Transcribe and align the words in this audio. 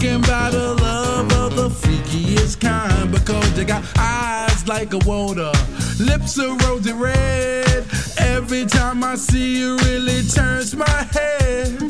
Talking 0.00 0.24
about 0.24 0.54
a 0.54 0.72
love 0.72 1.30
of 1.34 1.56
the 1.56 1.68
freakiest 1.68 2.58
kind 2.58 3.12
because 3.12 3.58
you 3.58 3.66
got 3.66 3.84
eyes 3.98 4.66
like 4.66 4.94
a 4.94 4.98
water, 5.04 5.52
lips 5.98 6.38
are 6.38 6.56
rosy 6.64 6.94
red. 6.94 7.84
Every 8.16 8.64
time 8.64 9.04
I 9.04 9.16
see 9.16 9.58
you, 9.58 9.76
really 9.84 10.22
turns 10.22 10.74
my 10.74 10.88
head. 10.88 11.82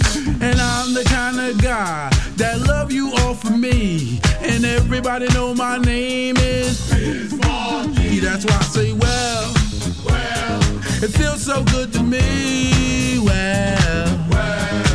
And 0.43 0.61
I'm 0.61 0.93
the 0.93 1.05
kind 1.09 1.39
of 1.39 1.63
guy 1.63 2.11
that 2.35 2.59
love 2.67 2.91
you 2.91 3.13
all 3.19 3.35
for 3.35 3.57
me. 3.57 4.19
And 4.41 4.65
everybody 4.65 5.29
know 5.29 5.55
my 5.55 5.79
name 5.79 6.37
is 6.39 7.33
Margie. 7.35 8.19
That's 8.19 8.45
why 8.45 8.57
I 8.57 8.63
say, 8.63 8.93
well, 8.93 9.55
well, 10.05 10.61
it 11.05 11.13
feels 11.17 11.45
so 11.45 11.63
good 11.63 11.93
to 11.93 12.03
me. 12.03 13.21
Well, 13.21 14.27
well, 14.33 14.90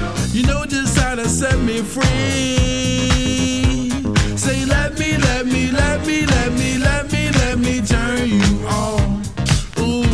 you 0.71 0.85
how 0.95 1.15
to 1.15 1.27
set 1.27 1.59
me 1.59 1.81
free. 1.81 2.05
Say, 4.37 4.65
let 4.65 4.97
me, 4.99 5.17
let 5.17 5.45
me, 5.45 5.71
let 5.71 6.05
me, 6.05 6.25
let 6.25 6.51
me, 6.53 6.77
let 6.77 7.11
me, 7.11 7.29
let 7.31 7.59
me 7.59 7.81
turn 7.81 8.27
you 8.29 8.67
on. 8.67 9.21
Ooh. 9.79 10.05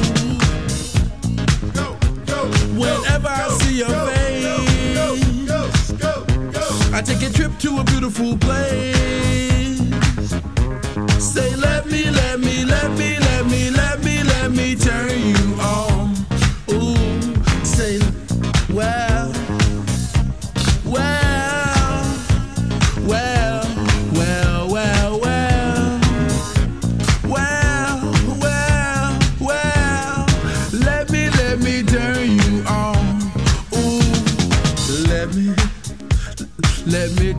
Whenever 2.80 3.30
I 3.30 3.48
see 3.62 3.78
your 3.80 3.90
face, 3.90 4.46
I 6.94 7.02
take 7.02 7.22
a 7.30 7.32
trip 7.34 7.58
to 7.60 7.78
a 7.80 7.84
beautiful 7.84 8.38
place. 8.38 9.80
Say, 11.20 11.56
let 11.56 11.86
me, 11.88 12.10
let 12.10 12.40
me, 12.40 12.66
let 12.66 12.92
me, 12.98 13.21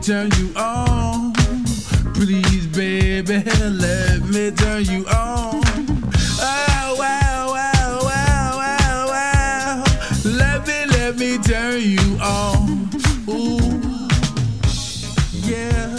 turn 0.03 0.29
you 0.37 0.51
on. 0.55 1.33
Please, 2.13 2.67
baby, 2.67 3.43
let 3.69 4.21
me 4.23 4.51
turn 4.51 4.83
you 4.85 5.05
on. 5.07 5.61
Oh, 6.39 6.95
wow, 6.99 7.47
wow, 7.47 7.99
wow, 8.03 8.51
wow, 8.57 9.07
wow. 9.07 9.83
Let 10.25 10.67
me, 10.67 10.85
let 10.87 11.15
me 11.17 11.37
turn 11.37 11.81
you 11.81 12.17
on. 12.21 12.89
Ooh, 13.29 13.59
yeah, 15.31 15.97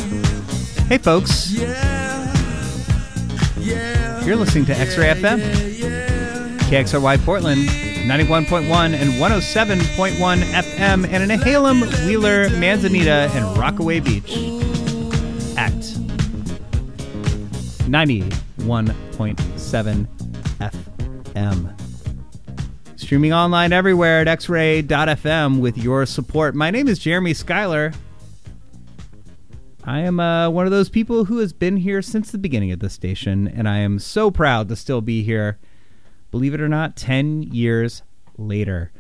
Hey, 0.89 0.99
folks. 0.99 1.51
yeah, 1.51 2.35
yeah. 3.59 4.25
You're 4.25 4.37
listening 4.37 4.67
to 4.67 4.79
X 4.79 4.99
Ray 4.99 5.09
FM, 5.15 5.41
KXRY 6.69 7.25
Portland, 7.25 7.69
91.1 8.05 8.93
and 8.93 9.11
107.1 9.13 10.43
FM, 10.43 11.09
and 11.09 11.23
in 11.23 11.31
Nehalem, 11.31 11.81
Wheeler, 12.07 12.51
Manzanita, 12.51 13.31
and 13.33 13.57
Rockaway 13.57 14.01
Beach 14.01 14.37
at 15.57 15.73
91.7 17.89 20.07
FM. 21.33 21.81
Streaming 23.01 23.33
online 23.33 23.73
everywhere 23.73 24.21
at 24.21 24.27
xray.fm 24.39 25.61
with 25.61 25.79
your 25.79 26.05
support. 26.05 26.55
My 26.55 26.71
name 26.71 26.89
is 26.89 26.99
Jeremy 26.99 27.33
Schuyler. 27.33 27.95
I 29.83 30.01
am 30.01 30.21
uh, 30.21 30.51
one 30.51 30.67
of 30.67 30.73
those 30.73 30.91
people 30.91 31.25
who 31.25 31.39
has 31.39 31.55
been 31.55 31.79
here 31.79 32.03
since 32.03 32.31
the 32.31 32.37
beginning 32.37 32.71
of 32.71 32.81
the 32.81 32.91
station, 32.91 33.49
and 33.49 33.67
I 33.67 33.79
am 33.79 33.99
so 33.99 34.31
proud 34.31 34.69
to 34.69 34.77
still 34.77 35.01
be 35.01 35.23
here. 35.23 35.59
Believe 36.35 36.53
it 36.53 36.61
or 36.61 36.69
not, 36.69 36.97
10 36.97 37.45
years 37.45 38.03
later. 38.37 38.91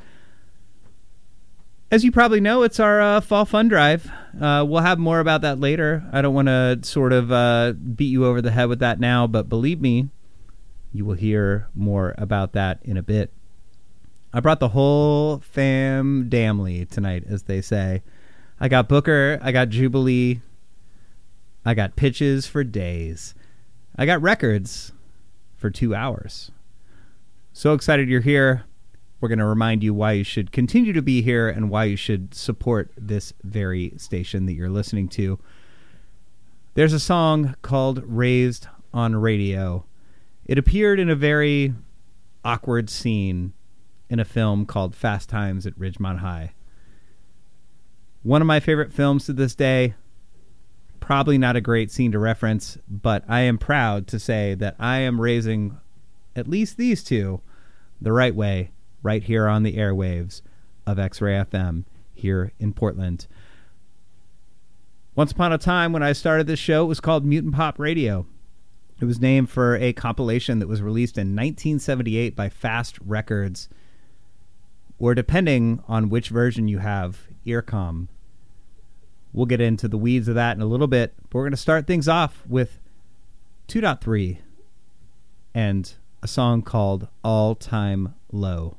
As 1.91 2.05
you 2.05 2.13
probably 2.13 2.39
know, 2.39 2.63
it's 2.63 2.79
our 2.79 3.01
uh, 3.01 3.21
fall 3.21 3.45
fun 3.45 3.67
drive. 3.67 4.09
Uh, 4.41 4.65
we'll 4.65 4.83
have 4.83 5.01
more 5.01 5.19
about 5.19 5.41
that 5.41 5.59
later. 5.59 6.09
I 6.13 6.23
don't 6.23 6.33
want 6.33 6.47
to 6.47 6.79
sort 6.83 7.13
of 7.13 7.33
uh, 7.33 7.73
beat 7.73 8.05
you 8.05 8.25
over 8.25 8.41
the 8.41 8.53
head 8.53 8.69
with 8.69 8.79
that 8.79 9.01
now, 9.01 9.27
but 9.27 9.49
believe 9.49 9.81
me, 9.81 10.11
you 10.93 11.05
will 11.05 11.17
hear 11.17 11.67
more 11.75 12.15
about 12.19 12.53
that 12.53 12.79
in 12.85 12.97
a 12.97 13.03
bit. 13.03 13.33
I 14.33 14.39
brought 14.39 14.61
the 14.61 14.69
whole 14.69 15.41
fam 15.41 16.31
damly 16.31 16.89
tonight, 16.89 17.25
as 17.29 17.43
they 17.43 17.61
say. 17.61 18.05
I 18.61 18.69
got 18.69 18.89
Booker, 18.89 19.41
I 19.43 19.51
got 19.51 19.71
Jubilee, 19.71 20.41
I 21.65 21.75
got 21.75 21.97
pitches 21.97 22.47
for 22.47 22.63
days. 22.63 23.35
I 23.97 24.07
got 24.07 24.23
records 24.23 24.93
for 25.57 25.69
two 25.69 25.97
hours. 25.97 26.53
So 27.57 27.73
excited 27.73 28.09
you're 28.09 28.21
here. 28.21 28.65
We're 29.21 29.29
going 29.29 29.39
to 29.39 29.45
remind 29.45 29.85
you 29.85 29.95
why 29.95 30.11
you 30.13 30.25
should 30.25 30.51
continue 30.51 30.93
to 30.93 31.01
be 31.01 31.23
here 31.23 31.49
and 31.49 31.71
why 31.71 31.85
you 31.85 31.95
should 31.95 32.35
support 32.35 32.91
this 32.99 33.33
very 33.45 33.93
station 33.97 34.47
that 34.47 34.55
you're 34.55 34.69
listening 34.69 35.09
to. 35.11 35.39
There's 36.75 36.93
a 36.93 36.99
song 36.99 37.55
called 37.63 38.03
Raised 38.05 38.67
on 38.93 39.15
Radio. 39.15 39.87
It 40.45 40.59
appeared 40.59 40.99
in 40.99 41.09
a 41.09 41.15
very 41.15 41.73
awkward 42.45 42.91
scene 42.91 43.53
in 44.11 44.19
a 44.19 44.25
film 44.25 44.67
called 44.67 44.97
Fast 44.97 45.29
Times 45.29 45.65
at 45.65 45.79
Ridgemont 45.79 46.19
High. 46.19 46.55
One 48.25 48.43
of 48.43 48.49
my 48.49 48.59
favorite 48.59 48.93
films 48.93 49.27
to 49.27 49.33
this 49.33 49.55
day. 49.55 49.95
Probably 50.99 51.39
not 51.39 51.55
a 51.55 51.61
great 51.61 51.93
scene 51.93 52.11
to 52.11 52.19
reference, 52.19 52.79
but 52.89 53.23
I 53.29 53.43
am 53.43 53.59
proud 53.59 54.09
to 54.09 54.19
say 54.19 54.55
that 54.57 54.75
I 54.81 54.99
am 54.99 55.21
raising 55.21 55.79
at 56.37 56.49
least 56.49 56.77
these 56.77 57.03
two 57.03 57.41
the 58.01 58.13
right 58.13 58.35
way 58.35 58.71
right 59.03 59.23
here 59.23 59.47
on 59.47 59.63
the 59.63 59.77
airwaves 59.77 60.41
of 60.87 60.99
X 60.99 61.21
Ray 61.21 61.35
FM 61.35 61.85
here 62.15 62.53
in 62.59 62.73
Portland. 62.73 63.27
Once 65.15 65.31
upon 65.33 65.53
a 65.53 65.59
time, 65.59 65.93
when 65.93 66.03
I 66.03 66.13
started 66.13 66.47
this 66.47 66.59
show, 66.59 66.85
it 66.85 66.89
was 66.89 67.01
called 67.01 67.25
Mutant 67.25 67.55
Pop 67.55 67.79
Radio. 67.79 68.27
It 69.01 69.05
was 69.05 69.21
named 69.21 69.51
for 69.51 69.77
a 69.77 69.93
compilation 69.93 70.59
that 70.59 70.69
was 70.69 70.83
released 70.83 71.19
in 71.19 71.29
1978 71.29 72.35
by 72.35 72.49
Fast 72.49 72.99
Records, 73.05 73.69
or 74.99 75.15
depending 75.15 75.83
on 75.87 76.09
which 76.09 76.31
version 76.31 76.67
you 76.69 76.79
have, 76.79 77.29
Earcom. 77.47 78.09
We'll 79.33 79.47
get 79.47 79.61
into 79.61 79.89
the 79.89 79.99
weeds 79.99 80.29
of 80.29 80.37
that 80.37 80.57
in 80.57 80.63
a 80.63 80.67
little 80.67 80.87
bit, 80.87 81.15
but 81.29 81.35
we're 81.35 81.43
going 81.43 81.51
to 81.53 81.57
start 81.57 81.87
things 81.87 82.09
off 82.09 82.43
with 82.49 82.79
2.3 83.69 84.39
and 85.55 85.95
a 86.25 86.27
song 86.27 86.63
called 86.63 87.07
All 87.23 87.55
Time 87.55 88.15
Low. 88.33 88.79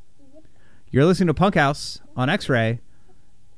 You're 0.89 1.05
listening 1.05 1.27
to 1.27 1.33
Punk 1.35 1.53
House 1.53 2.01
on 2.17 2.27
X 2.27 2.49
Ray. 2.49 2.79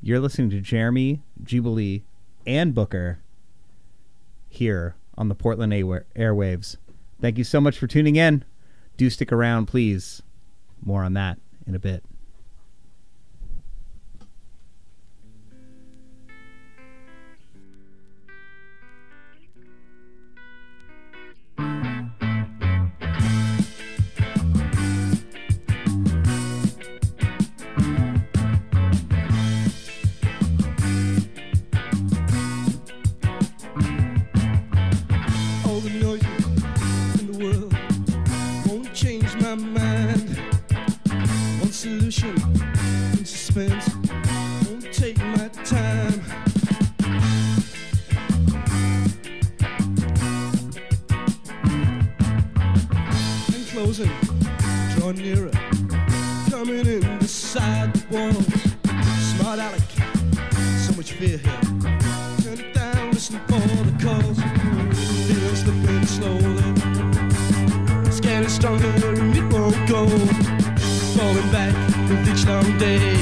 You're 0.01 0.19
listening 0.19 0.49
to 0.49 0.59
Jeremy, 0.59 1.21
Jubilee, 1.41 2.03
and 2.45 2.75
Booker 2.75 3.19
here 4.49 4.95
on 5.17 5.29
the 5.29 5.35
Portland 5.35 5.73
Air- 5.73 6.05
Airwaves. 6.17 6.75
Thank 7.21 7.37
you 7.37 7.45
so 7.45 7.61
much 7.61 7.77
for 7.77 7.87
tuning 7.87 8.17
in. 8.17 8.43
Do 8.97 9.09
stick 9.09 9.31
around, 9.31 9.67
please. 9.67 10.21
More 10.83 11.05
on 11.05 11.13
that 11.13 11.39
in 11.65 11.73
a 11.73 11.79
bit. 11.79 12.03
Atmosphere 61.17 61.37
here. 61.37 62.55
Turn 62.55 62.73
down, 62.73 63.11
listen 63.11 63.39
for 63.47 63.59
the 63.59 63.93
calls. 64.03 64.39
Feeling 65.27 65.55
slipping 65.55 66.05
slowly. 66.05 66.63
Scanning 68.11 68.49
stronger 68.49 68.87
and 68.87 69.35
it 69.35 69.53
won't 69.53 69.87
go. 69.87 70.07
Falling 71.15 71.51
back 71.51 71.73
with 72.09 72.27
each 72.29 72.45
long 72.45 72.77
day. 72.77 73.16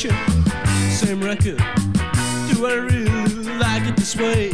Self-torture, 0.00 0.88
same 0.90 1.20
record. 1.20 1.58
Do 2.48 2.66
I 2.66 2.74
really 2.74 3.44
like 3.58 3.86
it 3.86 3.96
this 3.96 4.16
way? 4.16 4.50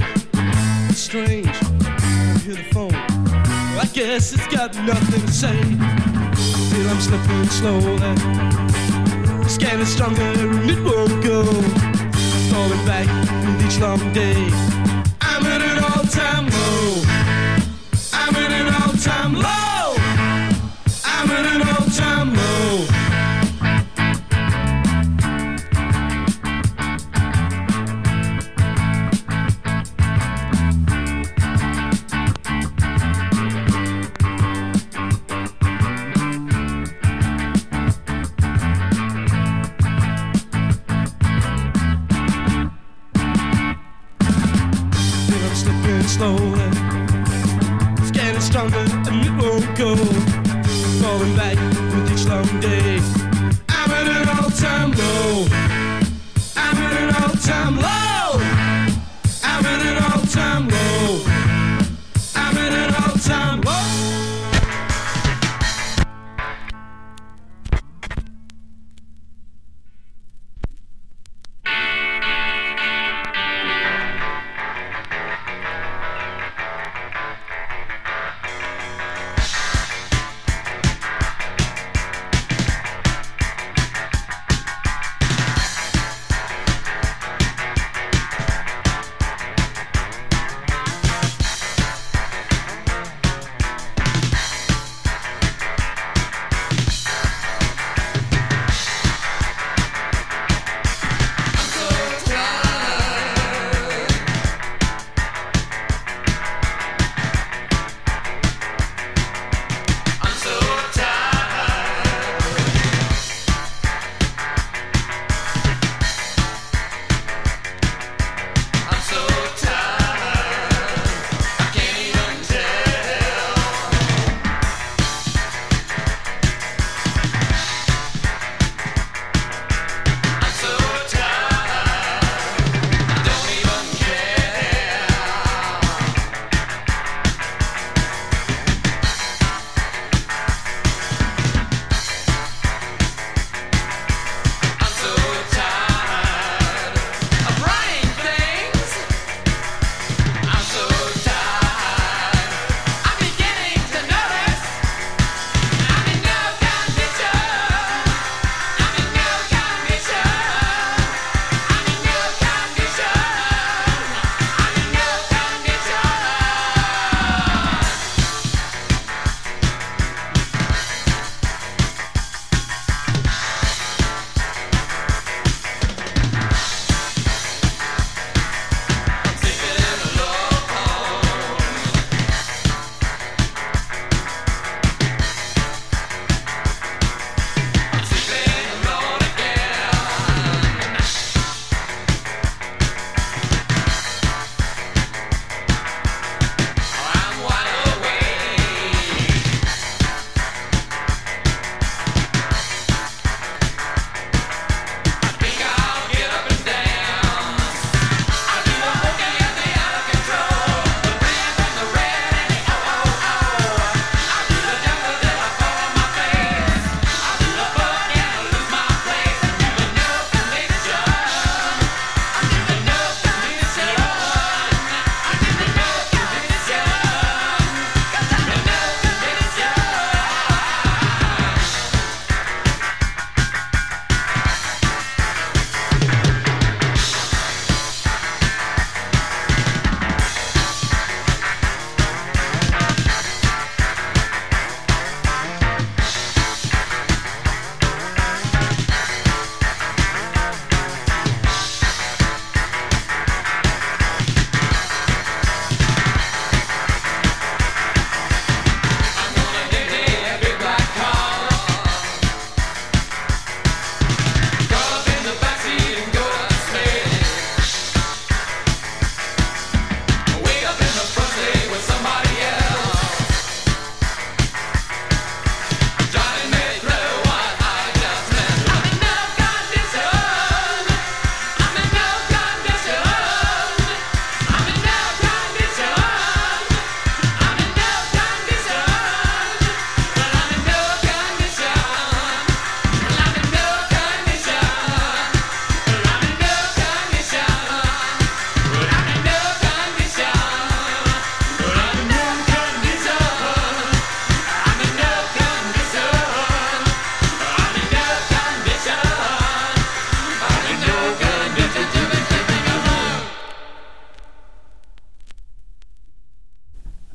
It's 0.88 0.98
strange. 0.98 1.46
I 1.46 2.38
hear 2.42 2.54
the 2.54 2.64
phone. 2.72 2.94
I 2.94 3.88
guess 3.92 4.32
it's 4.32 4.46
got 4.48 4.74
nothing 4.74 5.20
to 5.20 5.32
say. 5.32 5.56
Feel 6.70 6.88
I'm 6.90 7.00
slipping 7.00 7.44
slowly. 7.46 8.16
Scanning 9.48 9.86
stronger 9.86 10.22
and 10.22 10.68
it 10.68 10.82
won't 10.82 11.22
go. 11.22 11.44
Falling 12.50 12.84
back 12.84 13.06
with 13.46 13.66
each 13.66 13.78
long 13.78 14.12
day. 14.12 14.48
I'm 15.20 15.46
at 15.46 15.62
an 15.62 15.84
all-time 15.84 16.46
low. 16.46 17.02
I'm 18.12 18.34
at 18.34 18.52
an 18.52 18.74
all-time 18.82 19.34
low. 19.34 19.65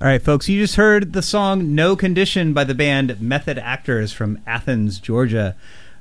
All 0.01 0.07
right, 0.07 0.19
folks, 0.19 0.49
you 0.49 0.59
just 0.59 0.77
heard 0.77 1.13
the 1.13 1.21
song 1.21 1.75
No 1.75 1.95
Condition 1.95 2.53
by 2.53 2.63
the 2.63 2.73
band 2.73 3.21
Method 3.21 3.59
Actors 3.59 4.11
from 4.11 4.39
Athens, 4.47 4.99
Georgia. 4.99 5.55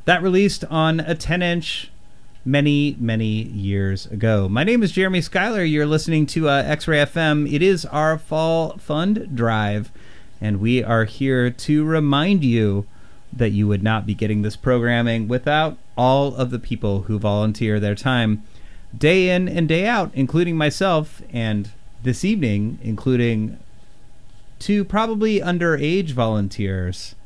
That 0.06 0.22
released 0.22 0.64
on 0.70 1.00
a 1.00 1.14
10 1.14 1.42
inch 1.42 1.90
many, 2.42 2.96
many 2.98 3.42
years 3.42 4.06
ago. 4.06 4.48
My 4.48 4.64
name 4.64 4.82
is 4.82 4.92
Jeremy 4.92 5.20
Schuyler. 5.20 5.62
You're 5.62 5.84
listening 5.84 6.24
to 6.28 6.48
uh, 6.48 6.62
X 6.62 6.88
Ray 6.88 7.04
FM. 7.04 7.52
It 7.52 7.60
is 7.60 7.84
our 7.84 8.16
fall 8.16 8.78
fund 8.78 9.36
drive, 9.36 9.92
and 10.40 10.60
we 10.60 10.82
are 10.82 11.04
here 11.04 11.50
to 11.50 11.84
remind 11.84 12.42
you 12.42 12.86
that 13.30 13.50
you 13.50 13.68
would 13.68 13.82
not 13.82 14.06
be 14.06 14.14
getting 14.14 14.40
this 14.40 14.56
programming 14.56 15.28
without 15.28 15.76
all 15.94 16.34
of 16.36 16.48
the 16.48 16.58
people 16.58 17.02
who 17.02 17.18
volunteer 17.18 17.78
their 17.78 17.94
time 17.94 18.44
day 18.96 19.28
in 19.28 19.46
and 19.46 19.68
day 19.68 19.86
out, 19.86 20.10
including 20.14 20.56
myself, 20.56 21.20
and 21.34 21.72
this 22.02 22.24
evening, 22.24 22.78
including 22.82 23.58
two 24.60 24.84
probably 24.84 25.40
underage 25.40 26.12
volunteers, 26.12 27.16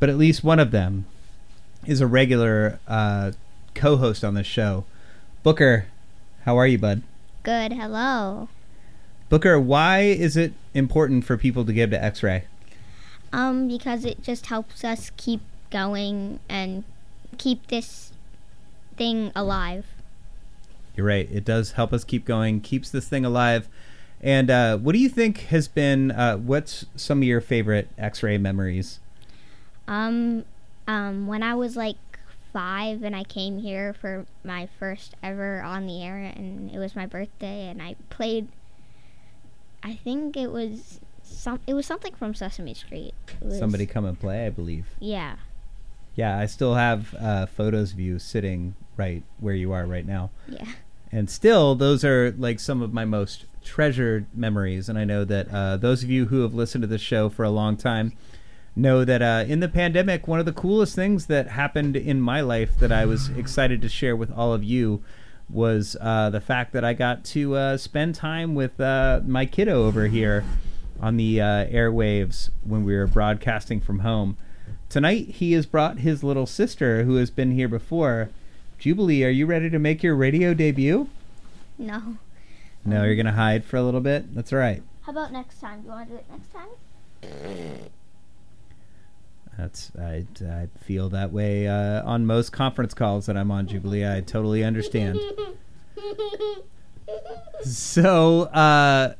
but 0.00 0.08
at 0.08 0.16
least 0.16 0.42
one 0.42 0.58
of 0.58 0.70
them 0.70 1.04
is 1.84 2.00
a 2.00 2.06
regular 2.06 2.80
uh, 2.88 3.32
co-host 3.74 4.24
on 4.24 4.34
this 4.34 4.46
show. 4.46 4.84
Booker, 5.42 5.86
how 6.44 6.56
are 6.56 6.66
you, 6.66 6.78
bud? 6.78 7.02
Good. 7.42 7.74
Hello. 7.74 8.48
Booker, 9.28 9.60
why 9.60 10.00
is 10.00 10.36
it 10.36 10.54
important 10.72 11.24
for 11.24 11.36
people 11.36 11.64
to 11.64 11.72
give 11.72 11.90
to 11.90 12.02
X-Ray? 12.02 12.44
Um, 13.32 13.68
because 13.68 14.04
it 14.04 14.22
just 14.22 14.46
helps 14.46 14.84
us 14.84 15.10
keep 15.16 15.40
going 15.70 16.38
and 16.48 16.84
keep 17.36 17.66
this 17.66 18.12
thing 18.96 19.32
alive. 19.34 19.86
You're 20.96 21.06
right. 21.06 21.28
It 21.30 21.44
does 21.44 21.72
help 21.72 21.92
us 21.92 22.04
keep 22.04 22.24
going, 22.24 22.60
keeps 22.60 22.90
this 22.90 23.08
thing 23.08 23.24
alive. 23.24 23.68
And 24.20 24.50
uh, 24.50 24.78
what 24.78 24.92
do 24.92 24.98
you 24.98 25.08
think 25.08 25.38
has 25.46 25.68
been? 25.68 26.10
Uh, 26.10 26.36
what's 26.36 26.86
some 26.96 27.18
of 27.18 27.24
your 27.24 27.40
favorite 27.40 27.88
X-ray 27.98 28.38
memories? 28.38 29.00
Um, 29.86 30.44
um, 30.88 31.26
when 31.26 31.42
I 31.42 31.54
was 31.54 31.76
like 31.76 31.96
five 32.52 33.02
and 33.02 33.14
I 33.14 33.22
came 33.22 33.58
here 33.58 33.92
for 33.92 34.26
my 34.42 34.68
first 34.78 35.14
ever 35.22 35.60
on 35.60 35.86
the 35.86 36.02
air, 36.02 36.16
and 36.16 36.70
it 36.70 36.78
was 36.78 36.96
my 36.96 37.06
birthday, 37.06 37.68
and 37.68 37.82
I 37.82 37.96
played. 38.10 38.48
I 39.82 39.94
think 39.94 40.36
it 40.36 40.50
was 40.50 41.00
some. 41.22 41.60
It 41.66 41.74
was 41.74 41.86
something 41.86 42.14
from 42.14 42.34
Sesame 42.34 42.74
Street. 42.74 43.14
Was, 43.40 43.58
Somebody 43.58 43.86
come 43.86 44.04
and 44.04 44.18
play, 44.18 44.46
I 44.46 44.50
believe. 44.50 44.86
Yeah. 44.98 45.36
Yeah, 46.14 46.38
I 46.38 46.46
still 46.46 46.74
have 46.74 47.14
uh, 47.20 47.44
photos 47.44 47.92
of 47.92 48.00
you 48.00 48.18
sitting 48.18 48.74
right 48.96 49.22
where 49.38 49.54
you 49.54 49.72
are 49.72 49.84
right 49.84 50.06
now. 50.06 50.30
Yeah. 50.48 50.66
And 51.12 51.28
still, 51.28 51.74
those 51.74 52.04
are 52.04 52.32
like 52.32 52.58
some 52.58 52.80
of 52.80 52.92
my 52.92 53.04
most 53.04 53.44
treasured 53.66 54.26
memories. 54.34 54.88
And 54.88 54.98
I 54.98 55.04
know 55.04 55.24
that 55.24 55.52
uh, 55.52 55.76
those 55.76 56.02
of 56.02 56.10
you 56.10 56.26
who 56.26 56.42
have 56.42 56.54
listened 56.54 56.82
to 56.82 56.88
this 56.88 57.02
show 57.02 57.28
for 57.28 57.44
a 57.44 57.50
long 57.50 57.76
time 57.76 58.12
know 58.74 59.04
that 59.04 59.22
uh, 59.22 59.44
in 59.46 59.60
the 59.60 59.68
pandemic, 59.68 60.28
one 60.28 60.38
of 60.38 60.46
the 60.46 60.52
coolest 60.52 60.94
things 60.94 61.26
that 61.26 61.48
happened 61.48 61.96
in 61.96 62.20
my 62.20 62.40
life 62.40 62.78
that 62.78 62.92
I 62.92 63.04
was 63.06 63.28
excited 63.30 63.82
to 63.82 63.88
share 63.88 64.14
with 64.14 64.30
all 64.30 64.52
of 64.52 64.62
you 64.62 65.02
was 65.48 65.96
uh, 66.00 66.30
the 66.30 66.40
fact 66.40 66.72
that 66.72 66.84
I 66.84 66.92
got 66.92 67.24
to 67.26 67.54
uh, 67.54 67.76
spend 67.76 68.14
time 68.14 68.54
with 68.54 68.80
uh, 68.80 69.20
my 69.24 69.46
kiddo 69.46 69.84
over 69.84 70.06
here 70.06 70.44
on 71.00 71.16
the 71.16 71.40
uh, 71.40 71.66
airwaves 71.66 72.50
when 72.64 72.84
we 72.84 72.94
were 72.96 73.06
broadcasting 73.06 73.80
from 73.80 74.00
home. 74.00 74.36
Tonight, 74.88 75.28
he 75.28 75.52
has 75.52 75.66
brought 75.66 75.98
his 75.98 76.22
little 76.22 76.46
sister 76.46 77.04
who 77.04 77.16
has 77.16 77.30
been 77.30 77.52
here 77.52 77.68
before. 77.68 78.30
Jubilee, 78.78 79.24
are 79.24 79.30
you 79.30 79.46
ready 79.46 79.70
to 79.70 79.78
make 79.78 80.02
your 80.02 80.14
radio 80.14 80.54
debut? 80.54 81.08
No. 81.78 82.18
No, 82.86 83.04
you're 83.04 83.16
going 83.16 83.26
to 83.26 83.32
hide 83.32 83.64
for 83.64 83.76
a 83.76 83.82
little 83.82 84.00
bit? 84.00 84.34
That's 84.34 84.52
all 84.52 84.58
right. 84.58 84.82
How 85.02 85.12
about 85.12 85.32
next 85.32 85.60
time? 85.60 85.80
Do 85.80 85.86
you 85.86 85.92
want 85.92 86.08
to 86.08 86.14
do 86.14 86.18
it 86.20 86.26
next 86.30 86.52
time? 86.52 86.68
That's 89.58 89.90
I, 89.98 90.24
I 90.44 90.68
feel 90.84 91.08
that 91.10 91.32
way 91.32 91.66
uh, 91.66 92.04
on 92.04 92.26
most 92.26 92.52
conference 92.52 92.94
calls 92.94 93.26
that 93.26 93.36
I'm 93.36 93.50
on, 93.50 93.66
Jubilee. 93.66 94.06
I 94.06 94.20
totally 94.20 94.62
understand. 94.62 95.18
So, 97.62 98.42
uh, 98.42 99.14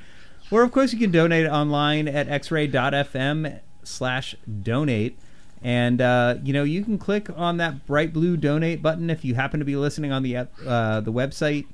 Or 0.51 0.63
of 0.63 0.73
course 0.73 0.93
you 0.93 0.99
can 0.99 1.11
donate 1.11 1.47
online 1.47 2.09
at 2.09 2.27
xray.fm 2.29 3.61
slash 3.83 4.35
donate. 4.63 5.19
And 5.63 6.01
uh, 6.01 6.37
you 6.43 6.53
know 6.53 6.63
you 6.63 6.85
can 6.85 6.99
click 6.99 7.29
on 7.37 7.57
that 7.57 7.87
bright 7.87 8.13
blue 8.13 8.37
donate 8.37 8.81
button 8.81 9.11
if 9.11 9.25
you 9.25 9.35
happen 9.35 9.59
to 9.59 9.67
be 9.67 9.77
listening 9.77 10.13
on 10.13 10.23
the 10.23 10.37
uh, 10.37 11.01
the 11.01 11.13
website. 11.13 11.67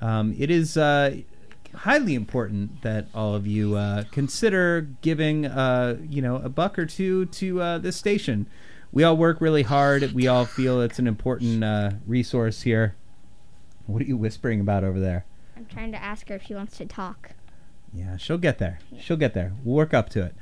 Um, 0.00 0.34
it 0.38 0.50
is 0.50 0.76
uh, 0.76 1.16
highly 1.74 2.14
important 2.14 2.82
that 2.82 3.08
all 3.14 3.34
of 3.34 3.46
you 3.46 3.76
uh, 3.76 4.04
consider 4.12 4.82
giving 5.00 5.46
uh, 5.46 5.98
you 6.08 6.22
know 6.22 6.36
a 6.36 6.48
buck 6.48 6.78
or 6.78 6.86
two 6.86 7.26
to 7.26 7.60
uh, 7.60 7.78
this 7.78 7.96
station. 7.96 8.46
We 8.92 9.02
all 9.02 9.16
work 9.16 9.40
really 9.40 9.64
hard. 9.64 10.12
We 10.12 10.28
all 10.28 10.44
feel 10.44 10.80
it's 10.80 11.00
an 11.00 11.08
important 11.08 12.00
resource 12.06 12.62
here. 12.62 12.94
What 13.86 14.00
are 14.00 14.06
you 14.06 14.16
whispering 14.16 14.60
about 14.60 14.84
over 14.84 15.00
there? 15.00 15.24
I'm 15.56 15.66
trying 15.66 15.90
to 15.90 16.00
ask 16.00 16.28
her 16.28 16.36
if 16.36 16.44
she 16.44 16.54
wants 16.54 16.76
to 16.78 16.86
talk. 16.86 17.32
Yeah, 17.94 18.16
she'll 18.16 18.38
get 18.38 18.58
there. 18.58 18.80
She'll 18.98 19.16
get 19.16 19.34
there. 19.34 19.52
We'll 19.62 19.76
work 19.76 19.94
up 19.94 20.08
to 20.10 20.24
it. 20.24 20.34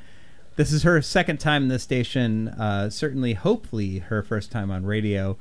This 0.57 0.73
is 0.73 0.83
her 0.83 1.01
second 1.03 1.39
time 1.39 1.65
in 1.65 1.69
the 1.69 1.79
station. 1.79 2.49
Uh, 2.49 2.91
certainly, 2.91 3.35
hopefully, 3.35 3.99
her 3.99 4.23
first 4.23 4.51
time 4.51 4.71
on 4.71 4.87
radio. 4.87 5.37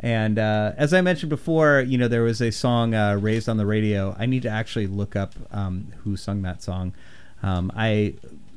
And 0.00 0.38
uh, 0.38 0.72
as 0.76 0.94
I 0.94 1.00
mentioned 1.00 1.30
before, 1.30 1.80
you 1.80 1.98
know, 1.98 2.08
there 2.08 2.22
was 2.22 2.40
a 2.40 2.52
song 2.52 2.94
uh, 2.94 3.16
raised 3.16 3.48
on 3.48 3.56
the 3.56 3.66
radio. 3.66 4.14
I 4.18 4.26
need 4.26 4.42
to 4.42 4.48
actually 4.48 4.86
look 4.86 5.16
up 5.16 5.34
um, 5.50 5.92
who 6.04 6.16
sung 6.16 6.42
that 6.42 6.62
song. 6.62 6.94
Um, 7.42 7.72
I 7.74 8.14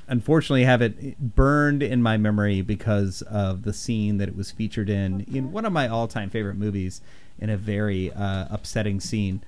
unfortunately 0.08 0.66
have 0.66 0.82
it 0.82 1.18
burned 1.36 1.82
in 1.82 2.04
my 2.04 2.18
memory 2.18 2.62
because 2.62 3.22
of 3.24 3.64
the 3.64 3.74
scene 3.74 4.18
that 4.18 4.28
it 4.28 4.36
was 4.36 4.52
featured 4.52 4.90
in 4.90 5.22
in 5.22 5.52
one 5.52 5.66
of 5.66 5.74
my 5.74 5.88
all-time 5.88 6.30
favorite 6.30 6.56
movies. 6.56 7.02
In 7.40 7.50
a 7.50 7.58
very 7.58 8.12
uh, 8.14 8.46
upsetting 8.52 9.00
scene. 9.00 9.42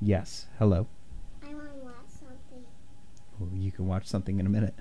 Yes. 0.00 0.46
Hello. 0.60 0.86
I 1.42 1.46
want 1.52 1.68
to 1.68 1.78
watch 1.84 1.94
something. 2.06 2.36
Well, 2.52 3.27
you 3.54 3.72
can 3.72 3.86
watch 3.86 4.06
something 4.06 4.38
in 4.38 4.46
a 4.46 4.50
minute. 4.50 4.74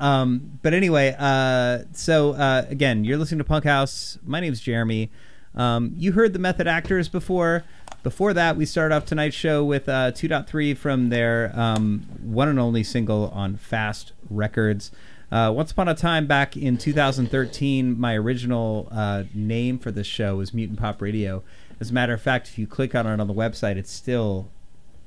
Um, 0.00 0.58
but 0.62 0.74
anyway, 0.74 1.16
uh, 1.18 1.80
so 1.92 2.32
uh, 2.32 2.66
again, 2.68 3.04
you're 3.04 3.18
listening 3.18 3.38
to 3.38 3.44
Punk 3.44 3.64
House. 3.64 4.18
My 4.24 4.40
name's 4.40 4.60
Jeremy. 4.60 5.10
Um, 5.54 5.92
you 5.96 6.12
heard 6.12 6.32
the 6.32 6.38
Method 6.38 6.66
Actors 6.68 7.08
before. 7.08 7.64
Before 8.04 8.32
that, 8.32 8.56
we 8.56 8.64
started 8.64 8.94
off 8.94 9.06
tonight's 9.06 9.34
show 9.34 9.64
with 9.64 9.88
uh, 9.88 10.12
2.3 10.12 10.76
from 10.76 11.08
their 11.08 11.52
um, 11.58 12.06
one 12.22 12.48
and 12.48 12.60
only 12.60 12.84
single 12.84 13.28
on 13.34 13.56
Fast 13.56 14.12
Records. 14.30 14.92
Uh, 15.30 15.52
once 15.54 15.72
upon 15.72 15.88
a 15.88 15.94
time, 15.94 16.26
back 16.26 16.56
in 16.56 16.78
2013, 16.78 17.98
my 17.98 18.14
original 18.14 18.88
uh, 18.92 19.24
name 19.34 19.78
for 19.78 19.90
this 19.90 20.06
show 20.06 20.36
was 20.36 20.54
Mutant 20.54 20.78
Pop 20.78 21.02
Radio. 21.02 21.42
As 21.80 21.90
a 21.90 21.92
matter 21.92 22.14
of 22.14 22.22
fact, 22.22 22.48
if 22.48 22.58
you 22.58 22.66
click 22.66 22.94
on 22.94 23.06
it 23.06 23.20
on 23.20 23.26
the 23.26 23.34
website, 23.34 23.76
it's 23.76 23.92
still 23.92 24.48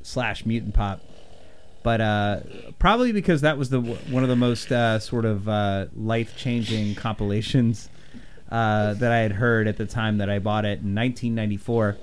slash 0.03 0.45
Mutant 0.45 0.73
Pop 0.73 1.01
but 1.83 2.01
uh, 2.01 2.39
probably 2.79 3.11
because 3.11 3.41
that 3.41 3.57
was 3.57 3.69
the 3.69 3.81
one 3.81 4.23
of 4.23 4.29
the 4.29 4.35
most 4.35 4.71
uh, 4.71 4.99
sort 4.99 5.25
of 5.25 5.47
uh, 5.47 5.87
life 5.95 6.37
changing 6.37 6.95
compilations 6.95 7.89
uh, 8.51 8.93
that 8.95 9.11
I 9.11 9.19
had 9.19 9.33
heard 9.33 9.67
at 9.67 9.77
the 9.77 9.85
time 9.85 10.17
that 10.17 10.29
I 10.29 10.39
bought 10.39 10.65
it 10.65 10.81
in 10.81 10.95
1994. 10.95 11.97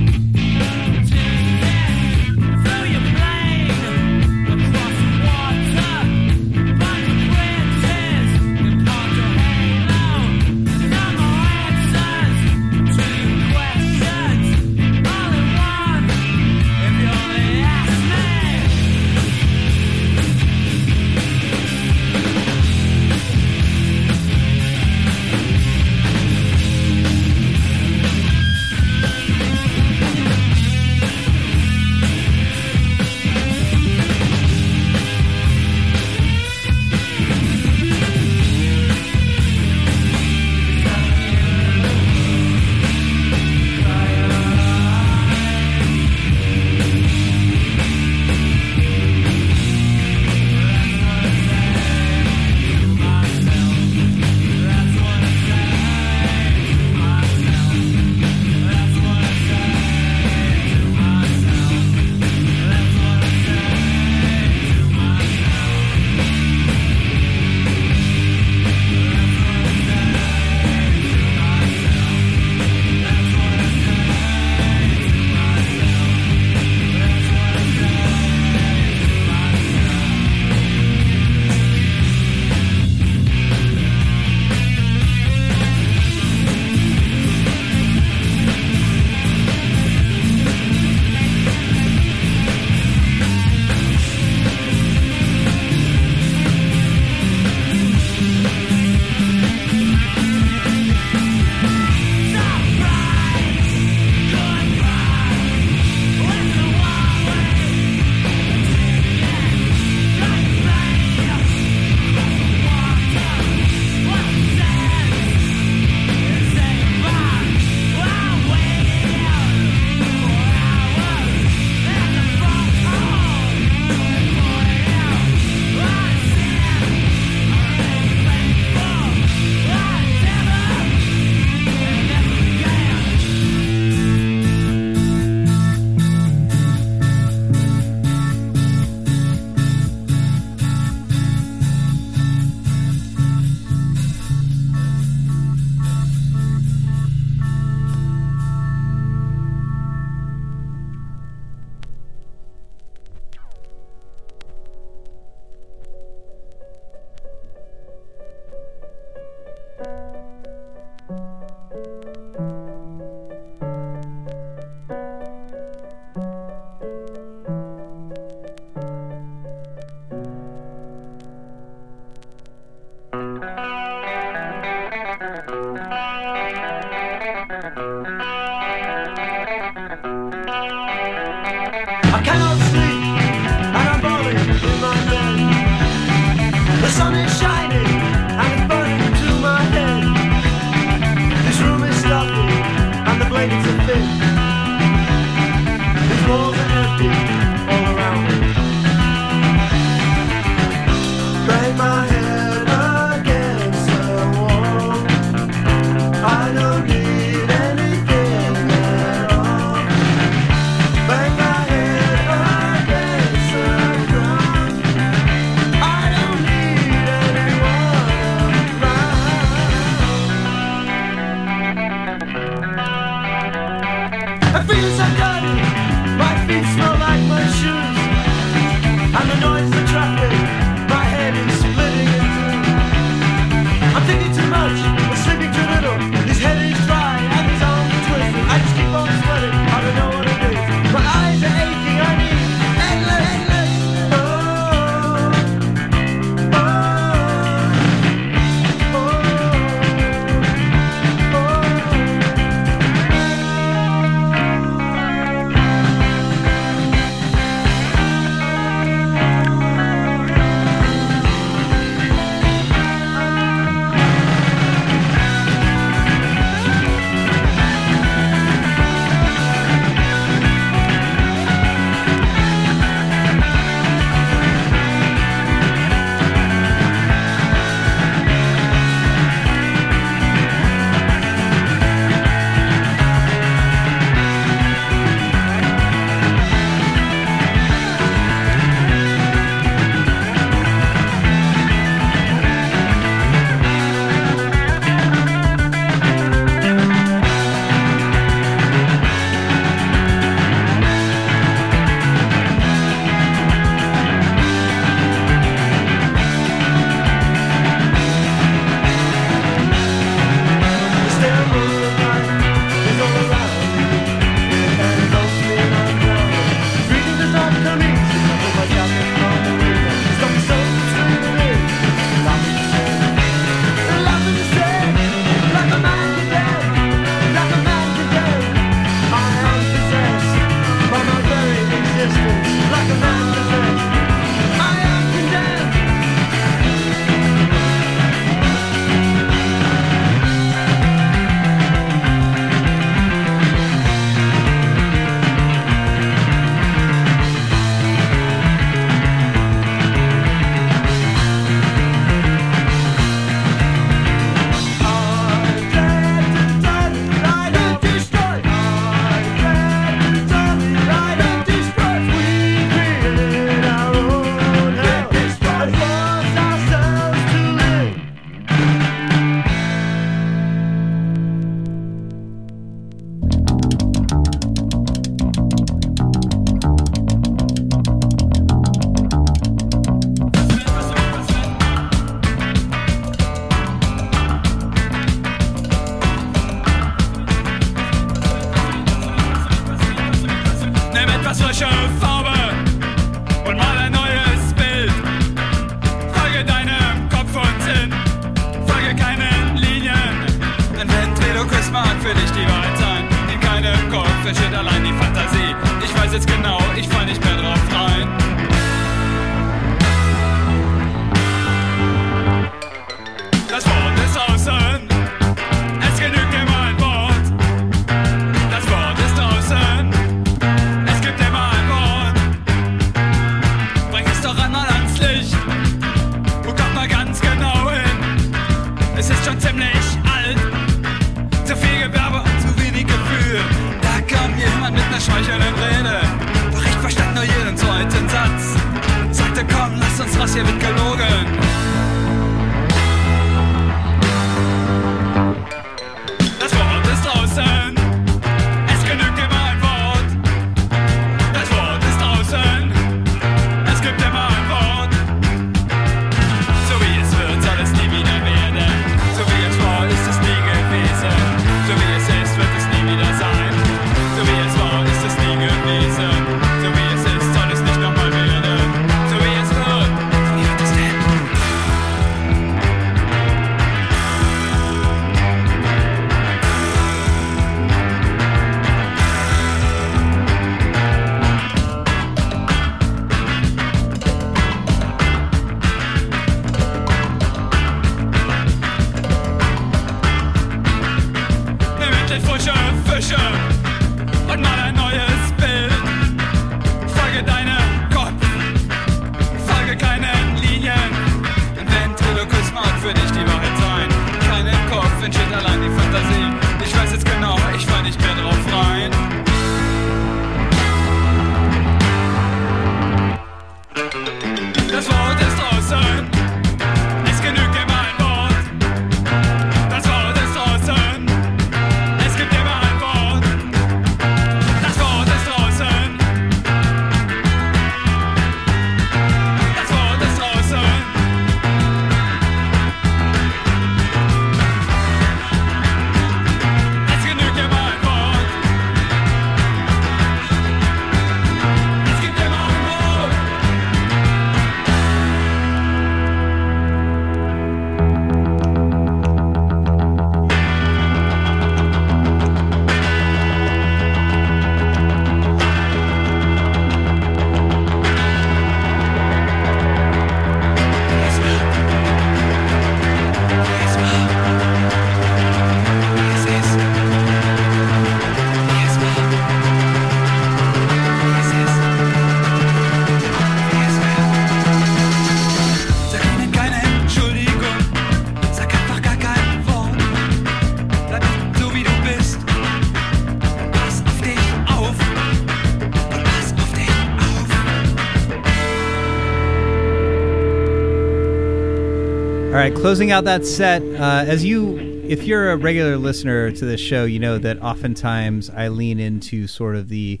Right, 592.40 592.54
closing 592.54 592.90
out 592.90 593.04
that 593.04 593.26
set. 593.26 593.60
Uh, 593.60 594.02
as 594.06 594.24
you, 594.24 594.56
if 594.88 595.04
you're 595.04 595.30
a 595.30 595.36
regular 595.36 595.76
listener 595.76 596.32
to 596.32 596.44
this 596.46 596.58
show, 596.58 596.86
you 596.86 596.98
know 596.98 597.18
that 597.18 597.38
oftentimes 597.42 598.30
I 598.30 598.48
lean 598.48 598.80
into 598.80 599.26
sort 599.26 599.56
of 599.56 599.68
the 599.68 600.00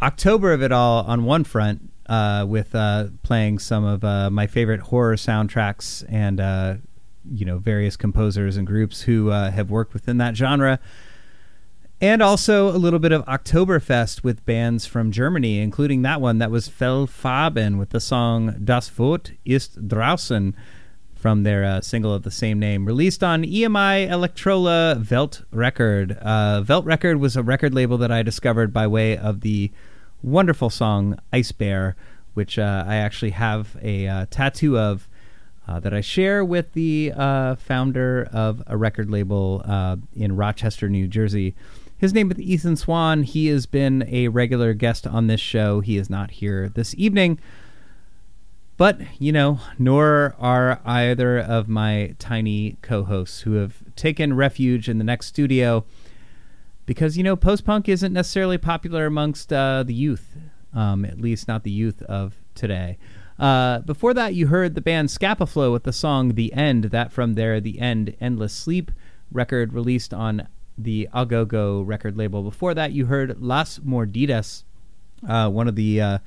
October 0.00 0.54
of 0.54 0.62
it 0.62 0.72
all 0.72 1.04
on 1.04 1.24
one 1.24 1.44
front, 1.44 1.90
uh, 2.06 2.46
with 2.48 2.74
uh, 2.74 3.08
playing 3.22 3.58
some 3.58 3.84
of 3.84 4.02
uh, 4.02 4.30
my 4.30 4.46
favorite 4.46 4.80
horror 4.80 5.16
soundtracks 5.16 6.02
and 6.08 6.40
uh, 6.40 6.76
you 7.30 7.44
know 7.44 7.58
various 7.58 7.98
composers 7.98 8.56
and 8.56 8.66
groups 8.66 9.02
who 9.02 9.28
uh, 9.28 9.50
have 9.50 9.70
worked 9.70 9.92
within 9.92 10.16
that 10.16 10.34
genre. 10.34 10.80
And 12.00 12.22
also 12.22 12.70
a 12.70 12.78
little 12.78 12.98
bit 12.98 13.12
of 13.12 13.26
Oktoberfest 13.26 14.24
with 14.24 14.42
bands 14.46 14.86
from 14.86 15.12
Germany, 15.12 15.58
including 15.60 16.00
that 16.00 16.22
one 16.22 16.38
that 16.38 16.50
was 16.50 16.70
Fehlfarben 16.70 17.78
with 17.78 17.90
the 17.90 18.00
song 18.00 18.56
Das 18.64 18.88
Wort 18.98 19.32
ist 19.44 19.86
draußen 19.86 20.54
from 21.22 21.44
their 21.44 21.64
uh, 21.64 21.80
single 21.80 22.12
of 22.12 22.24
the 22.24 22.32
same 22.32 22.58
name, 22.58 22.84
released 22.84 23.22
on 23.22 23.44
EMI 23.44 24.10
Electrola 24.10 25.08
Welt 25.08 25.44
Record. 25.52 26.18
Uh, 26.20 26.64
Welt 26.68 26.84
Record 26.84 27.20
was 27.20 27.36
a 27.36 27.44
record 27.44 27.72
label 27.72 27.96
that 27.98 28.10
I 28.10 28.24
discovered 28.24 28.72
by 28.72 28.88
way 28.88 29.16
of 29.16 29.42
the 29.42 29.70
wonderful 30.20 30.68
song 30.68 31.16
Ice 31.32 31.52
Bear, 31.52 31.94
which 32.34 32.58
uh, 32.58 32.84
I 32.88 32.96
actually 32.96 33.30
have 33.30 33.76
a 33.80 34.08
uh, 34.08 34.26
tattoo 34.30 34.76
of 34.76 35.08
uh, 35.68 35.78
that 35.78 35.94
I 35.94 36.00
share 36.00 36.44
with 36.44 36.72
the 36.72 37.12
uh, 37.16 37.54
founder 37.54 38.28
of 38.32 38.60
a 38.66 38.76
record 38.76 39.08
label 39.08 39.62
in 40.16 40.34
Rochester, 40.34 40.88
New 40.88 41.06
Jersey. 41.06 41.54
His 41.96 42.12
name 42.12 42.32
is 42.32 42.40
Ethan 42.40 42.74
Swan. 42.74 43.22
He 43.22 43.46
has 43.46 43.66
been 43.66 44.04
a 44.08 44.26
regular 44.26 44.74
guest 44.74 45.06
on 45.06 45.28
this 45.28 45.40
show. 45.40 45.78
He 45.78 45.98
is 45.98 46.10
not 46.10 46.32
here 46.32 46.68
this 46.68 46.96
evening. 46.96 47.38
But, 48.82 49.00
you 49.20 49.30
know, 49.30 49.60
nor 49.78 50.34
are 50.40 50.80
either 50.84 51.38
of 51.38 51.68
my 51.68 52.16
tiny 52.18 52.78
co 52.82 53.04
hosts 53.04 53.42
who 53.42 53.52
have 53.52 53.76
taken 53.94 54.34
refuge 54.34 54.88
in 54.88 54.98
the 54.98 55.04
next 55.04 55.26
studio 55.26 55.84
because, 56.84 57.16
you 57.16 57.22
know, 57.22 57.36
post 57.36 57.64
punk 57.64 57.88
isn't 57.88 58.12
necessarily 58.12 58.58
popular 58.58 59.06
amongst 59.06 59.52
uh, 59.52 59.84
the 59.84 59.94
youth, 59.94 60.34
um, 60.74 61.04
at 61.04 61.20
least 61.20 61.46
not 61.46 61.62
the 61.62 61.70
youth 61.70 62.02
of 62.02 62.34
today. 62.56 62.98
Uh, 63.38 63.78
before 63.78 64.14
that, 64.14 64.34
you 64.34 64.48
heard 64.48 64.74
the 64.74 64.80
band 64.80 65.10
Scapaflow 65.10 65.70
with 65.70 65.84
the 65.84 65.92
song 65.92 66.34
The 66.34 66.52
End, 66.52 66.86
that 66.86 67.12
from 67.12 67.34
their 67.34 67.60
The 67.60 67.78
End 67.78 68.16
Endless 68.20 68.52
Sleep 68.52 68.90
record 69.30 69.72
released 69.72 70.12
on 70.12 70.48
the 70.76 71.08
Au 71.14 71.24
Go 71.24 71.44
Go 71.44 71.82
record 71.82 72.16
label. 72.16 72.42
Before 72.42 72.74
that, 72.74 72.90
you 72.90 73.06
heard 73.06 73.40
Las 73.40 73.78
Mordidas, 73.78 74.64
uh, 75.28 75.48
one 75.48 75.68
of 75.68 75.76
the 75.76 76.00
uh, 76.00 76.18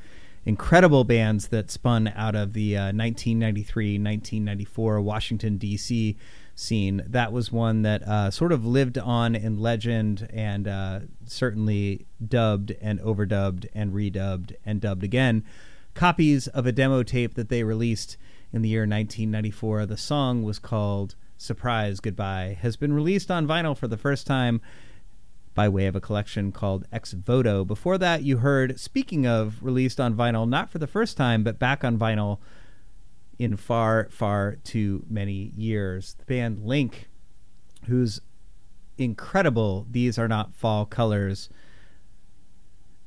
incredible 0.45 1.03
bands 1.03 1.47
that 1.47 1.71
spun 1.71 2.11
out 2.15 2.35
of 2.35 2.53
the 2.53 2.77
uh, 2.77 2.85
1993 2.93 3.93
1994 3.93 5.01
Washington, 5.01 5.57
D.C. 5.57 6.15
scene. 6.53 7.03
That 7.07 7.31
was 7.31 7.51
one 7.51 7.81
that 7.81 8.03
uh, 8.03 8.31
sort 8.31 8.51
of 8.51 8.65
lived 8.65 8.97
on 8.97 9.35
in 9.35 9.59
legend 9.59 10.27
and 10.31 10.67
uh, 10.67 10.99
certainly 11.25 12.05
dubbed 12.25 12.75
and 12.81 12.99
overdubbed 12.99 13.67
and 13.73 13.93
redubbed 13.93 14.55
and 14.65 14.79
dubbed 14.79 15.03
again. 15.03 15.43
Copies 15.93 16.47
of 16.47 16.65
a 16.65 16.71
demo 16.71 17.03
tape 17.03 17.33
that 17.35 17.49
they 17.49 17.63
released 17.63 18.17
in 18.53 18.61
the 18.61 18.69
year 18.69 18.81
1994. 18.81 19.85
The 19.85 19.97
song 19.97 20.43
was 20.43 20.59
called 20.59 21.15
Surprise 21.37 21.99
Goodbye, 21.99 22.57
has 22.61 22.77
been 22.77 22.93
released 22.93 23.29
on 23.29 23.47
vinyl 23.47 23.77
for 23.77 23.87
the 23.87 23.97
first 23.97 24.25
time 24.25 24.61
by 25.56 25.70
way 25.70 25.88
of 25.88 25.95
a 25.95 26.01
collection 26.01 26.51
called 26.51 26.86
Ex 26.91 27.14
Voto. 27.14 27.66
Before 27.66 27.97
that, 27.97 28.22
you 28.24 28.38
heard, 28.38 28.80
speaking 28.80 29.26
of 29.26 29.64
released 29.64 29.99
on 29.99 30.14
vinyl, 30.14 30.47
not 30.47 30.70
for 30.70 30.78
the 30.78 30.86
first 30.86 31.18
time, 31.18 31.43
but 31.43 31.58
back 31.58 31.84
on 31.84 31.97
vinyl 31.97 32.39
in 33.39 33.56
far, 33.56 34.10
far 34.12 34.58
too 34.64 35.06
many 35.10 35.51
years. 35.56 36.16
The 36.20 36.26
band 36.26 36.60
Lync, 36.60 36.93
whose 37.88 38.22
incredible 38.97 39.88
These 39.89 40.20
Are 40.20 40.28
Not 40.28 40.53
Fall 40.53 40.86
Colors 40.86 41.49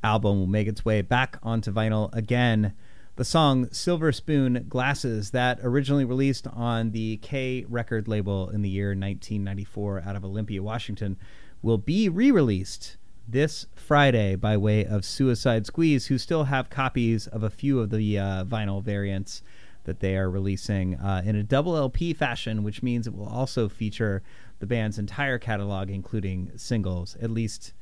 album 0.03 0.39
will 0.39 0.47
make 0.47 0.69
its 0.69 0.85
way 0.85 1.03
back 1.03 1.39
onto 1.43 1.71
vinyl 1.71 2.15
again. 2.15 2.73
The 3.17 3.25
song 3.25 3.69
Silver 3.73 4.13
Spoon 4.13 4.67
Glasses, 4.69 5.33
that 5.33 5.59
originally 5.63 6.05
released 6.05 6.47
on 6.47 6.93
the 6.93 7.17
K 7.19 7.67
record 7.69 8.07
label 8.07 8.49
in 8.49 8.63
the 8.63 8.69
year 8.69 8.91
1994 8.91 10.05
out 10.07 10.15
of 10.15 10.25
Olympia, 10.25 10.63
Washington, 10.63 11.17
will 11.63 11.79
be 11.79 12.09
re 12.09 12.31
released 12.31 12.97
this 13.27 13.67
Friday 13.75 14.35
by 14.37 14.57
way 14.57 14.85
of 14.85 15.05
Suicide 15.05 15.67
Squeeze, 15.67 16.07
who 16.07 16.17
still 16.19 16.45
have 16.45 16.71
copies 16.71 17.27
of 17.27 17.43
a 17.43 17.51
few 17.51 17.81
of 17.81 17.91
the 17.91 18.19
uh, 18.19 18.45
vinyl 18.45 18.83
variants 18.83 19.43
that 19.85 20.01
they 20.01 20.17
are 20.17 20.31
releasing 20.31 20.95
uh, 20.97 21.23
in 21.25 21.37
a 21.37 21.43
double 21.43 21.77
LP 21.77 22.15
fashion, 22.15 22.63
which 22.63 22.83
means 22.83 23.07
it 23.07 23.15
will 23.15 23.29
also 23.29 23.69
feature 23.69 24.23
the 24.59 24.67
band's 24.67 24.99
entire 24.99 25.39
catalog, 25.39 25.91
including 25.91 26.51
singles, 26.57 27.17
at 27.23 27.31
least 27.31 27.73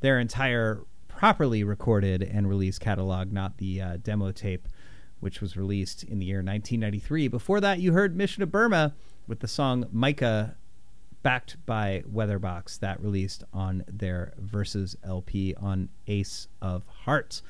their 0.00 0.18
entire 0.18 0.84
properly 1.08 1.62
recorded 1.62 2.22
and 2.22 2.48
released 2.48 2.80
catalog, 2.80 3.32
not 3.32 3.58
the 3.58 3.80
uh, 3.80 3.96
demo 4.02 4.32
tape, 4.32 4.68
which 5.20 5.40
was 5.40 5.56
released 5.56 6.02
in 6.02 6.18
the 6.18 6.26
year 6.26 6.38
1993. 6.38 7.28
Before 7.28 7.60
that, 7.60 7.80
you 7.80 7.92
heard 7.92 8.16
Mission 8.16 8.42
of 8.42 8.50
Burma 8.50 8.94
with 9.26 9.40
the 9.40 9.48
song 9.48 9.86
Mica 9.92 10.56
backed 11.24 11.56
by 11.64 12.04
Weatherbox, 12.08 12.78
that 12.80 13.00
released 13.02 13.42
on 13.52 13.82
their 13.88 14.34
Versus 14.38 14.94
LP 15.02 15.54
on 15.54 15.88
Ace 16.06 16.46
of 16.60 16.86
Hearts. 16.86 17.42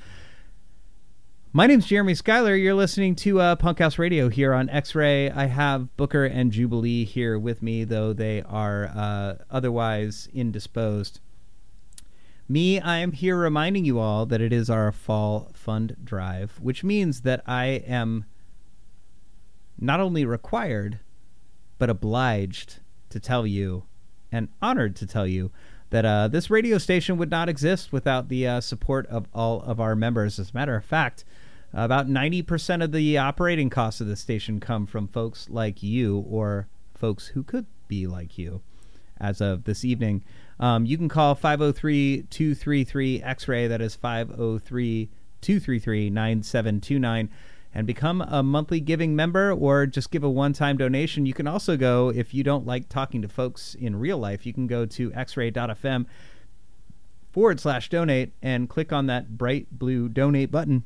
My 1.53 1.66
name's 1.66 1.87
Jeremy 1.87 2.14
Schuyler. 2.14 2.55
You're 2.55 2.75
listening 2.75 3.16
to 3.16 3.41
uh, 3.41 3.57
Punk 3.57 3.81
House 3.81 3.99
Radio 3.99 4.29
here 4.29 4.55
on 4.55 4.70
X 4.70 4.95
Ray. 4.95 5.29
I 5.29 5.47
have 5.47 5.95
Booker 5.97 6.25
and 6.25 6.53
Jubilee 6.53 7.05
here 7.05 7.37
with 7.37 7.62
me, 7.62 7.83
though 7.83 8.12
they 8.12 8.43
are 8.43 8.93
uh, 8.95 9.35
otherwise 9.51 10.29
indisposed. 10.33 11.18
Me, 12.49 12.79
I 12.79 12.99
am 12.99 13.11
here 13.11 13.37
reminding 13.37 13.85
you 13.85 13.99
all 13.99 14.25
that 14.27 14.41
it 14.41 14.53
is 14.53 14.70
our 14.70 14.93
fall 14.93 15.51
fund 15.53 15.97
drive, 16.05 16.61
which 16.62 16.85
means 16.85 17.22
that 17.22 17.43
I 17.45 17.66
am 17.87 18.25
not 19.81 19.99
only 19.99 20.25
required, 20.25 21.01
but 21.79 21.91
obliged 21.91 22.79
to 23.14 23.20
tell 23.20 23.46
you 23.46 23.84
and 24.32 24.48
honored 24.60 24.96
to 24.96 25.06
tell 25.06 25.26
you 25.26 25.52
that 25.90 26.04
uh, 26.04 26.26
this 26.26 26.50
radio 26.50 26.76
station 26.78 27.16
would 27.16 27.30
not 27.30 27.48
exist 27.48 27.92
without 27.92 28.28
the 28.28 28.44
uh, 28.44 28.60
support 28.60 29.06
of 29.06 29.28
all 29.32 29.62
of 29.62 29.78
our 29.78 29.94
members. 29.94 30.40
As 30.40 30.50
a 30.50 30.54
matter 30.54 30.74
of 30.74 30.84
fact, 30.84 31.24
about 31.72 32.08
90% 32.08 32.82
of 32.82 32.90
the 32.90 33.16
operating 33.16 33.70
costs 33.70 34.00
of 34.00 34.08
the 34.08 34.16
station 34.16 34.58
come 34.58 34.86
from 34.86 35.06
folks 35.06 35.48
like 35.48 35.84
you 35.84 36.24
or 36.28 36.66
folks 36.96 37.28
who 37.28 37.44
could 37.44 37.66
be 37.86 38.08
like 38.08 38.36
you 38.36 38.60
as 39.20 39.40
of 39.40 39.62
this 39.62 39.84
evening. 39.84 40.24
Um, 40.58 40.84
you 40.84 40.96
can 40.96 41.08
call 41.08 41.36
503 41.36 42.26
233 42.28 43.22
X 43.22 43.46
ray, 43.46 43.68
that 43.68 43.80
is 43.80 43.94
503 43.94 45.08
233 45.40 46.10
9729, 46.10 47.30
and 47.75 47.87
become 47.87 48.20
a 48.20 48.43
monthly 48.43 48.79
giving 48.79 49.16
member 49.16 49.51
or 49.53 49.85
just 49.87 50.11
give 50.12 50.22
a 50.22 50.31
one 50.31 50.53
time 50.53 50.77
donation. 50.77 51.27
You 51.27 51.35
can 51.35 51.49
also 51.49 51.77
go, 51.77 52.11
if 52.14 52.33
you 52.33 52.45
don't 52.45 52.64
like 52.64 52.89
talking 52.89 53.20
to 53.22 53.29
folks 53.29 53.75
in 53.75 53.97
real 53.97 54.16
life, 54.16 54.47
you 54.47 54.53
can 54.53 54.68
go 54.68 54.87
to 54.87 55.11
xray.fm 55.11 56.07
forward 57.33 57.59
slash 57.59 57.89
donate 57.91 58.33
and 58.41 58.68
click 58.68 58.93
on 58.93 59.07
that 59.07 59.37
bright 59.37 59.66
blue 59.72 60.09
donate 60.09 60.53
button. 60.53 60.85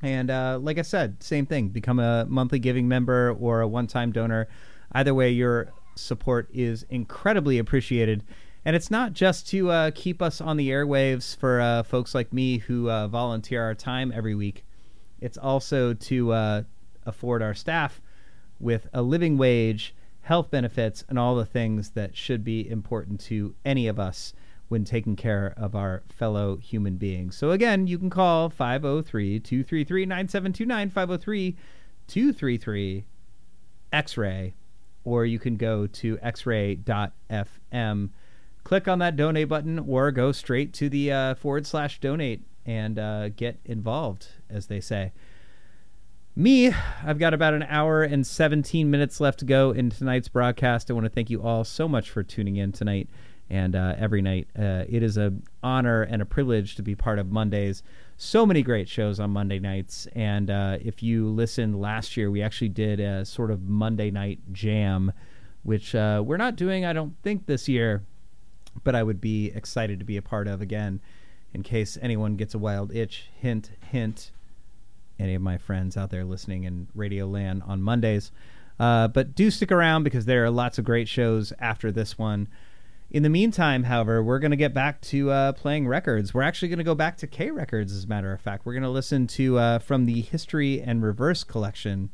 And 0.00 0.30
uh, 0.30 0.58
like 0.60 0.78
I 0.78 0.82
said, 0.82 1.22
same 1.22 1.44
thing. 1.44 1.68
Become 1.68 1.98
a 1.98 2.24
monthly 2.26 2.58
giving 2.58 2.88
member 2.88 3.36
or 3.38 3.60
a 3.60 3.68
one 3.68 3.86
time 3.86 4.12
donor. 4.12 4.48
Either 4.92 5.14
way, 5.14 5.30
your 5.30 5.72
support 5.94 6.48
is 6.52 6.84
incredibly 6.88 7.58
appreciated. 7.58 8.24
And 8.64 8.74
it's 8.74 8.90
not 8.90 9.12
just 9.12 9.46
to 9.48 9.70
uh, 9.70 9.90
keep 9.94 10.22
us 10.22 10.40
on 10.40 10.56
the 10.56 10.70
airwaves 10.70 11.36
for 11.36 11.60
uh, 11.60 11.82
folks 11.82 12.14
like 12.14 12.32
me 12.32 12.58
who 12.58 12.90
uh, 12.90 13.08
volunteer 13.08 13.62
our 13.62 13.74
time 13.74 14.10
every 14.14 14.34
week. 14.34 14.64
It's 15.22 15.38
also 15.38 15.94
to 15.94 16.32
uh, 16.32 16.62
afford 17.06 17.42
our 17.42 17.54
staff 17.54 18.00
with 18.58 18.88
a 18.92 19.02
living 19.02 19.38
wage, 19.38 19.94
health 20.22 20.50
benefits, 20.50 21.04
and 21.08 21.18
all 21.18 21.36
the 21.36 21.46
things 21.46 21.90
that 21.90 22.16
should 22.16 22.44
be 22.44 22.68
important 22.68 23.20
to 23.20 23.54
any 23.64 23.86
of 23.86 23.98
us 23.98 24.34
when 24.68 24.84
taking 24.84 25.16
care 25.16 25.54
of 25.56 25.74
our 25.74 26.02
fellow 26.08 26.56
human 26.56 26.96
beings. 26.96 27.36
So, 27.36 27.50
again, 27.50 27.86
you 27.86 27.98
can 27.98 28.10
call 28.10 28.50
503 28.50 29.38
233 29.40 30.06
9729, 30.06 30.90
503 30.90 31.56
233 32.08 33.04
X 33.92 34.16
ray, 34.16 34.54
or 35.04 35.24
you 35.24 35.38
can 35.38 35.56
go 35.56 35.86
to 35.86 36.16
xray.fm 36.18 38.10
click 38.64 38.86
on 38.88 38.98
that 39.00 39.16
donate 39.16 39.48
button 39.48 39.78
or 39.80 40.10
go 40.10 40.32
straight 40.32 40.72
to 40.72 40.88
the 40.88 41.12
uh, 41.12 41.34
forward 41.34 41.66
slash 41.66 41.98
donate 42.00 42.42
and 42.66 42.98
uh, 42.98 43.28
get 43.30 43.58
involved, 43.64 44.28
as 44.48 44.66
they 44.66 44.80
say. 44.80 45.12
Me, 46.34 46.72
I've 47.04 47.18
got 47.18 47.34
about 47.34 47.52
an 47.52 47.64
hour 47.64 48.02
and 48.02 48.26
17 48.26 48.90
minutes 48.90 49.20
left 49.20 49.40
to 49.40 49.44
go 49.44 49.70
in 49.70 49.90
tonight's 49.90 50.28
broadcast. 50.28 50.90
I 50.90 50.94
want 50.94 51.04
to 51.04 51.10
thank 51.10 51.28
you 51.28 51.42
all 51.42 51.62
so 51.62 51.86
much 51.86 52.08
for 52.08 52.22
tuning 52.22 52.56
in 52.56 52.72
tonight 52.72 53.08
And 53.50 53.76
uh, 53.76 53.94
every 53.98 54.22
night, 54.22 54.48
uh, 54.58 54.84
it 54.88 55.02
is 55.02 55.18
an 55.18 55.42
honor 55.62 56.02
and 56.04 56.22
a 56.22 56.24
privilege 56.24 56.74
to 56.76 56.82
be 56.82 56.94
part 56.94 57.18
of 57.18 57.30
Mondays. 57.30 57.82
So 58.16 58.46
many 58.46 58.62
great 58.62 58.88
shows 58.88 59.20
on 59.20 59.30
Monday 59.30 59.58
nights. 59.58 60.06
And 60.14 60.50
uh, 60.50 60.78
if 60.80 61.02
you 61.02 61.28
listened 61.28 61.78
last 61.78 62.16
year, 62.16 62.30
we 62.30 62.40
actually 62.40 62.70
did 62.70 62.98
a 62.98 63.26
sort 63.26 63.50
of 63.50 63.68
Monday 63.68 64.10
night 64.10 64.38
jam, 64.52 65.12
which 65.64 65.94
uh, 65.94 66.22
we're 66.24 66.38
not 66.38 66.56
doing, 66.56 66.86
I 66.86 66.94
don't 66.94 67.14
think, 67.22 67.44
this 67.44 67.68
year, 67.68 68.04
but 68.84 68.94
I 68.94 69.02
would 69.02 69.20
be 69.20 69.52
excited 69.54 69.98
to 69.98 70.06
be 70.06 70.16
a 70.16 70.22
part 70.22 70.48
of 70.48 70.62
again 70.62 71.02
in 71.54 71.62
case 71.62 71.98
anyone 72.00 72.36
gets 72.36 72.54
a 72.54 72.58
wild 72.58 72.94
itch. 72.94 73.28
Hint, 73.38 73.70
hint. 73.90 74.30
Any 75.18 75.34
of 75.34 75.42
my 75.42 75.58
friends 75.58 75.96
out 75.96 76.10
there 76.10 76.24
listening 76.24 76.64
in 76.64 76.88
Radio 76.94 77.26
Land 77.26 77.62
on 77.66 77.82
Mondays. 77.82 78.32
Uh, 78.80 79.08
but 79.08 79.34
do 79.34 79.50
stick 79.50 79.70
around 79.70 80.02
because 80.02 80.24
there 80.24 80.44
are 80.44 80.50
lots 80.50 80.78
of 80.78 80.84
great 80.84 81.08
shows 81.08 81.52
after 81.58 81.92
this 81.92 82.18
one. 82.18 82.48
In 83.10 83.22
the 83.22 83.28
meantime, 83.28 83.84
however, 83.84 84.22
we're 84.22 84.38
going 84.38 84.52
to 84.52 84.56
get 84.56 84.72
back 84.72 85.02
to 85.02 85.30
uh, 85.30 85.52
playing 85.52 85.86
records. 85.86 86.32
We're 86.32 86.42
actually 86.42 86.68
going 86.68 86.78
to 86.78 86.84
go 86.84 86.94
back 86.94 87.18
to 87.18 87.26
K 87.26 87.50
Records, 87.50 87.92
as 87.92 88.04
a 88.04 88.08
matter 88.08 88.32
of 88.32 88.40
fact. 88.40 88.64
We're 88.64 88.72
going 88.72 88.82
to 88.84 88.88
listen 88.88 89.26
to 89.28 89.58
uh, 89.58 89.78
from 89.80 90.06
the 90.06 90.22
History 90.22 90.80
and 90.80 91.02
Reverse 91.02 91.44
collection, 91.44 92.08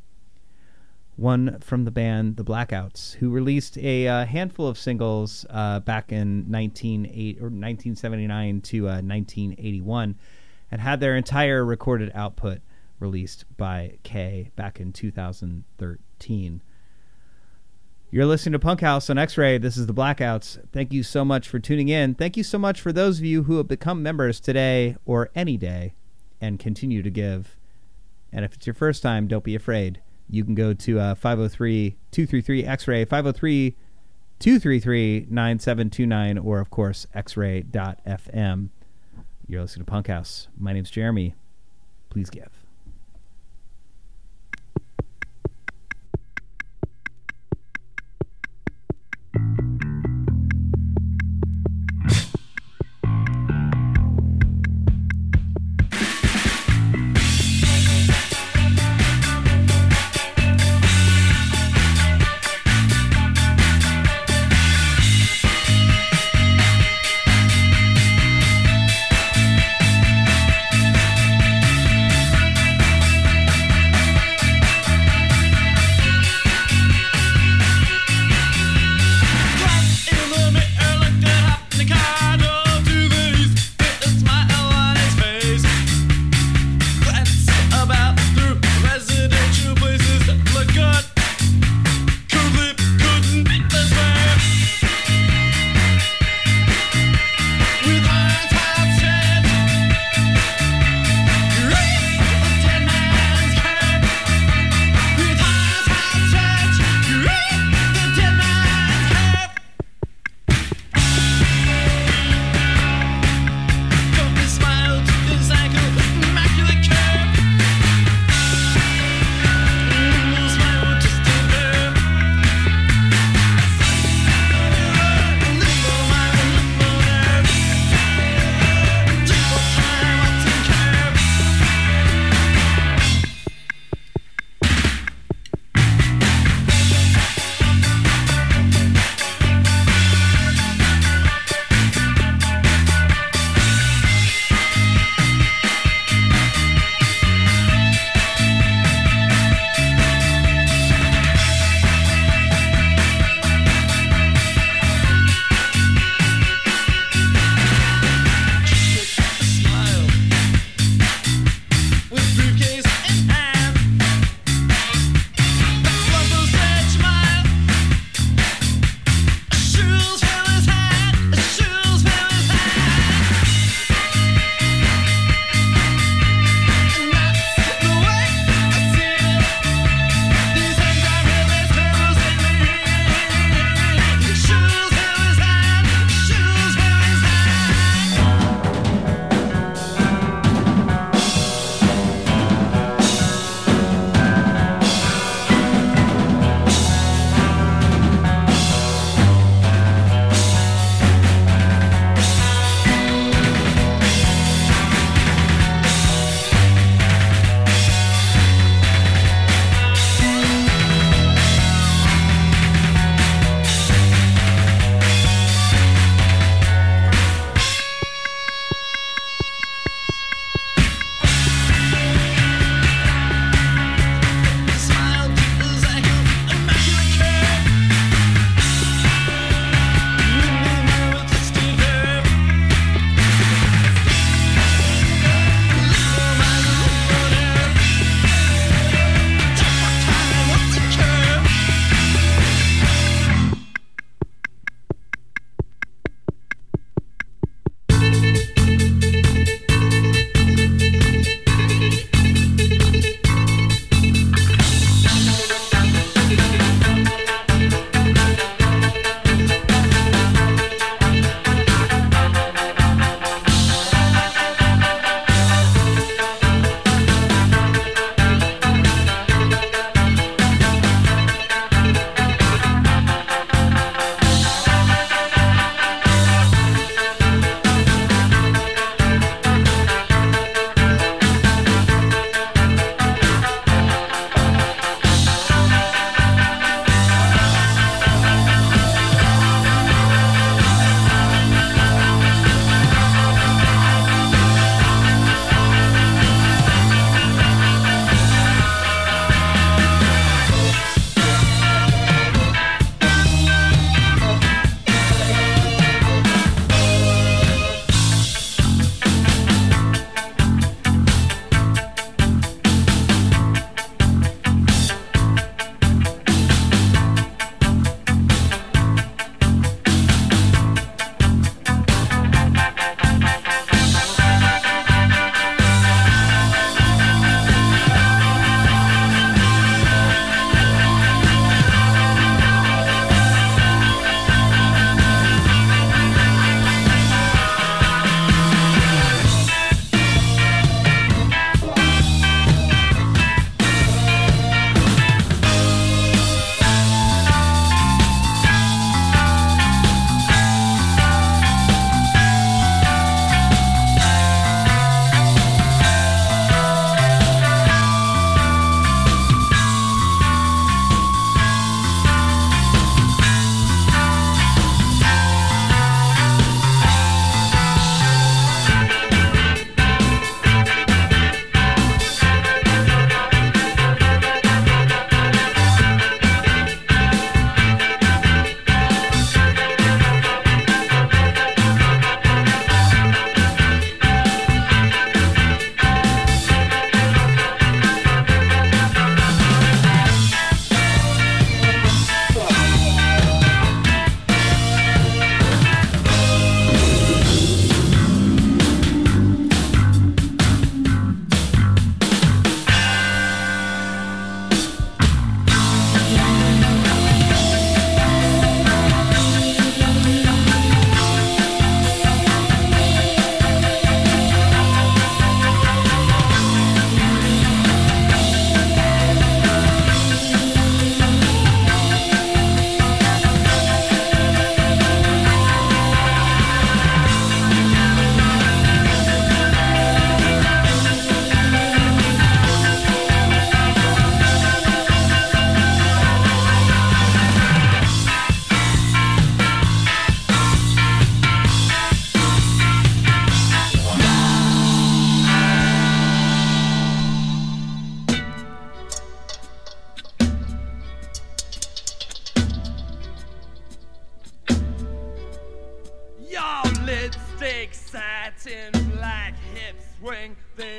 one 1.18 1.58
from 1.58 1.84
the 1.84 1.90
band 1.90 2.36
The 2.36 2.44
Blackouts, 2.44 3.14
who 3.14 3.30
released 3.30 3.76
a 3.76 4.06
uh, 4.06 4.24
handful 4.24 4.68
of 4.68 4.78
singles 4.78 5.44
uh, 5.50 5.80
back 5.80 6.12
in 6.12 6.44
1980, 6.48 7.38
or 7.40 7.50
1979 7.50 8.60
to 8.60 8.78
uh, 8.86 9.02
1981 9.02 10.16
and 10.70 10.80
had 10.80 11.00
their 11.00 11.16
entire 11.16 11.64
recorded 11.64 12.12
output 12.14 12.60
released 13.00 13.44
by 13.56 13.98
K 14.04 14.50
back 14.54 14.80
in 14.80 14.92
2013. 14.92 16.62
You're 18.10 18.26
listening 18.26 18.52
to 18.52 18.58
Punk 18.58 18.80
House 18.80 19.10
on 19.10 19.18
X 19.18 19.36
Ray. 19.36 19.58
This 19.58 19.76
is 19.76 19.86
the 19.86 19.94
Blackouts. 19.94 20.64
Thank 20.72 20.92
you 20.92 21.02
so 21.02 21.24
much 21.24 21.48
for 21.48 21.58
tuning 21.58 21.88
in. 21.88 22.14
Thank 22.14 22.36
you 22.36 22.44
so 22.44 22.58
much 22.58 22.80
for 22.80 22.92
those 22.92 23.18
of 23.18 23.24
you 23.24 23.42
who 23.42 23.56
have 23.56 23.68
become 23.68 24.02
members 24.02 24.40
today 24.40 24.96
or 25.04 25.30
any 25.34 25.56
day 25.56 25.94
and 26.40 26.58
continue 26.58 27.02
to 27.02 27.10
give. 27.10 27.56
And 28.32 28.44
if 28.44 28.54
it's 28.54 28.66
your 28.66 28.74
first 28.74 29.02
time, 29.02 29.26
don't 29.26 29.44
be 29.44 29.54
afraid. 29.54 30.00
You 30.30 30.44
can 30.44 30.54
go 30.54 30.74
to 30.74 31.00
uh, 31.00 31.14
503 31.14 31.96
233 32.10 32.64
X 32.64 32.88
Ray, 32.88 33.04
503 33.04 33.76
233 34.38 35.26
9729, 35.30 36.38
or 36.38 36.60
of 36.60 36.70
course, 36.70 37.06
xray.fm. 37.14 38.68
You're 39.46 39.62
listening 39.62 39.84
to 39.86 39.90
Punk 39.90 40.08
House. 40.08 40.48
My 40.58 40.72
name's 40.72 40.90
Jeremy. 40.90 41.34
Please 42.10 42.30
give. 42.30 42.57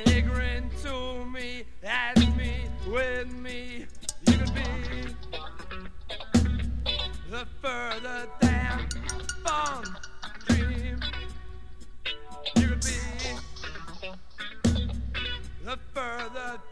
ignorant 0.06 0.72
to 0.82 1.24
me, 1.26 1.64
at 1.82 2.18
me, 2.36 2.64
with 2.86 3.32
me. 3.32 3.86
You 4.26 4.38
could 4.38 4.54
be 4.54 5.14
the 7.30 7.46
further 7.62 8.28
than 8.40 8.88
fond 9.44 9.88
dream. 10.46 11.00
You 12.56 12.68
could 12.68 12.80
be 12.80 13.00
the 15.64 15.78
further. 15.94 16.69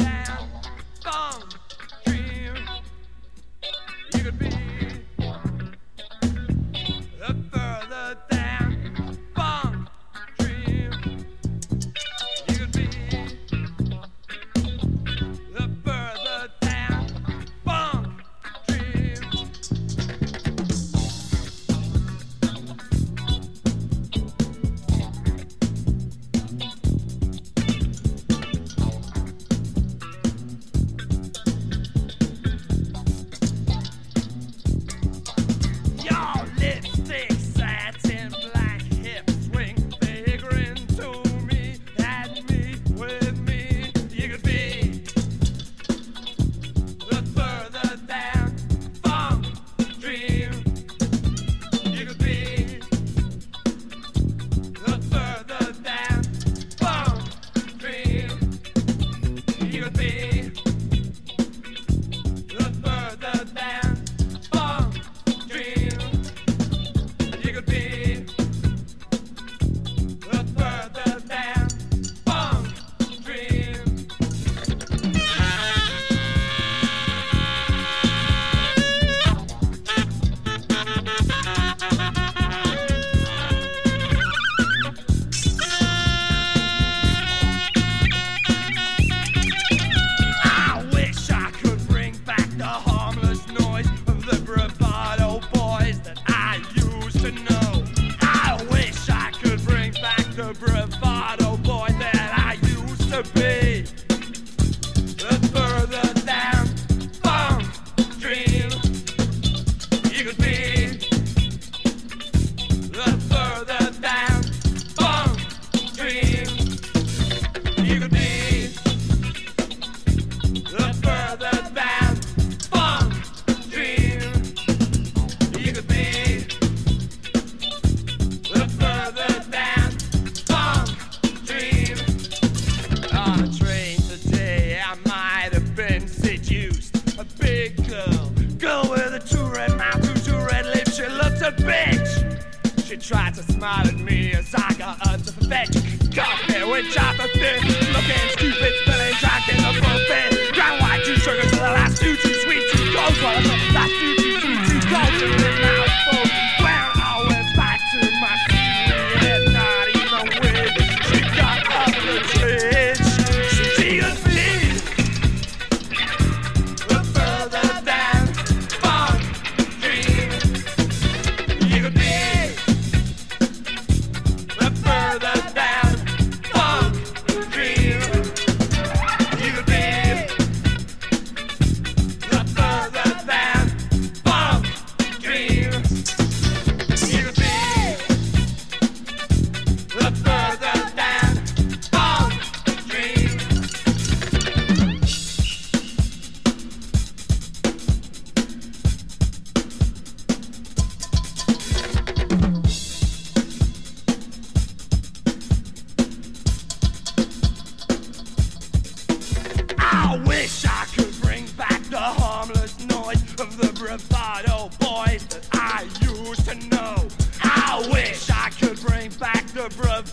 bravado 213.89 214.69
boys 214.81 215.25
that 215.29 215.49
I 215.53 215.89
used 216.03 216.45
to 216.45 216.55
know. 216.69 217.09
I 217.43 217.89
wish 217.91 218.29
I 218.29 218.51
could 218.51 218.79
bring 218.83 219.11
back 219.13 219.47
the 219.49 219.73
bravado. 219.79 220.08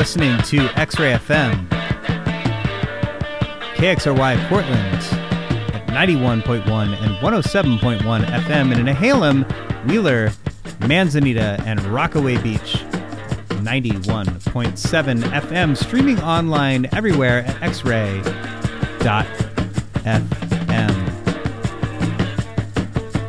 Listening 0.00 0.40
to 0.44 0.60
X 0.80 0.98
Ray 0.98 1.12
FM, 1.12 1.68
KXRY 3.74 4.48
Portland 4.48 4.96
at 5.74 5.86
91.1 5.88 6.66
and 7.02 7.16
107.1 7.18 8.24
FM, 8.24 8.74
and 8.74 8.88
Nehalem, 8.88 9.44
Wheeler, 9.86 10.32
Manzanita, 10.88 11.62
and 11.66 11.84
Rockaway 11.84 12.38
Beach, 12.38 12.78
91.7 13.60 15.22
FM, 15.22 15.76
streaming 15.76 16.18
online 16.22 16.86
everywhere 16.94 17.40
at 17.40 17.56
xray.fm. 17.56 18.24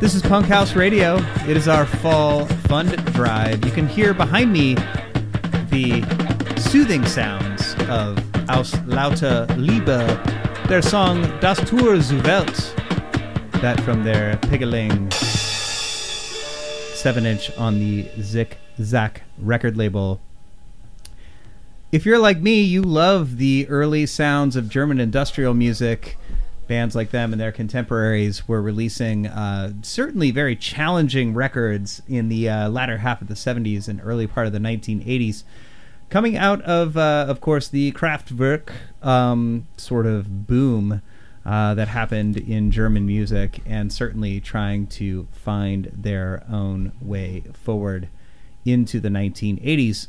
This 0.00 0.14
is 0.14 0.22
Punk 0.22 0.46
House 0.46 0.74
Radio. 0.74 1.18
It 1.46 1.58
is 1.58 1.68
our 1.68 1.84
fall 1.84 2.46
fund 2.46 2.96
drive. 3.12 3.62
You 3.62 3.72
can 3.72 3.86
hear 3.86 4.14
behind 4.14 4.50
me 4.50 4.76
the 5.68 6.21
soothing 6.72 7.04
sounds 7.04 7.74
of 7.90 8.16
Aus 8.48 8.74
Lauter 8.86 9.44
Liebe, 9.58 10.06
their 10.68 10.80
song 10.80 11.20
Das 11.38 11.58
Tor 11.68 12.00
zu 12.00 12.18
Welt, 12.22 12.74
that 13.60 13.78
from 13.82 14.04
their 14.04 14.38
Pigeling 14.38 15.10
7 15.10 17.26
inch 17.26 17.54
on 17.58 17.78
the 17.78 18.08
Zick 18.22 18.56
Zack 18.80 19.20
record 19.36 19.76
label. 19.76 20.18
If 21.92 22.06
you're 22.06 22.18
like 22.18 22.40
me, 22.40 22.62
you 22.62 22.80
love 22.80 23.36
the 23.36 23.68
early 23.68 24.06
sounds 24.06 24.56
of 24.56 24.70
German 24.70 24.98
industrial 24.98 25.52
music. 25.52 26.16
Bands 26.68 26.94
like 26.94 27.10
them 27.10 27.32
and 27.32 27.40
their 27.40 27.52
contemporaries 27.52 28.48
were 28.48 28.62
releasing 28.62 29.26
uh, 29.26 29.74
certainly 29.82 30.30
very 30.30 30.56
challenging 30.56 31.34
records 31.34 32.00
in 32.08 32.30
the 32.30 32.48
uh, 32.48 32.70
latter 32.70 32.96
half 32.96 33.20
of 33.20 33.28
the 33.28 33.34
70s 33.34 33.88
and 33.88 34.00
early 34.02 34.26
part 34.26 34.46
of 34.46 34.54
the 34.54 34.58
1980s. 34.58 35.44
Coming 36.12 36.36
out 36.36 36.60
of, 36.60 36.98
uh, 36.98 37.24
of 37.26 37.40
course, 37.40 37.68
the 37.68 37.90
Kraftwerk 37.92 38.68
um, 39.00 39.66
sort 39.78 40.04
of 40.04 40.46
boom 40.46 41.00
uh, 41.46 41.72
that 41.72 41.88
happened 41.88 42.36
in 42.36 42.70
German 42.70 43.06
music, 43.06 43.62
and 43.64 43.90
certainly 43.90 44.38
trying 44.38 44.88
to 44.88 45.26
find 45.32 45.90
their 45.94 46.44
own 46.52 46.92
way 47.00 47.44
forward 47.54 48.10
into 48.66 49.00
the 49.00 49.08
1980s. 49.08 50.08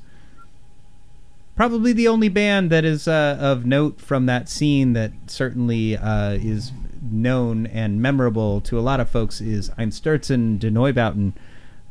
Probably 1.55 1.93
the 1.93 2.09
only 2.09 2.27
band 2.27 2.69
that 2.69 2.83
is 2.83 3.07
uh, 3.07 3.37
of 3.39 3.65
note 3.65 4.01
from 4.01 4.25
that 4.25 4.49
scene 4.49 4.91
that 4.91 5.13
certainly 5.27 5.95
uh, 5.95 6.31
is 6.31 6.73
known 7.01 7.65
and 7.67 8.01
memorable 8.01 8.59
to 8.59 8.77
a 8.77 8.81
lot 8.81 8.99
of 8.99 9.07
folks 9.09 9.39
is 9.39 9.69
Einstürzende 9.77 10.69
Neubauten. 10.69 11.31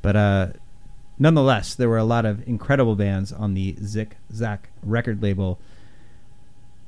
But 0.02 0.16
uh, 0.16 0.48
nonetheless, 1.22 1.76
there 1.76 1.88
were 1.88 1.98
a 1.98 2.04
lot 2.04 2.26
of 2.26 2.46
incredible 2.48 2.96
bands 2.96 3.32
on 3.32 3.54
the 3.54 3.76
Zick 3.84 4.16
Zack 4.34 4.70
record 4.82 5.22
label. 5.22 5.60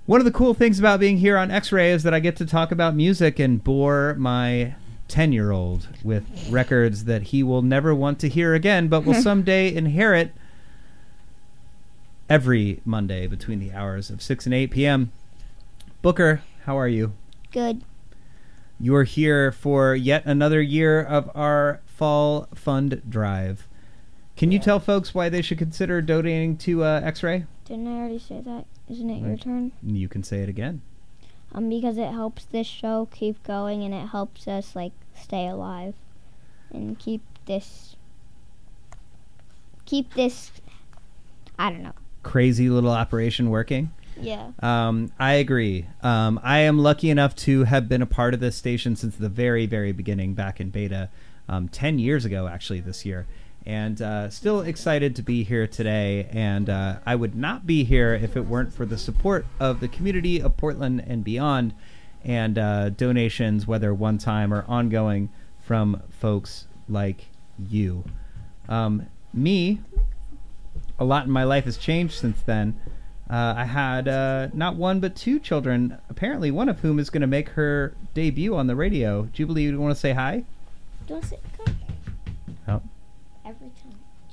One 0.06 0.20
of 0.20 0.24
the 0.24 0.32
cool 0.32 0.54
things 0.54 0.80
about 0.80 0.98
being 0.98 1.18
here 1.18 1.38
on 1.38 1.52
X 1.52 1.70
Ray 1.70 1.92
is 1.92 2.02
that 2.02 2.12
I 2.12 2.18
get 2.18 2.34
to 2.36 2.46
talk 2.46 2.72
about 2.72 2.96
music 2.96 3.38
and 3.38 3.62
bore 3.62 4.14
my 4.18 4.74
10 5.06 5.32
year 5.32 5.52
old 5.52 5.88
with 6.02 6.24
records 6.50 7.04
that 7.04 7.22
he 7.22 7.44
will 7.44 7.62
never 7.62 7.94
want 7.94 8.18
to 8.18 8.28
hear 8.28 8.54
again, 8.54 8.88
but 8.88 9.04
will 9.04 9.14
someday 9.22 9.72
inherit 9.72 10.32
every 12.28 12.80
Monday 12.84 13.28
between 13.28 13.60
the 13.60 13.72
hours 13.72 14.10
of 14.10 14.20
6 14.20 14.46
and 14.46 14.54
8 14.54 14.70
p.m. 14.72 15.12
Booker, 16.02 16.42
how 16.64 16.76
are 16.76 16.88
you? 16.88 17.12
Good. 17.52 17.82
You 18.80 18.96
are 18.96 19.04
here 19.04 19.52
for 19.52 19.94
yet 19.94 20.26
another 20.26 20.60
year 20.60 21.00
of 21.00 21.30
our 21.36 21.80
fall 21.86 22.48
fund 22.52 23.00
drive. 23.08 23.68
Can 24.36 24.50
you 24.50 24.58
tell 24.58 24.80
folks 24.80 25.14
why 25.14 25.28
they 25.28 25.42
should 25.42 25.58
consider 25.58 26.02
donating 26.02 26.56
to 26.58 26.82
uh, 26.82 27.00
X 27.04 27.22
Ray? 27.22 27.46
Didn't 27.64 27.86
I 27.86 27.98
already 27.98 28.18
say 28.18 28.40
that? 28.40 28.66
Isn't 28.88 29.08
it 29.08 29.22
your 29.22 29.36
turn? 29.36 29.72
You 29.82 30.08
can 30.08 30.22
say 30.22 30.40
it 30.40 30.48
again. 30.48 30.82
Um, 31.52 31.68
because 31.68 31.96
it 31.98 32.10
helps 32.10 32.44
this 32.44 32.66
show 32.66 33.08
keep 33.12 33.42
going 33.44 33.84
and 33.84 33.94
it 33.94 34.08
helps 34.08 34.48
us 34.48 34.74
like 34.74 34.92
stay 35.14 35.46
alive 35.46 35.94
and 36.72 36.98
keep 36.98 37.22
this 37.46 37.94
keep 39.86 40.14
this 40.14 40.50
I 41.58 41.70
don't 41.70 41.82
know. 41.82 41.92
Crazy 42.24 42.68
little 42.68 42.90
operation 42.90 43.50
working. 43.50 43.92
Yeah. 44.20 44.50
Um, 44.60 45.12
I 45.18 45.34
agree. 45.34 45.86
Um, 46.02 46.40
I 46.42 46.60
am 46.60 46.78
lucky 46.78 47.10
enough 47.10 47.34
to 47.36 47.64
have 47.64 47.88
been 47.88 48.02
a 48.02 48.06
part 48.06 48.34
of 48.34 48.40
this 48.40 48.56
station 48.56 48.96
since 48.96 49.16
the 49.16 49.28
very, 49.28 49.66
very 49.66 49.92
beginning, 49.92 50.34
back 50.34 50.60
in 50.60 50.70
beta, 50.70 51.10
um, 51.48 51.68
ten 51.68 51.98
years 51.98 52.24
ago, 52.24 52.46
actually 52.46 52.80
this 52.80 53.04
year, 53.04 53.26
and 53.66 54.00
uh, 54.02 54.28
still 54.30 54.60
excited 54.60 55.16
to 55.16 55.22
be 55.22 55.42
here 55.42 55.66
today. 55.66 56.28
And 56.30 56.68
uh, 56.68 56.96
I 57.06 57.14
would 57.14 57.34
not 57.34 57.66
be 57.66 57.84
here 57.84 58.14
if 58.14 58.36
it 58.36 58.46
weren't 58.46 58.72
for 58.72 58.84
the 58.84 58.98
support 58.98 59.46
of 59.58 59.80
the 59.80 59.88
community 59.88 60.40
of 60.40 60.56
Portland 60.56 61.04
and 61.06 61.24
beyond, 61.24 61.74
and 62.22 62.58
uh, 62.58 62.90
donations, 62.90 63.66
whether 63.66 63.92
one 63.94 64.18
time 64.18 64.52
or 64.52 64.64
ongoing, 64.68 65.30
from 65.60 66.02
folks 66.10 66.66
like 66.88 67.26
you. 67.58 68.04
Um, 68.68 69.06
me, 69.32 69.80
a 70.98 71.04
lot 71.04 71.24
in 71.24 71.30
my 71.30 71.44
life 71.44 71.64
has 71.64 71.76
changed 71.76 72.14
since 72.14 72.40
then. 72.42 72.78
Uh, 73.28 73.54
I 73.56 73.64
had 73.64 74.06
uh, 74.06 74.48
not 74.52 74.76
one 74.76 75.00
but 75.00 75.16
two 75.16 75.40
children, 75.40 75.98
apparently 76.10 76.50
one 76.50 76.68
of 76.68 76.80
whom 76.80 76.98
is 76.98 77.08
going 77.08 77.22
to 77.22 77.26
make 77.26 77.50
her 77.50 77.94
debut 78.12 78.54
on 78.54 78.66
the 78.66 78.76
radio. 78.76 79.28
Jubilee, 79.32 79.62
you 79.62 79.80
want 79.80 79.94
to 79.94 80.00
say 80.00 80.12
hi? 80.12 80.44
Do 81.06 81.14
you 81.14 81.14
want 81.14 81.22
to 81.24 81.30
say 81.30 81.38
come? 81.64 81.76
Oh. 82.68 82.82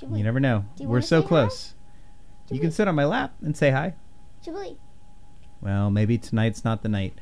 Time. 0.02 0.16
You 0.16 0.24
never 0.24 0.40
know. 0.40 0.66
You 0.78 0.88
We're 0.88 1.02
so 1.02 1.22
close. 1.22 1.74
You 2.50 2.60
can 2.60 2.72
sit 2.72 2.88
on 2.88 2.96
my 2.96 3.06
lap 3.06 3.34
and 3.42 3.56
say 3.56 3.72
hi. 3.72 3.94
Jubilee. 4.44 4.78
Well, 5.62 5.90
maybe 5.90 6.18
tonight's 6.18 6.66
not 6.66 6.82
the 6.82 6.90
night. 6.90 7.14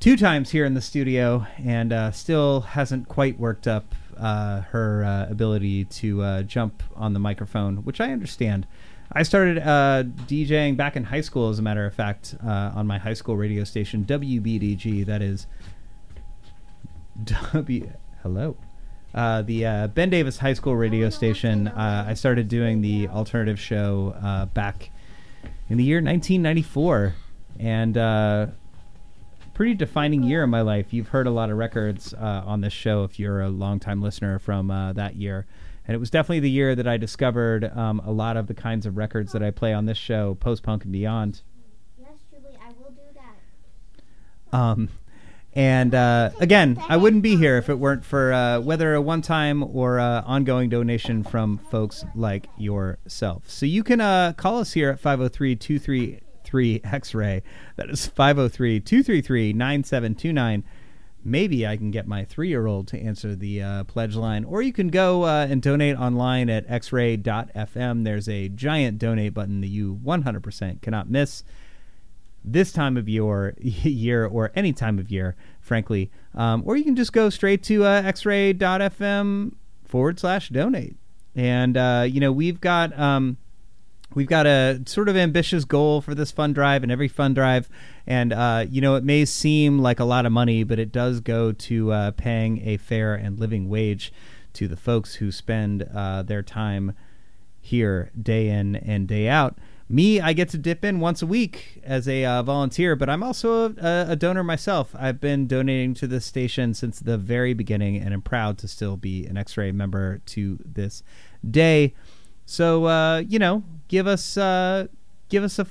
Two 0.00 0.16
times 0.16 0.50
here 0.50 0.64
in 0.64 0.74
the 0.74 0.80
studio, 0.80 1.46
and 1.58 1.92
uh, 1.92 2.10
still 2.12 2.60
hasn't 2.60 3.08
quite 3.08 3.38
worked 3.38 3.66
up 3.66 3.94
uh, 4.16 4.60
her 4.62 5.04
uh, 5.04 5.30
ability 5.30 5.84
to 5.86 6.22
uh, 6.22 6.42
jump 6.42 6.82
on 6.94 7.12
the 7.12 7.20
microphone, 7.20 7.78
which 7.78 8.00
I 8.00 8.12
understand. 8.12 8.66
I 9.12 9.22
started 9.22 9.58
uh, 9.58 10.04
DJing 10.26 10.76
back 10.76 10.96
in 10.96 11.04
high 11.04 11.20
school, 11.20 11.48
as 11.48 11.58
a 11.58 11.62
matter 11.62 11.84
of 11.86 11.94
fact, 11.94 12.34
uh, 12.44 12.72
on 12.74 12.86
my 12.86 12.98
high 12.98 13.14
school 13.14 13.36
radio 13.36 13.64
station, 13.64 14.04
WBDG. 14.04 15.04
That 15.04 15.22
is 15.22 15.46
W. 17.52 17.90
Hello. 18.22 18.56
Uh, 19.14 19.42
the 19.42 19.64
uh, 19.64 19.86
Ben 19.88 20.10
Davis 20.10 20.38
High 20.38 20.54
School 20.54 20.74
radio 20.74 21.08
station. 21.08 21.68
Uh, 21.68 22.04
I 22.08 22.14
started 22.14 22.48
doing 22.48 22.80
the 22.80 23.08
alternative 23.08 23.60
show 23.60 24.14
uh, 24.20 24.46
back 24.46 24.90
in 25.68 25.76
the 25.76 25.84
year 25.84 25.98
1994, 25.98 27.14
and 27.60 27.96
uh, 27.96 28.46
pretty 29.54 29.74
defining 29.74 30.24
year 30.24 30.42
in 30.42 30.50
my 30.50 30.62
life. 30.62 30.92
You've 30.92 31.08
heard 31.08 31.28
a 31.28 31.30
lot 31.30 31.50
of 31.50 31.56
records 31.56 32.12
uh, 32.12 32.42
on 32.44 32.60
this 32.60 32.72
show 32.72 33.04
if 33.04 33.18
you're 33.20 33.40
a 33.40 33.48
longtime 33.48 34.02
listener 34.02 34.38
from 34.40 34.70
uh, 34.70 34.92
that 34.94 35.14
year. 35.14 35.46
And 35.86 35.94
it 35.94 35.98
was 35.98 36.10
definitely 36.10 36.40
the 36.40 36.50
year 36.50 36.74
that 36.74 36.88
I 36.88 36.96
discovered 36.96 37.70
um, 37.76 38.00
a 38.04 38.10
lot 38.10 38.36
of 38.36 38.48
the 38.48 38.54
kinds 38.54 38.84
of 38.84 38.96
records 38.96 39.32
that 39.32 39.42
I 39.42 39.50
play 39.50 39.72
on 39.72 39.86
this 39.86 39.98
show, 39.98 40.34
post 40.34 40.62
punk 40.62 40.82
and 40.82 40.92
beyond. 40.92 41.42
Yes, 41.98 42.18
Jubilee, 42.32 42.56
I 42.60 42.70
will 42.70 42.90
do 42.90 43.02
that. 43.14 44.56
Um, 44.56 44.88
and 45.54 45.94
uh, 45.94 46.30
again, 46.40 46.82
I 46.88 46.96
wouldn't 46.96 47.22
be 47.22 47.36
here 47.36 47.56
if 47.58 47.68
it 47.68 47.78
weren't 47.78 48.04
for 48.04 48.32
uh, 48.32 48.60
whether 48.60 48.94
a 48.94 49.00
one 49.00 49.22
time 49.22 49.62
or 49.62 50.00
uh, 50.00 50.22
ongoing 50.22 50.68
donation 50.68 51.22
from 51.22 51.58
folks 51.58 52.04
like 52.16 52.48
yourself. 52.56 53.48
So 53.48 53.64
you 53.64 53.84
can 53.84 54.00
uh, 54.00 54.32
call 54.36 54.58
us 54.58 54.72
here 54.72 54.90
at 54.90 54.98
503 54.98 55.54
233 55.54 56.80
X 56.82 57.14
Ray. 57.14 57.42
That 57.76 57.88
is 57.88 58.06
503 58.06 58.80
233 58.80 59.52
9729. 59.52 60.64
Maybe 61.26 61.66
I 61.66 61.76
can 61.76 61.90
get 61.92 62.08
my 62.08 62.24
three 62.24 62.48
year 62.48 62.66
old 62.66 62.88
to 62.88 62.98
answer 63.00 63.36
the 63.36 63.62
uh, 63.62 63.84
pledge 63.84 64.16
line. 64.16 64.44
Or 64.44 64.60
you 64.60 64.72
can 64.72 64.88
go 64.88 65.24
uh, 65.24 65.46
and 65.48 65.62
donate 65.62 65.96
online 65.96 66.50
at 66.50 66.68
xray.fm. 66.68 68.04
There's 68.04 68.28
a 68.28 68.48
giant 68.48 68.98
donate 68.98 69.34
button 69.34 69.60
that 69.60 69.68
you 69.68 70.00
100% 70.04 70.82
cannot 70.82 71.08
miss 71.08 71.44
this 72.44 72.72
time 72.72 72.96
of 72.96 73.08
year, 73.08 73.54
year 73.60 74.26
or 74.26 74.52
any 74.54 74.72
time 74.72 74.98
of 74.98 75.10
year, 75.10 75.36
frankly. 75.60 76.10
Um, 76.34 76.62
or 76.66 76.76
you 76.76 76.84
can 76.84 76.96
just 76.96 77.12
go 77.12 77.30
straight 77.30 77.62
to 77.64 77.84
uh, 77.84 78.02
xray.fm 78.02 79.52
forward 79.84 80.20
slash 80.20 80.48
donate. 80.50 80.96
And, 81.34 81.76
uh, 81.76 82.06
you 82.08 82.20
know, 82.20 82.32
we've 82.32 82.60
got. 82.60 82.98
Um, 82.98 83.38
We've 84.14 84.28
got 84.28 84.46
a 84.46 84.80
sort 84.86 85.08
of 85.08 85.16
ambitious 85.16 85.64
goal 85.64 86.00
for 86.00 86.14
this 86.14 86.30
fund 86.30 86.54
drive 86.54 86.84
and 86.84 86.92
every 86.92 87.08
fund 87.08 87.34
drive. 87.34 87.68
And, 88.06 88.32
uh, 88.32 88.64
you 88.68 88.80
know, 88.80 88.94
it 88.94 89.02
may 89.02 89.24
seem 89.24 89.80
like 89.80 89.98
a 89.98 90.04
lot 90.04 90.24
of 90.24 90.30
money, 90.30 90.62
but 90.62 90.78
it 90.78 90.92
does 90.92 91.18
go 91.18 91.50
to 91.50 91.92
uh, 91.92 92.10
paying 92.12 92.66
a 92.66 92.76
fair 92.76 93.14
and 93.14 93.40
living 93.40 93.68
wage 93.68 94.12
to 94.52 94.68
the 94.68 94.76
folks 94.76 95.16
who 95.16 95.32
spend 95.32 95.82
uh, 95.94 96.22
their 96.22 96.42
time 96.42 96.94
here 97.60 98.12
day 98.20 98.48
in 98.48 98.76
and 98.76 99.08
day 99.08 99.28
out. 99.28 99.58
Me, 99.88 100.20
I 100.20 100.32
get 100.32 100.48
to 100.50 100.58
dip 100.58 100.84
in 100.84 100.98
once 100.98 101.20
a 101.20 101.26
week 101.26 101.82
as 101.84 102.08
a 102.08 102.24
uh, 102.24 102.42
volunteer, 102.42 102.96
but 102.96 103.10
I'm 103.10 103.22
also 103.22 103.74
a, 103.74 104.06
a 104.10 104.16
donor 104.16 104.42
myself. 104.42 104.94
I've 104.98 105.20
been 105.20 105.46
donating 105.46 105.92
to 105.94 106.06
this 106.06 106.24
station 106.24 106.72
since 106.72 107.00
the 107.00 107.18
very 107.18 107.52
beginning, 107.52 107.98
and 107.98 108.14
I'm 108.14 108.22
proud 108.22 108.56
to 108.58 108.68
still 108.68 108.96
be 108.96 109.26
an 109.26 109.36
X 109.36 109.58
Ray 109.58 109.72
member 109.72 110.22
to 110.26 110.58
this 110.64 111.02
day. 111.48 111.92
So, 112.46 112.86
uh, 112.86 113.18
you 113.18 113.38
know, 113.38 113.62
give 113.88 114.06
us 114.06 114.38
uh, 114.38 114.86
give 115.28 115.44
us 115.44 115.58
a 115.58 115.66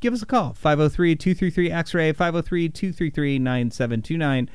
give 0.00 0.12
us 0.12 0.20
a 0.20 0.26
call 0.26 0.52
503-233 0.52 1.70
x-ray 1.70 2.12
503-233-9729 2.12 4.48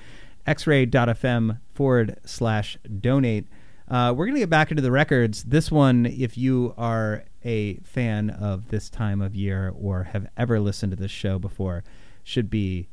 x-ray.fm 0.46 1.60
forward 1.74 2.20
slash 2.26 2.78
donate 3.00 3.48
uh, 3.90 4.14
we're 4.16 4.28
gonna 4.28 4.38
get 4.40 4.50
back 4.50 4.72
into 4.72 4.84
the 4.84 4.92
records 4.92 5.44
this 5.44 5.72
one 5.72 6.06
if 6.06 6.38
you 6.38 6.74
are 6.78 7.24
a 7.48 7.76
fan 7.78 8.30
of 8.30 8.68
this 8.68 8.90
time 8.90 9.22
of 9.22 9.34
year 9.34 9.74
or 9.74 10.04
have 10.04 10.28
ever 10.36 10.60
listened 10.60 10.92
to 10.92 10.98
this 10.98 11.10
show 11.10 11.40
before 11.40 11.84
should 12.24 12.50
be 12.50 12.90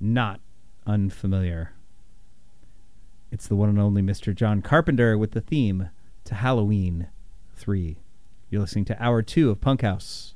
not 0.00 0.40
unfamiliar. 0.84 1.72
It's 3.30 3.46
the 3.46 3.56
one 3.56 3.68
and 3.68 3.78
only 3.78 4.02
mr 4.02 4.34
john 4.34 4.62
carpenter 4.62 5.16
with 5.16 5.32
the 5.32 5.40
theme 5.40 5.90
to 6.24 6.34
halloween 6.34 7.08
3 7.56 7.98
you're 8.48 8.60
listening 8.62 8.86
to 8.86 9.02
hour 9.02 9.20
2 9.20 9.50
of 9.50 9.60
punk 9.60 9.82
house 9.82 10.34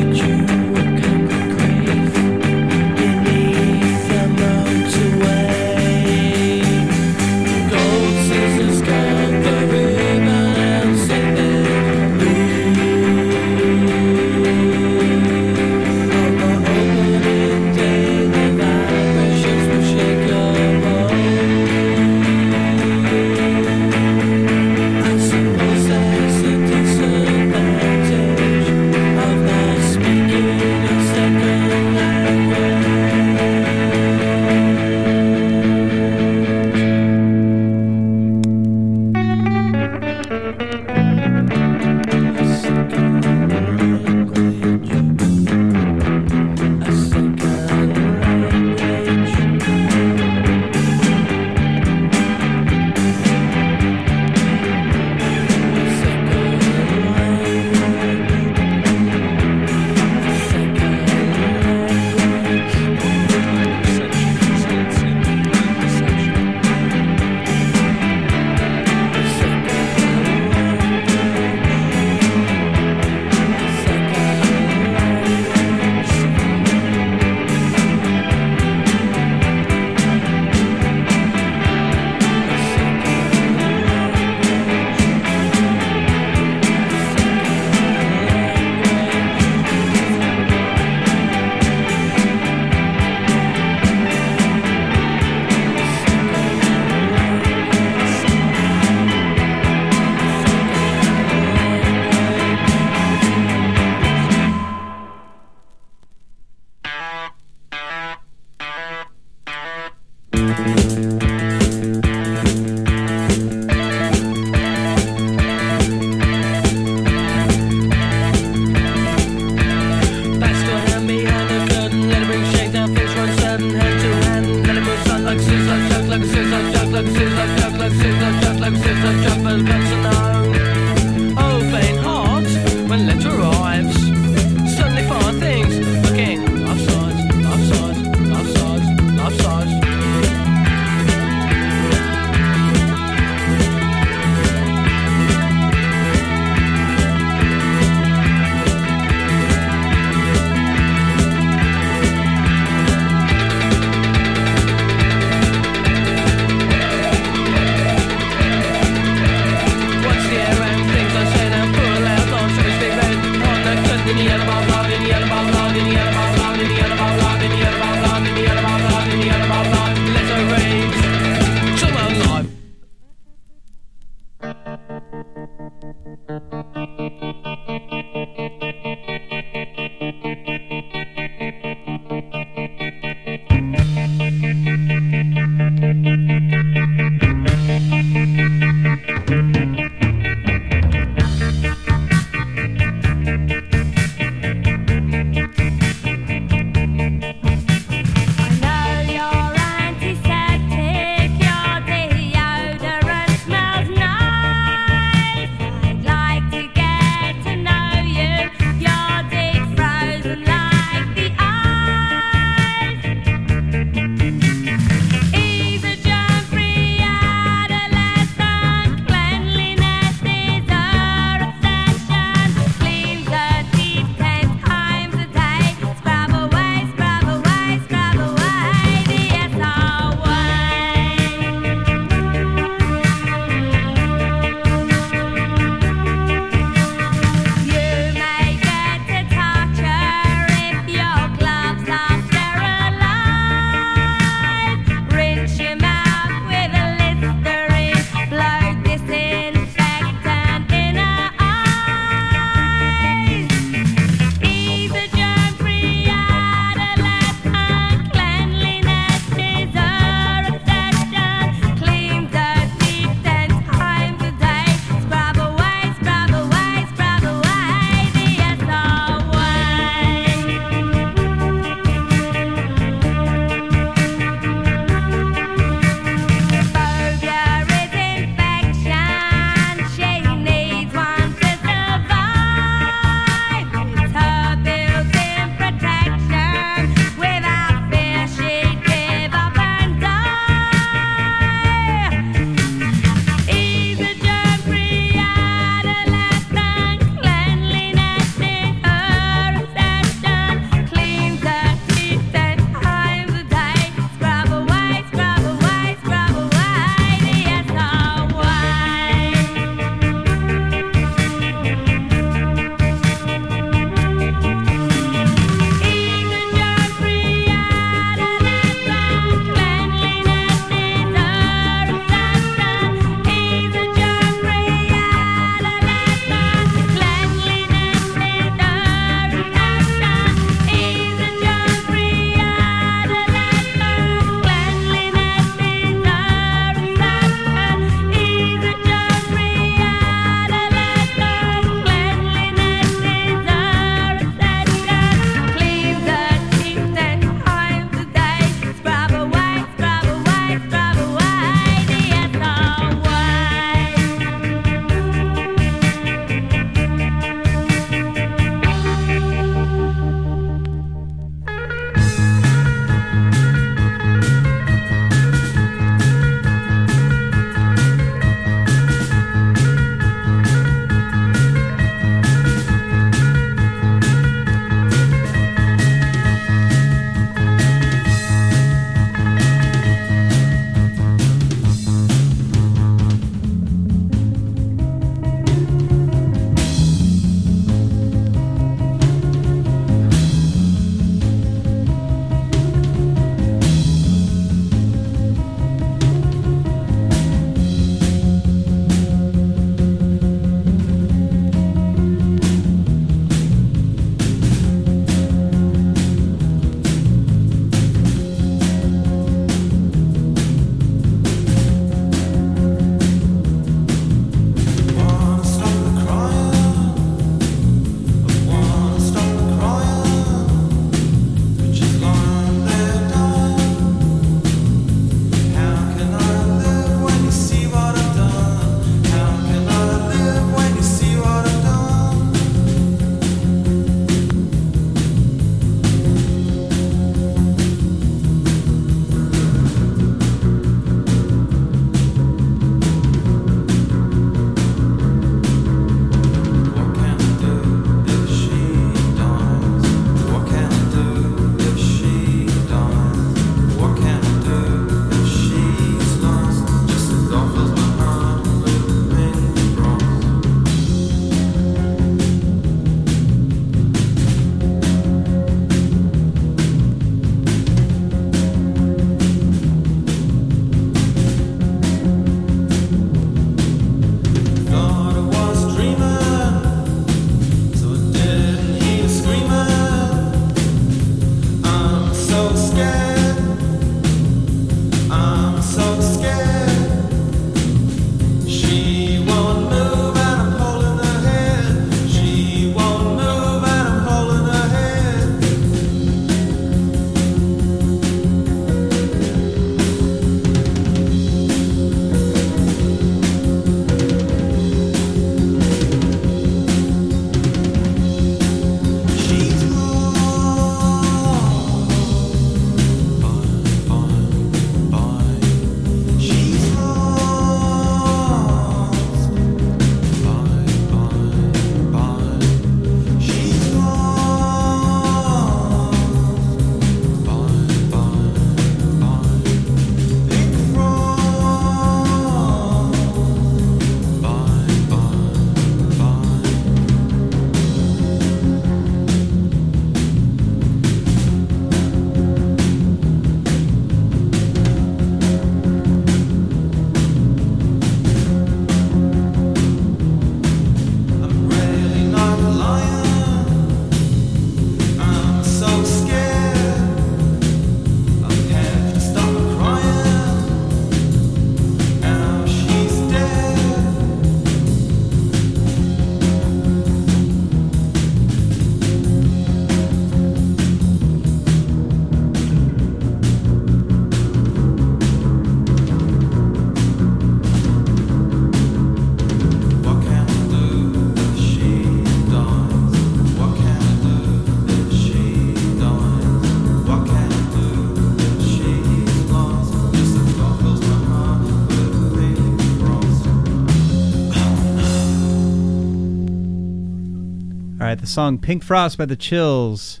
the 598.02 598.08
song 598.08 598.36
Pink 598.36 598.64
Frost 598.64 598.98
by 598.98 599.06
the 599.06 599.14
Chills. 599.14 600.00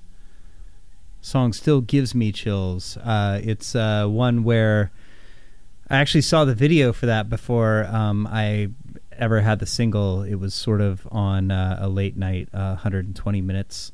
Song 1.20 1.52
still 1.52 1.80
gives 1.80 2.16
me 2.16 2.32
chills. 2.32 2.96
Uh, 2.96 3.40
it's 3.44 3.76
uh, 3.76 4.06
one 4.08 4.42
where 4.42 4.90
I 5.88 5.98
actually 5.98 6.22
saw 6.22 6.44
the 6.44 6.52
video 6.54 6.92
for 6.92 7.06
that 7.06 7.28
before 7.28 7.86
um, 7.88 8.26
I 8.26 8.70
ever 9.16 9.40
had 9.40 9.60
the 9.60 9.66
single. 9.66 10.24
It 10.24 10.34
was 10.34 10.52
sort 10.52 10.80
of 10.80 11.06
on 11.12 11.52
uh, 11.52 11.78
a 11.80 11.88
late 11.88 12.16
night, 12.16 12.48
uh, 12.52 12.74
120 12.74 13.40
minutes. 13.40 13.92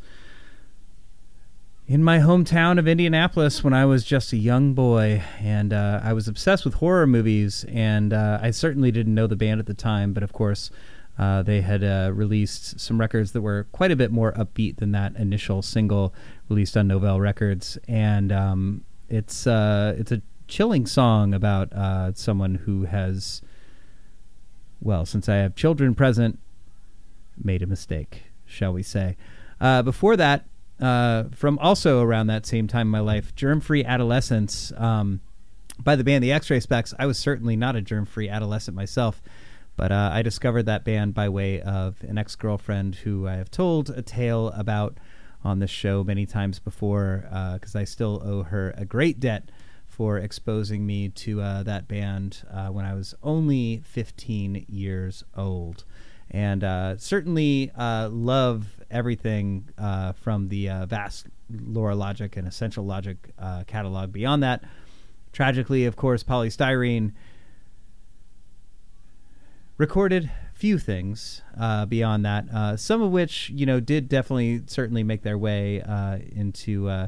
In 1.86 2.02
my 2.02 2.18
hometown 2.18 2.78
of 2.78 2.88
Indianapolis, 2.88 3.62
when 3.62 3.74
I 3.74 3.84
was 3.84 4.04
just 4.04 4.32
a 4.32 4.38
young 4.38 4.72
boy, 4.72 5.22
and 5.38 5.70
uh, 5.74 6.00
I 6.02 6.14
was 6.14 6.28
obsessed 6.28 6.64
with 6.64 6.74
horror 6.74 7.06
movies, 7.06 7.66
and 7.68 8.14
uh, 8.14 8.38
I 8.40 8.52
certainly 8.52 8.90
didn't 8.90 9.14
know 9.14 9.26
the 9.26 9.36
band 9.36 9.60
at 9.60 9.66
the 9.66 9.74
time, 9.74 10.14
but 10.14 10.22
of 10.22 10.32
course, 10.32 10.70
uh, 11.18 11.42
they 11.42 11.60
had 11.60 11.82
uh, 11.82 12.10
released 12.14 12.78
some 12.78 13.00
records 13.00 13.32
that 13.32 13.40
were 13.40 13.66
quite 13.72 13.90
a 13.90 13.96
bit 13.96 14.12
more 14.12 14.32
upbeat 14.32 14.76
than 14.76 14.92
that 14.92 15.16
initial 15.16 15.62
single 15.62 16.14
released 16.48 16.76
on 16.76 16.86
Nouvelle 16.86 17.20
Records, 17.20 17.76
and 17.88 18.30
um, 18.30 18.84
it's 19.08 19.46
uh, 19.46 19.94
it's 19.98 20.12
a 20.12 20.22
chilling 20.46 20.86
song 20.86 21.34
about 21.34 21.72
uh, 21.72 22.12
someone 22.14 22.54
who 22.54 22.84
has, 22.84 23.42
well, 24.80 25.04
since 25.04 25.28
I 25.28 25.36
have 25.36 25.54
children 25.54 25.94
present, 25.94 26.38
made 27.42 27.62
a 27.62 27.66
mistake, 27.66 28.24
shall 28.46 28.72
we 28.72 28.82
say? 28.82 29.16
Uh, 29.60 29.82
before 29.82 30.16
that, 30.16 30.46
uh, 30.80 31.24
from 31.32 31.58
also 31.58 32.00
around 32.00 32.28
that 32.28 32.46
same 32.46 32.68
time 32.68 32.86
in 32.86 32.90
my 32.92 33.00
life, 33.00 33.34
Germfree 33.34 33.84
Adolescents. 33.84 34.72
Um, 34.76 35.20
by 35.82 35.94
the 35.96 36.04
band 36.04 36.24
The 36.24 36.32
X-Ray 36.32 36.60
Spex, 36.60 36.92
I 36.98 37.06
was 37.06 37.18
certainly 37.18 37.56
not 37.56 37.76
a 37.76 37.80
germ-free 37.80 38.28
adolescent 38.28 38.76
myself. 38.76 39.22
But 39.78 39.92
uh, 39.92 40.10
I 40.12 40.22
discovered 40.22 40.64
that 40.64 40.84
band 40.84 41.14
by 41.14 41.28
way 41.28 41.62
of 41.62 42.02
an 42.02 42.18
ex 42.18 42.34
girlfriend 42.34 42.96
who 42.96 43.28
I 43.28 43.36
have 43.36 43.50
told 43.50 43.90
a 43.90 44.02
tale 44.02 44.48
about 44.48 44.98
on 45.44 45.60
this 45.60 45.70
show 45.70 46.02
many 46.02 46.26
times 46.26 46.58
before, 46.58 47.24
because 47.54 47.76
I 47.76 47.84
still 47.84 48.20
owe 48.24 48.42
her 48.42 48.74
a 48.76 48.84
great 48.84 49.20
debt 49.20 49.50
for 49.86 50.18
exposing 50.18 50.84
me 50.84 51.08
to 51.08 51.40
uh, 51.40 51.62
that 51.62 51.86
band 51.86 52.42
uh, 52.52 52.68
when 52.68 52.84
I 52.84 52.94
was 52.94 53.14
only 53.22 53.82
15 53.84 54.66
years 54.68 55.22
old. 55.36 55.84
And 56.30 56.62
uh, 56.62 56.98
certainly 56.98 57.70
uh, 57.76 58.08
love 58.10 58.80
everything 58.90 59.68
uh, 59.78 60.12
from 60.12 60.48
the 60.48 60.70
uh, 60.70 60.86
vast 60.86 61.26
Lora 61.50 61.94
Logic 61.94 62.36
and 62.36 62.46
Essential 62.46 62.84
Logic 62.84 63.16
uh, 63.38 63.64
catalog. 63.68 64.12
Beyond 64.12 64.42
that, 64.42 64.64
tragically, 65.32 65.84
of 65.84 65.94
course, 65.94 66.22
Poly 66.22 66.48
Styrene 66.48 67.12
recorded 69.78 70.30
few 70.52 70.76
things 70.76 71.40
uh, 71.58 71.86
beyond 71.86 72.24
that. 72.24 72.44
Uh, 72.52 72.76
some 72.76 73.00
of 73.00 73.12
which 73.12 73.48
you 73.50 73.64
know 73.64 73.80
did 73.80 74.08
definitely 74.08 74.62
certainly 74.66 75.04
make 75.04 75.22
their 75.22 75.38
way 75.38 75.80
uh, 75.80 76.18
into 76.32 76.88
uh, 76.88 77.06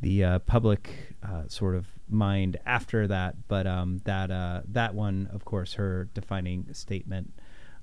the 0.00 0.24
uh, 0.24 0.38
public 0.40 1.14
sort 1.46 1.76
of 1.76 1.86
mind 2.08 2.58
after 2.66 3.06
that. 3.06 3.46
But 3.46 3.66
um, 3.66 4.00
that 4.04 4.30
that 4.72 4.94
one, 4.94 5.28
of 5.32 5.44
course, 5.44 5.74
her 5.74 6.08
defining 6.14 6.66
statement. 6.72 7.32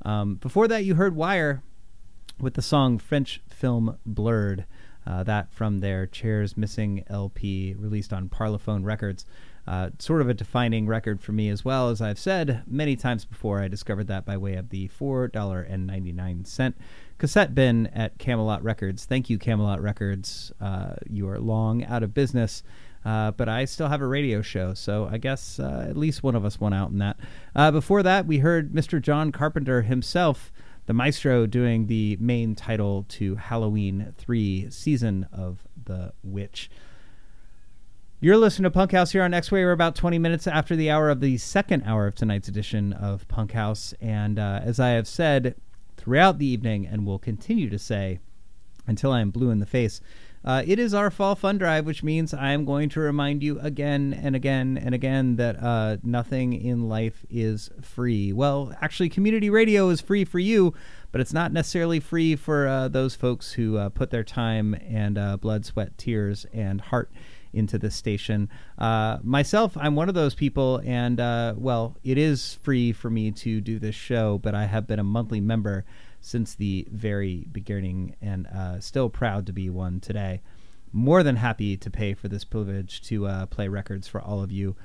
Um, 0.03 0.35
before 0.35 0.67
that, 0.67 0.83
you 0.83 0.95
heard 0.95 1.15
Wire 1.15 1.61
with 2.39 2.55
the 2.55 2.61
song 2.61 2.97
French 2.97 3.41
Film 3.47 3.97
Blurred. 4.05 4.65
Uh, 5.07 5.23
that 5.23 5.51
from 5.51 5.79
their 5.79 6.05
Chairs 6.05 6.55
Missing 6.55 7.03
LP 7.07 7.73
released 7.77 8.13
on 8.13 8.29
Parlophone 8.29 8.85
Records. 8.85 9.25
Uh, 9.69 9.91
sort 9.99 10.19
of 10.19 10.27
a 10.27 10.33
defining 10.33 10.87
record 10.87 11.21
for 11.21 11.31
me 11.31 11.47
as 11.47 11.63
well. 11.63 11.89
As 11.89 12.01
I've 12.01 12.17
said 12.17 12.63
many 12.65 12.95
times 12.95 13.23
before, 13.23 13.61
I 13.61 13.67
discovered 13.67 14.07
that 14.07 14.25
by 14.25 14.35
way 14.35 14.55
of 14.55 14.69
the 14.69 14.87
$4.99 14.87 16.73
cassette 17.19 17.53
bin 17.53 17.85
at 17.87 18.17
Camelot 18.17 18.63
Records. 18.63 19.05
Thank 19.05 19.29
you, 19.29 19.37
Camelot 19.37 19.79
Records. 19.79 20.51
Uh, 20.59 20.95
you 21.07 21.29
are 21.29 21.37
long 21.37 21.83
out 21.83 22.01
of 22.01 22.15
business. 22.15 22.63
Uh, 23.05 23.29
but 23.29 23.47
I 23.47 23.65
still 23.65 23.89
have 23.89 24.01
a 24.01 24.07
radio 24.07 24.41
show, 24.41 24.73
so 24.73 25.07
I 25.09 25.19
guess 25.19 25.59
uh, 25.59 25.85
at 25.87 25.95
least 25.95 26.23
one 26.23 26.33
of 26.33 26.43
us 26.43 26.59
won 26.59 26.73
out 26.73 26.89
in 26.89 26.97
that. 26.97 27.17
Uh, 27.55 27.69
before 27.69 28.01
that, 28.01 28.25
we 28.25 28.39
heard 28.39 28.73
Mr. 28.73 28.99
John 28.99 29.31
Carpenter 29.31 29.83
himself, 29.83 30.51
the 30.87 30.93
maestro, 30.93 31.45
doing 31.45 31.85
the 31.85 32.17
main 32.19 32.55
title 32.55 33.05
to 33.09 33.35
Halloween 33.35 34.15
3 34.17 34.71
Season 34.71 35.27
of 35.31 35.59
the 35.85 36.11
Witch. 36.23 36.71
You're 38.21 38.35
listening 38.35 38.65
to 38.65 38.71
Punk 38.71 38.91
House 38.91 39.13
here 39.13 39.23
on 39.23 39.33
X 39.33 39.49
Ray. 39.49 39.63
We're 39.63 39.71
about 39.71 39.95
20 39.95 40.19
minutes 40.19 40.45
after 40.45 40.75
the 40.75 40.89
hour 40.89 41.09
of 41.09 41.21
the 41.21 41.37
second 41.37 41.83
hour 41.83 42.05
of 42.05 42.15
tonight's 42.15 42.49
edition 42.49 42.91
of 42.91 43.25
Punk 43.29 43.53
House. 43.53 43.93
And 44.01 44.37
uh, 44.37 44.59
as 44.61 44.77
I 44.77 44.89
have 44.89 45.07
said 45.07 45.55
throughout 45.95 46.37
the 46.37 46.45
evening, 46.45 46.85
and 46.85 47.05
will 47.05 47.17
continue 47.17 47.69
to 47.69 47.79
say 47.79 48.19
until 48.85 49.13
I 49.13 49.21
am 49.21 49.31
blue 49.31 49.51
in 49.51 49.59
the 49.59 49.65
face, 49.65 50.01
uh, 50.43 50.63
it 50.67 50.79
is 50.79 50.93
our 50.93 51.09
fall 51.09 51.33
fund 51.33 51.59
drive, 51.59 51.85
which 51.85 52.03
means 52.03 52.33
I 52.33 52.51
am 52.51 52.65
going 52.65 52.89
to 52.89 52.99
remind 52.99 53.41
you 53.41 53.57
again 53.61 54.13
and 54.13 54.35
again 54.35 54.77
and 54.77 54.93
again 54.93 55.37
that 55.37 55.55
uh, 55.63 55.95
nothing 56.03 56.51
in 56.51 56.89
life 56.89 57.25
is 57.29 57.69
free. 57.81 58.33
Well, 58.33 58.75
actually, 58.81 59.07
community 59.07 59.49
radio 59.49 59.87
is 59.87 60.01
free 60.01 60.25
for 60.25 60.39
you, 60.39 60.73
but 61.13 61.21
it's 61.21 61.31
not 61.31 61.53
necessarily 61.53 62.01
free 62.01 62.35
for 62.35 62.67
uh, 62.67 62.89
those 62.89 63.15
folks 63.15 63.53
who 63.53 63.77
uh, 63.77 63.87
put 63.87 64.09
their 64.09 64.25
time 64.25 64.75
and 64.89 65.17
uh, 65.17 65.37
blood, 65.37 65.65
sweat, 65.65 65.97
tears, 65.97 66.45
and 66.51 66.81
heart 66.81 67.09
into 67.53 67.77
this 67.77 67.95
station. 67.95 68.49
Uh, 68.77 69.17
myself, 69.23 69.77
I'm 69.77 69.95
one 69.95 70.09
of 70.09 70.15
those 70.15 70.35
people, 70.35 70.81
and 70.85 71.19
uh, 71.19 71.53
well, 71.57 71.97
it 72.03 72.17
is 72.17 72.59
free 72.61 72.91
for 72.91 73.09
me 73.09 73.31
to 73.31 73.61
do 73.61 73.79
this 73.79 73.95
show, 73.95 74.37
but 74.37 74.55
I 74.55 74.65
have 74.65 74.87
been 74.87 74.99
a 74.99 75.03
monthly 75.03 75.41
member 75.41 75.85
since 76.21 76.55
the 76.55 76.87
very 76.91 77.47
beginning 77.51 78.15
and 78.21 78.47
uh, 78.47 78.79
still 78.79 79.09
proud 79.09 79.45
to 79.45 79.53
be 79.53 79.69
one 79.69 79.99
today. 79.99 80.41
More 80.91 81.23
than 81.23 81.35
happy 81.35 81.77
to 81.77 81.89
pay 81.89 82.13
for 82.13 82.27
this 82.27 82.43
privilege 82.43 83.01
to 83.03 83.27
uh, 83.27 83.45
play 83.45 83.67
records 83.67 84.07
for 84.07 84.21
all 84.21 84.41
of 84.41 84.51
you 84.51 84.75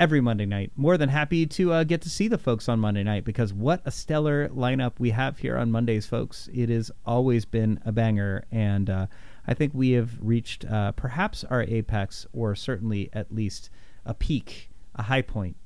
every 0.00 0.20
Monday 0.20 0.46
night. 0.46 0.72
More 0.76 0.96
than 0.96 1.10
happy 1.10 1.46
to 1.46 1.72
uh, 1.74 1.84
get 1.84 2.00
to 2.02 2.08
see 2.08 2.26
the 2.26 2.38
folks 2.38 2.68
on 2.68 2.80
Monday 2.80 3.02
night 3.02 3.24
because 3.24 3.52
what 3.52 3.82
a 3.84 3.90
stellar 3.90 4.48
lineup 4.48 4.92
we 4.98 5.10
have 5.10 5.38
here 5.38 5.58
on 5.58 5.70
Mondays, 5.70 6.06
folks. 6.06 6.48
It 6.52 6.70
has 6.70 6.90
always 7.04 7.44
been 7.44 7.78
a 7.84 7.92
banger, 7.92 8.46
and 8.50 8.88
uh, 8.88 9.06
I 9.46 9.54
think 9.54 9.72
we 9.74 9.92
have 9.92 10.18
reached 10.20 10.64
uh, 10.64 10.92
perhaps 10.92 11.44
our 11.44 11.62
apex, 11.62 12.26
or 12.32 12.54
certainly 12.54 13.10
at 13.12 13.34
least 13.34 13.70
a 14.04 14.14
peak, 14.14 14.70
a 14.94 15.02
high 15.02 15.22
point 15.22 15.56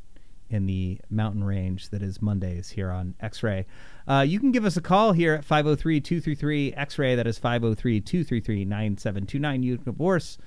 in 0.50 0.66
the 0.66 1.00
mountain 1.10 1.42
range 1.42 1.88
that 1.88 2.02
is 2.02 2.22
Mondays 2.22 2.70
here 2.70 2.90
on 2.90 3.14
X 3.20 3.42
Ray. 3.42 3.66
Uh, 4.06 4.24
you 4.26 4.38
can 4.38 4.52
give 4.52 4.64
us 4.64 4.76
a 4.76 4.80
call 4.80 5.12
here 5.12 5.34
at 5.34 5.44
503 5.44 6.00
233 6.00 6.74
X 6.74 6.98
Ray. 6.98 7.14
That 7.14 7.26
is 7.26 7.38
503 7.38 8.00
233 8.00 8.64
9729. 8.64 9.62
You 9.62 9.78
can, 9.78 9.88
of 9.88 9.98
course, 9.98 10.38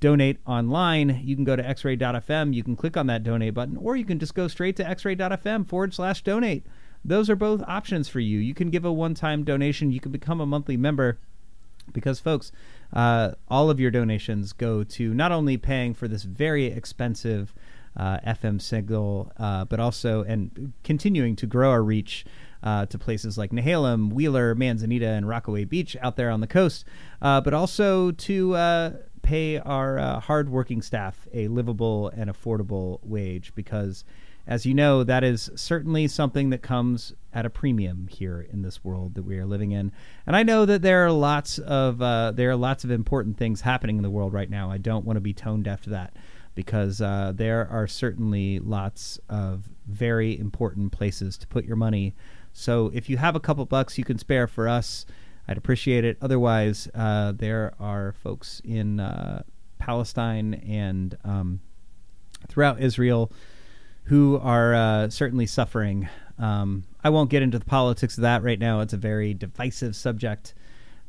donate 0.00 0.38
online. 0.46 1.20
You 1.24 1.34
can 1.34 1.44
go 1.44 1.56
to 1.56 1.62
xray.fm. 1.62 2.54
You 2.54 2.62
can 2.62 2.76
click 2.76 2.96
on 2.96 3.06
that 3.06 3.22
donate 3.22 3.54
button, 3.54 3.76
or 3.76 3.96
you 3.96 4.04
can 4.04 4.18
just 4.18 4.34
go 4.34 4.48
straight 4.48 4.76
to 4.76 4.84
xray.fm 4.84 5.66
forward 5.66 5.94
slash 5.94 6.22
donate. 6.22 6.66
Those 7.04 7.30
are 7.30 7.36
both 7.36 7.62
options 7.66 8.08
for 8.08 8.20
you. 8.20 8.38
You 8.38 8.52
can 8.52 8.70
give 8.70 8.84
a 8.84 8.92
one 8.92 9.14
time 9.14 9.44
donation, 9.44 9.92
you 9.92 10.00
can 10.00 10.12
become 10.12 10.40
a 10.40 10.46
monthly 10.46 10.76
member 10.76 11.18
because 11.92 12.20
folks 12.20 12.52
uh, 12.92 13.32
all 13.48 13.70
of 13.70 13.80
your 13.80 13.90
donations 13.90 14.52
go 14.52 14.84
to 14.84 15.14
not 15.14 15.32
only 15.32 15.56
paying 15.56 15.94
for 15.94 16.08
this 16.08 16.22
very 16.22 16.66
expensive 16.66 17.54
uh, 17.96 18.18
fm 18.26 18.60
signal 18.60 19.32
uh, 19.38 19.64
but 19.64 19.80
also 19.80 20.22
and 20.24 20.72
continuing 20.82 21.34
to 21.36 21.46
grow 21.46 21.70
our 21.70 21.82
reach 21.82 22.24
uh, 22.62 22.84
to 22.86 22.98
places 22.98 23.38
like 23.38 23.52
Nehalem, 23.52 24.12
Wheeler, 24.12 24.54
Manzanita, 24.54 25.06
and 25.06 25.28
Rockaway 25.28 25.64
Beach 25.64 25.96
out 26.00 26.16
there 26.16 26.30
on 26.30 26.40
the 26.40 26.48
coast, 26.48 26.84
uh, 27.22 27.40
but 27.40 27.54
also 27.54 28.10
to 28.10 28.56
uh, 28.56 28.90
pay 29.22 29.58
our 29.58 29.98
uh, 29.98 30.20
hardworking 30.20 30.82
staff 30.82 31.28
a 31.32 31.46
livable 31.48 32.08
and 32.08 32.28
affordable 32.28 32.98
wage. 33.04 33.54
Because 33.54 34.04
as 34.46 34.66
you 34.66 34.74
know, 34.74 35.04
that 35.04 35.24
is 35.24 35.50
certainly 35.54 36.08
something 36.08 36.50
that 36.50 36.62
comes 36.62 37.12
at 37.36 37.44
a 37.44 37.50
premium 37.50 38.08
here 38.10 38.46
in 38.50 38.62
this 38.62 38.82
world 38.82 39.14
that 39.14 39.22
we 39.22 39.38
are 39.38 39.44
living 39.44 39.72
in. 39.72 39.92
And 40.26 40.34
I 40.34 40.42
know 40.42 40.64
that 40.64 40.80
there 40.80 41.04
are 41.04 41.12
lots 41.12 41.58
of 41.58 42.00
uh, 42.00 42.32
there 42.32 42.50
are 42.50 42.56
lots 42.56 42.82
of 42.82 42.90
important 42.90 43.36
things 43.36 43.60
happening 43.60 43.98
in 43.98 44.02
the 44.02 44.10
world 44.10 44.32
right 44.32 44.48
now. 44.48 44.70
I 44.70 44.78
don't 44.78 45.04
want 45.04 45.18
to 45.18 45.20
be 45.20 45.34
tone 45.34 45.62
deaf 45.62 45.82
to 45.82 45.90
that 45.90 46.16
because 46.54 47.02
uh, 47.02 47.32
there 47.34 47.68
are 47.68 47.86
certainly 47.86 48.58
lots 48.58 49.20
of 49.28 49.68
very 49.86 50.38
important 50.38 50.92
places 50.92 51.36
to 51.36 51.46
put 51.46 51.66
your 51.66 51.76
money. 51.76 52.14
So 52.54 52.90
if 52.94 53.10
you 53.10 53.18
have 53.18 53.36
a 53.36 53.40
couple 53.40 53.66
bucks 53.66 53.98
you 53.98 54.04
can 54.04 54.16
spare 54.16 54.46
for 54.46 54.66
us, 54.66 55.04
I'd 55.46 55.58
appreciate 55.58 56.06
it. 56.06 56.16
Otherwise, 56.22 56.88
uh, 56.94 57.32
there 57.32 57.74
are 57.78 58.12
folks 58.12 58.62
in 58.64 58.98
uh, 58.98 59.42
Palestine 59.78 60.54
and 60.54 61.18
um, 61.22 61.60
throughout 62.48 62.80
Israel 62.80 63.30
who 64.06 64.38
are 64.42 64.74
uh, 64.74 65.10
certainly 65.10 65.46
suffering. 65.46 66.08
Um, 66.38 66.84
I 67.06 67.08
won't 67.08 67.30
get 67.30 67.40
into 67.40 67.60
the 67.60 67.64
politics 67.64 68.18
of 68.18 68.22
that 68.22 68.42
right 68.42 68.58
now. 68.58 68.80
It's 68.80 68.92
a 68.92 68.96
very 68.96 69.32
divisive 69.32 69.94
subject. 69.94 70.54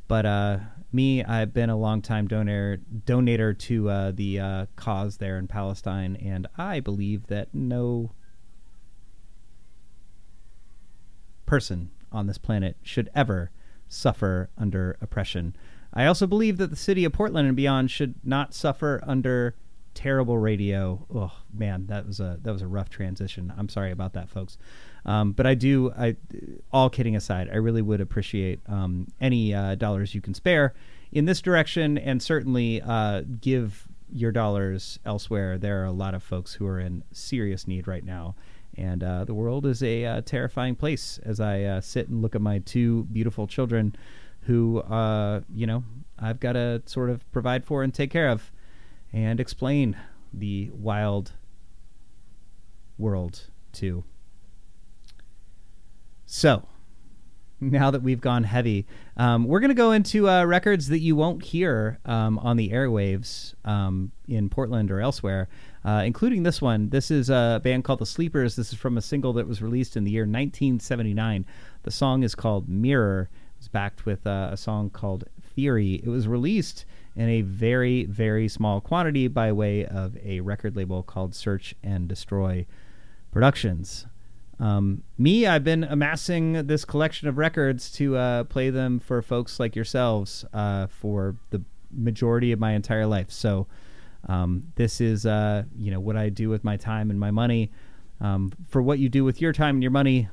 But 0.07 0.27
uh, 0.27 0.59
me, 0.91 1.23
I've 1.23 1.55
been 1.55 1.71
a 1.71 1.75
longtime 1.75 2.27
donor 2.27 2.77
donator 3.07 3.57
to 3.57 3.89
uh, 3.89 4.11
the 4.11 4.39
uh, 4.39 4.65
cause 4.75 5.17
there 5.17 5.39
in 5.39 5.47
Palestine, 5.47 6.15
and 6.17 6.45
I 6.55 6.81
believe 6.81 7.25
that 7.27 7.51
no 7.51 8.11
person 11.47 11.89
on 12.11 12.27
this 12.27 12.37
planet 12.37 12.77
should 12.83 13.09
ever 13.15 13.49
suffer 13.89 14.51
under 14.55 14.99
oppression. 15.01 15.55
I 15.95 16.05
also 16.05 16.27
believe 16.27 16.57
that 16.57 16.69
the 16.69 16.75
city 16.75 17.05
of 17.05 17.13
Portland 17.13 17.47
and 17.47 17.57
beyond 17.57 17.89
should 17.89 18.13
not 18.23 18.53
suffer 18.53 19.03
under 19.07 19.55
terrible 19.97 20.37
radio. 20.37 21.07
Oh 21.11 21.33
man, 21.51 21.87
that 21.87 22.05
was 22.05 22.19
a 22.19 22.37
that 22.43 22.53
was 22.53 22.61
a 22.61 22.67
rough 22.67 22.87
transition. 22.87 23.51
I'm 23.57 23.67
sorry 23.67 23.89
about 23.89 24.13
that, 24.13 24.29
folks. 24.29 24.59
Um, 25.07 25.31
but 25.31 25.47
I 25.47 25.55
do. 25.55 25.91
I 25.97 26.17
all 26.71 26.89
kidding 26.89 27.15
aside, 27.15 27.49
I 27.51 27.55
really 27.55 27.81
would 27.81 28.01
appreciate 28.01 28.59
um, 28.67 29.07
any 29.21 29.53
uh, 29.53 29.75
dollars 29.75 30.13
you 30.13 30.21
can 30.21 30.33
spare 30.33 30.73
in 31.11 31.25
this 31.25 31.41
direction, 31.41 31.97
and 31.97 32.21
certainly 32.21 32.81
uh, 32.81 33.23
give 33.41 33.87
your 34.11 34.31
dollars 34.31 34.99
elsewhere. 35.05 35.57
There 35.57 35.81
are 35.81 35.85
a 35.85 35.91
lot 35.91 36.13
of 36.13 36.23
folks 36.23 36.53
who 36.53 36.65
are 36.67 36.79
in 36.79 37.03
serious 37.11 37.67
need 37.67 37.87
right 37.87 38.03
now. 38.03 38.35
And 38.77 39.03
uh, 39.03 39.25
the 39.25 39.33
world 39.33 39.65
is 39.65 39.81
a 39.81 40.05
uh, 40.05 40.21
terrifying 40.21 40.75
place 40.75 41.19
as 41.23 41.39
I 41.39 41.63
uh, 41.63 41.81
sit 41.81 42.09
and 42.09 42.21
look 42.21 42.35
at 42.35 42.41
my 42.41 42.59
two 42.59 43.05
beautiful 43.05 43.47
children 43.47 43.95
who, 44.41 44.79
uh, 44.81 45.41
you 45.53 45.65
know, 45.65 45.83
I've 46.19 46.39
got 46.39 46.53
to 46.53 46.83
sort 46.85 47.09
of 47.09 47.29
provide 47.31 47.65
for 47.65 47.81
and 47.83 47.93
take 47.93 48.11
care 48.11 48.29
of 48.29 48.51
and 49.11 49.39
explain 49.39 49.97
the 50.33 50.69
wild 50.73 51.31
world 52.97 53.47
to. 53.73 54.03
So, 56.29 56.67
now 57.61 57.89
that 57.89 58.03
we've 58.03 58.19
gone 58.19 58.43
heavy, 58.43 58.85
um, 59.15 59.45
we're 59.45 59.61
going 59.61 59.69
to 59.69 59.75
go 59.75 59.93
into 59.93 60.29
uh, 60.29 60.43
records 60.43 60.89
that 60.89 60.99
you 60.99 61.15
won't 61.15 61.41
hear 61.41 61.99
um, 62.03 62.37
on 62.39 62.57
the 62.57 62.69
airwaves 62.71 63.55
um, 63.63 64.11
in 64.27 64.49
Portland 64.49 64.91
or 64.91 64.99
elsewhere, 64.99 65.47
uh, 65.85 66.03
including 66.05 66.43
this 66.43 66.61
one. 66.61 66.89
This 66.89 67.09
is 67.11 67.29
a 67.29 67.61
band 67.63 67.85
called 67.85 67.99
The 67.99 68.05
Sleepers. 68.05 68.57
This 68.57 68.73
is 68.73 68.77
from 68.77 68.97
a 68.97 69.01
single 69.01 69.31
that 69.33 69.47
was 69.47 69.61
released 69.61 69.95
in 69.95 70.03
the 70.03 70.11
year 70.11 70.23
1979. 70.23 71.45
The 71.83 71.91
song 71.91 72.23
is 72.23 72.35
called 72.35 72.67
Mirror. 72.67 73.29
It 73.31 73.59
was 73.59 73.69
backed 73.69 74.05
with 74.05 74.27
uh, 74.27 74.49
a 74.51 74.57
song 74.57 74.89
called 74.89 75.23
Theory. 75.41 76.01
It 76.03 76.09
was 76.09 76.27
released 76.27 76.83
in 77.15 77.29
a 77.29 77.41
very, 77.41 78.03
very 78.03 78.49
small 78.49 78.81
quantity 78.81 79.29
by 79.29 79.53
way 79.53 79.85
of 79.85 80.17
a 80.17 80.41
record 80.41 80.75
label 80.75 81.03
called 81.03 81.33
Search 81.33 81.73
and 81.81 82.09
Destroy 82.09 82.65
Productions. 83.31 84.07
Um, 84.59 85.03
me, 85.17 85.45
I've 85.45 85.63
been 85.63 85.83
amassing 85.83 86.67
this 86.67 86.83
collection 86.83 87.27
of 87.27 87.37
records 87.37 87.91
to 87.93 88.17
uh, 88.17 88.43
play 88.45 88.69
them 88.69 88.99
for 88.99 89.21
folks 89.21 89.59
like 89.59 89.75
yourselves 89.75 90.45
uh, 90.53 90.87
for 90.87 91.35
the 91.51 91.61
majority 91.91 92.51
of 92.51 92.59
my 92.59 92.73
entire 92.73 93.05
life. 93.05 93.31
So 93.31 93.67
um, 94.27 94.63
this 94.75 94.99
is, 94.99 95.25
uh, 95.25 95.63
you 95.77 95.91
know, 95.91 95.99
what 95.99 96.17
I 96.17 96.29
do 96.29 96.49
with 96.49 96.63
my 96.63 96.77
time 96.77 97.09
and 97.09 97.19
my 97.19 97.31
money. 97.31 97.71
Um, 98.19 98.51
for 98.67 98.81
what 98.81 98.97
you 98.97 99.09
do 99.09 99.23
with 99.23 99.41
your 99.41 99.53
time 99.53 99.75
and 99.75 99.83
your 99.83 99.91
money, 99.91 100.27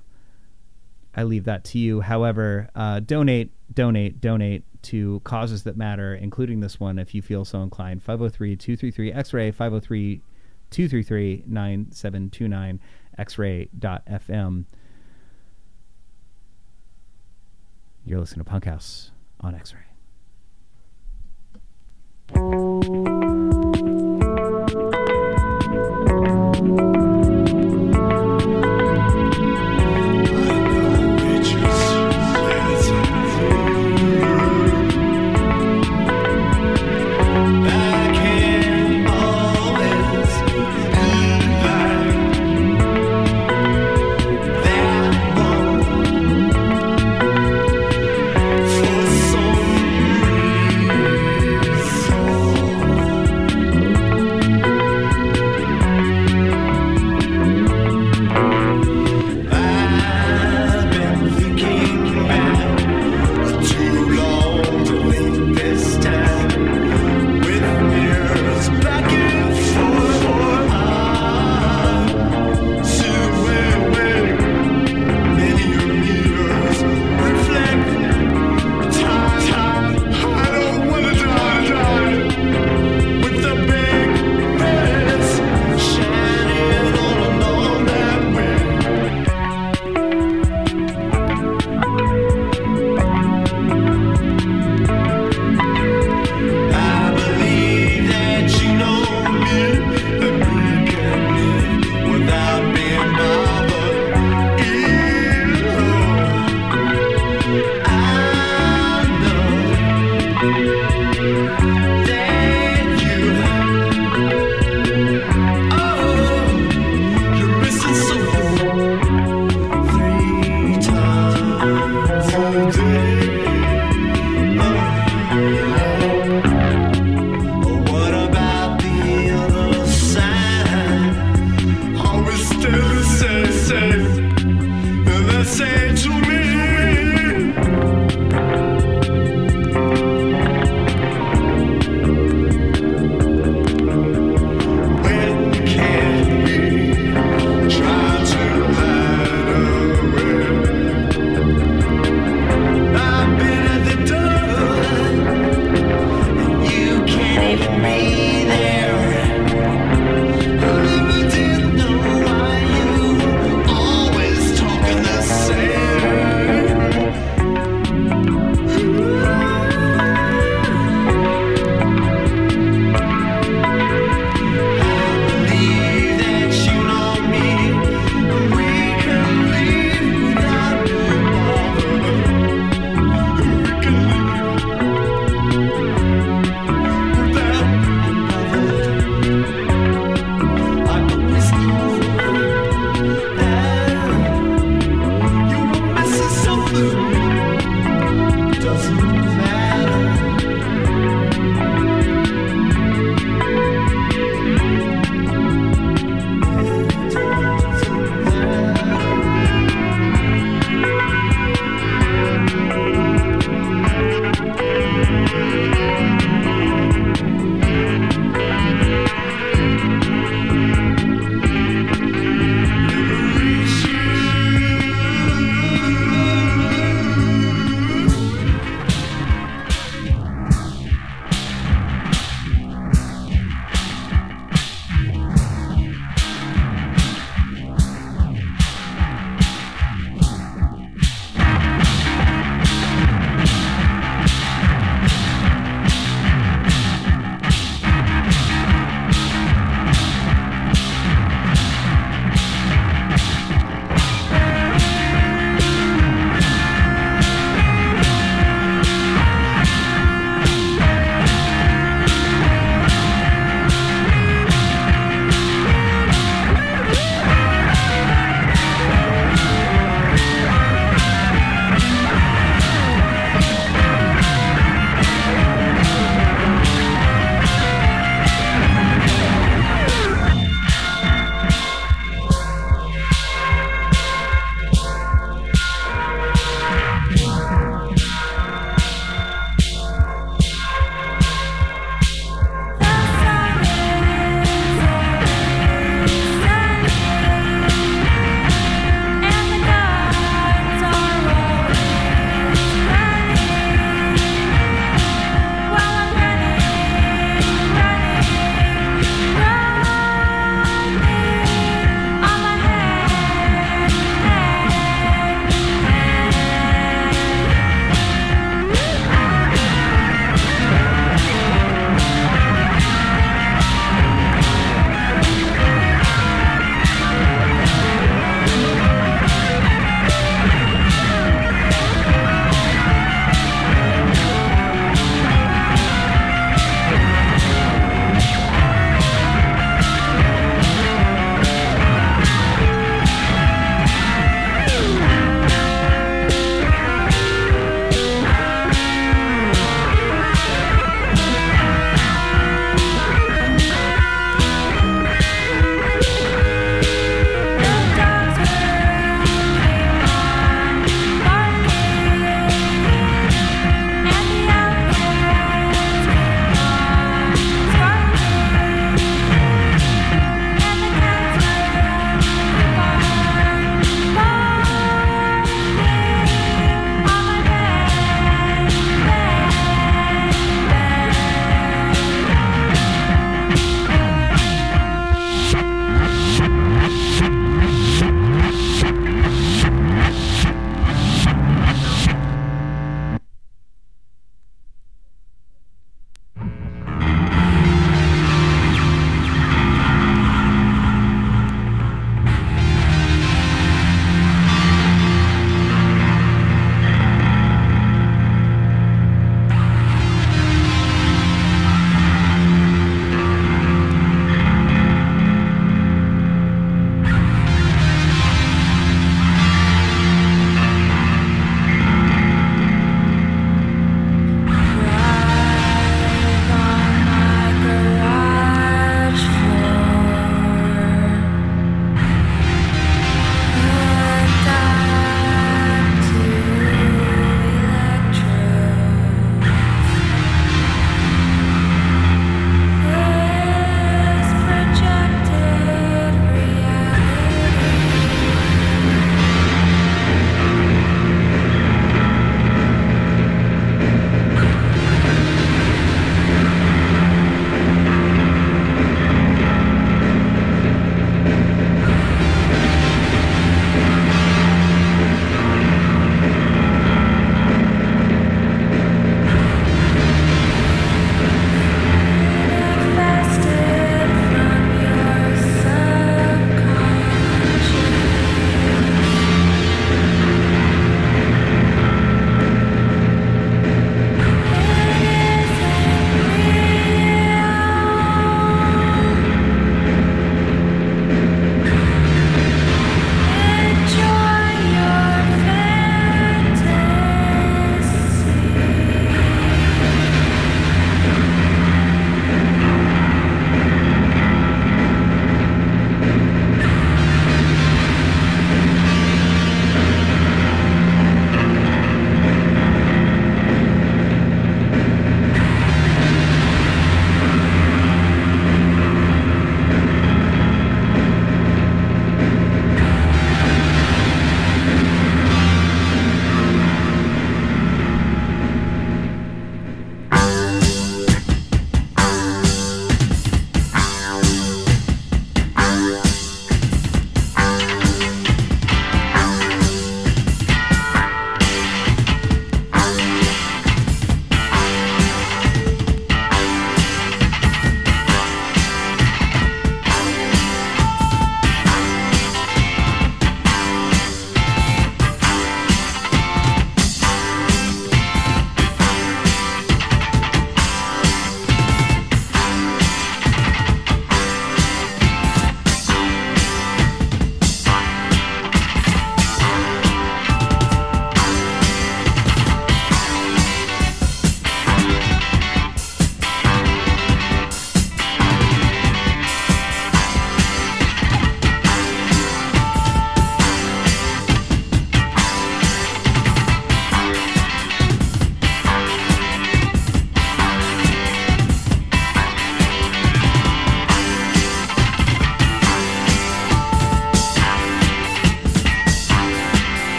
I 1.14 1.24
leave 1.24 1.44
that 1.44 1.64
to 1.64 1.78
you. 1.78 2.00
However, 2.00 2.70
uh, 2.74 3.00
donate, 3.00 3.50
donate, 3.72 4.20
donate 4.20 4.64
to 4.84 5.20
causes 5.24 5.62
that 5.64 5.76
matter, 5.76 6.14
including 6.14 6.60
this 6.60 6.80
one 6.80 6.98
if 6.98 7.14
you 7.14 7.22
feel 7.22 7.44
so 7.44 7.62
inclined. 7.62 8.02
503 8.02 8.56
233 8.56 9.12
X 9.12 9.32
ray, 9.32 9.50
503 9.50 10.22
233 10.70 11.44
9729 11.46 12.80
xray.fm. 13.18 14.64
You're 18.04 18.20
listening 18.20 18.44
to 18.44 18.50
Punk 18.50 18.66
House 18.66 19.10
on 19.40 19.54
X 19.54 19.72
Ray. 19.74 19.80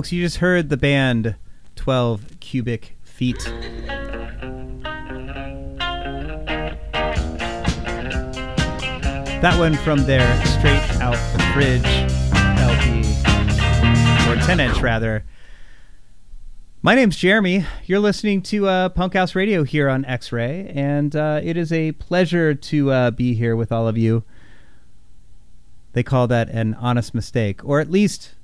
Folks, 0.00 0.12
you 0.12 0.22
just 0.22 0.38
heard 0.38 0.70
the 0.70 0.78
band 0.78 1.34
12 1.76 2.40
Cubic 2.40 2.96
Feet. 3.02 3.36
That 9.42 9.58
one 9.58 9.74
from 9.74 10.04
their 10.04 10.42
Straight 10.46 10.80
Out 11.02 11.18
the 11.34 11.42
Fridge 11.52 11.84
LP, 12.56 13.00
or 14.30 14.36
10 14.42 14.60
inch 14.60 14.80
rather. 14.80 15.26
My 16.80 16.94
name's 16.94 17.18
Jeremy. 17.18 17.66
You're 17.84 18.00
listening 18.00 18.40
to 18.44 18.68
uh, 18.68 18.88
Punk 18.88 19.12
House 19.12 19.34
Radio 19.34 19.64
here 19.64 19.90
on 19.90 20.06
X 20.06 20.32
Ray, 20.32 20.72
and 20.74 21.14
uh, 21.14 21.42
it 21.44 21.58
is 21.58 21.74
a 21.74 21.92
pleasure 21.92 22.54
to 22.54 22.90
uh, 22.90 23.10
be 23.10 23.34
here 23.34 23.54
with 23.54 23.70
all 23.70 23.86
of 23.86 23.98
you. 23.98 24.24
They 25.92 26.02
call 26.02 26.26
that 26.28 26.48
an 26.48 26.72
honest 26.72 27.14
mistake, 27.14 27.62
or 27.62 27.80
at 27.80 27.90
least 27.90 28.36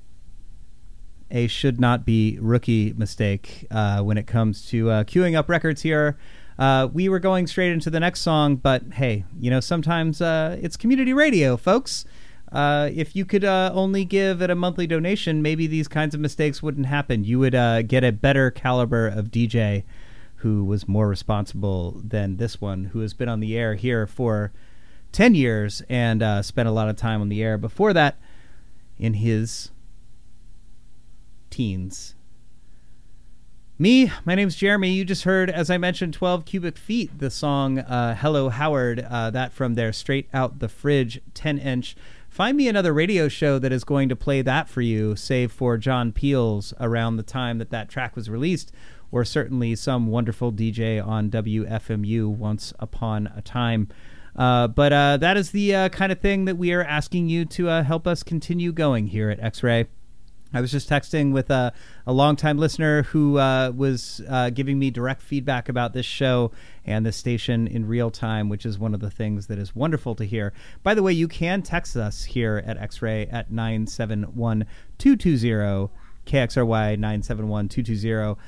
a 1.30 1.46
should 1.46 1.80
not 1.80 2.04
be 2.04 2.38
rookie 2.40 2.92
mistake 2.96 3.66
uh, 3.70 4.00
when 4.00 4.18
it 4.18 4.26
comes 4.26 4.66
to 4.66 4.90
uh, 4.90 5.04
queuing 5.04 5.36
up 5.36 5.48
records 5.48 5.82
here. 5.82 6.16
Uh, 6.58 6.88
we 6.92 7.08
were 7.08 7.18
going 7.18 7.46
straight 7.46 7.72
into 7.72 7.90
the 7.90 8.00
next 8.00 8.20
song, 8.20 8.56
but 8.56 8.82
hey, 8.94 9.24
you 9.38 9.50
know, 9.50 9.60
sometimes 9.60 10.22
uh, 10.22 10.56
it's 10.60 10.76
community 10.76 11.12
radio, 11.12 11.56
folks. 11.56 12.04
Uh, 12.50 12.88
if 12.94 13.14
you 13.14 13.24
could 13.24 13.44
uh, 13.44 13.70
only 13.74 14.04
give 14.04 14.40
at 14.40 14.50
a 14.50 14.54
monthly 14.54 14.86
donation, 14.86 15.42
maybe 15.42 15.66
these 15.66 15.88
kinds 15.88 16.14
of 16.14 16.20
mistakes 16.20 16.62
wouldn't 16.62 16.86
happen. 16.86 17.24
You 17.24 17.38
would 17.40 17.52
get 17.88 18.04
a 18.04 18.12
better 18.12 18.50
caliber 18.50 19.06
of 19.06 19.26
DJ 19.26 19.82
who 20.36 20.64
was 20.64 20.86
more 20.86 21.08
responsible 21.08 22.00
than 22.04 22.36
this 22.36 22.60
one, 22.60 22.86
who 22.86 23.00
has 23.00 23.14
been 23.14 23.28
on 23.28 23.40
the 23.40 23.58
air 23.58 23.74
here 23.74 24.06
for 24.06 24.52
10 25.12 25.34
years 25.34 25.82
and 25.88 26.22
spent 26.44 26.68
a 26.68 26.72
lot 26.72 26.88
of 26.88 26.96
time 26.96 27.20
on 27.20 27.28
the 27.28 27.42
air 27.42 27.58
before 27.58 27.92
that 27.92 28.16
in 28.98 29.14
his 29.14 29.70
teens. 31.56 32.14
Me, 33.78 34.12
my 34.26 34.34
name's 34.34 34.56
Jeremy. 34.56 34.90
You 34.90 35.06
just 35.06 35.24
heard, 35.24 35.48
as 35.48 35.70
I 35.70 35.78
mentioned, 35.78 36.12
12 36.12 36.44
Cubic 36.44 36.76
Feet, 36.76 37.18
the 37.18 37.30
song 37.30 37.78
uh, 37.78 38.14
Hello 38.14 38.50
Howard, 38.50 39.00
uh, 39.00 39.30
that 39.30 39.54
from 39.54 39.72
their 39.72 39.90
Straight 39.90 40.28
Out 40.34 40.58
the 40.58 40.68
Fridge 40.68 41.22
10 41.32 41.56
inch. 41.56 41.96
Find 42.28 42.58
me 42.58 42.68
another 42.68 42.92
radio 42.92 43.28
show 43.28 43.58
that 43.58 43.72
is 43.72 43.84
going 43.84 44.10
to 44.10 44.16
play 44.16 44.42
that 44.42 44.68
for 44.68 44.82
you, 44.82 45.16
save 45.16 45.50
for 45.50 45.78
John 45.78 46.12
Peel's 46.12 46.74
around 46.78 47.16
the 47.16 47.22
time 47.22 47.56
that 47.56 47.70
that 47.70 47.88
track 47.88 48.16
was 48.16 48.28
released, 48.28 48.70
or 49.10 49.24
certainly 49.24 49.74
some 49.74 50.08
wonderful 50.08 50.52
DJ 50.52 51.02
on 51.02 51.30
WFMU 51.30 52.28
once 52.28 52.74
upon 52.78 53.32
a 53.34 53.40
time. 53.40 53.88
Uh, 54.36 54.68
but 54.68 54.92
uh, 54.92 55.16
that 55.16 55.38
is 55.38 55.52
the 55.52 55.74
uh, 55.74 55.88
kind 55.88 56.12
of 56.12 56.20
thing 56.20 56.44
that 56.44 56.58
we 56.58 56.74
are 56.74 56.84
asking 56.84 57.30
you 57.30 57.46
to 57.46 57.70
uh, 57.70 57.82
help 57.82 58.06
us 58.06 58.22
continue 58.22 58.72
going 58.72 59.06
here 59.06 59.30
at 59.30 59.40
X 59.40 59.62
Ray. 59.62 59.86
I 60.56 60.60
was 60.62 60.72
just 60.72 60.88
texting 60.88 61.32
with 61.32 61.50
a, 61.50 61.72
a 62.06 62.12
longtime 62.12 62.56
listener 62.56 63.02
who 63.02 63.38
uh, 63.38 63.72
was 63.76 64.22
uh, 64.28 64.48
giving 64.50 64.78
me 64.78 64.90
direct 64.90 65.20
feedback 65.20 65.68
about 65.68 65.92
this 65.92 66.06
show 66.06 66.50
and 66.86 67.04
the 67.04 67.12
station 67.12 67.66
in 67.66 67.86
real 67.86 68.10
time, 68.10 68.48
which 68.48 68.64
is 68.64 68.78
one 68.78 68.94
of 68.94 69.00
the 69.00 69.10
things 69.10 69.48
that 69.48 69.58
is 69.58 69.76
wonderful 69.76 70.14
to 70.14 70.24
hear. 70.24 70.54
By 70.82 70.94
the 70.94 71.02
way, 71.02 71.12
you 71.12 71.28
can 71.28 71.62
text 71.62 71.96
us 71.96 72.24
here 72.24 72.62
at 72.66 72.78
X 72.78 73.02
Ray 73.02 73.26
at 73.26 73.50
971 73.50 74.64
220 74.98 75.92
KXRY 76.24 76.98
971 76.98 77.68
220. 77.68 78.40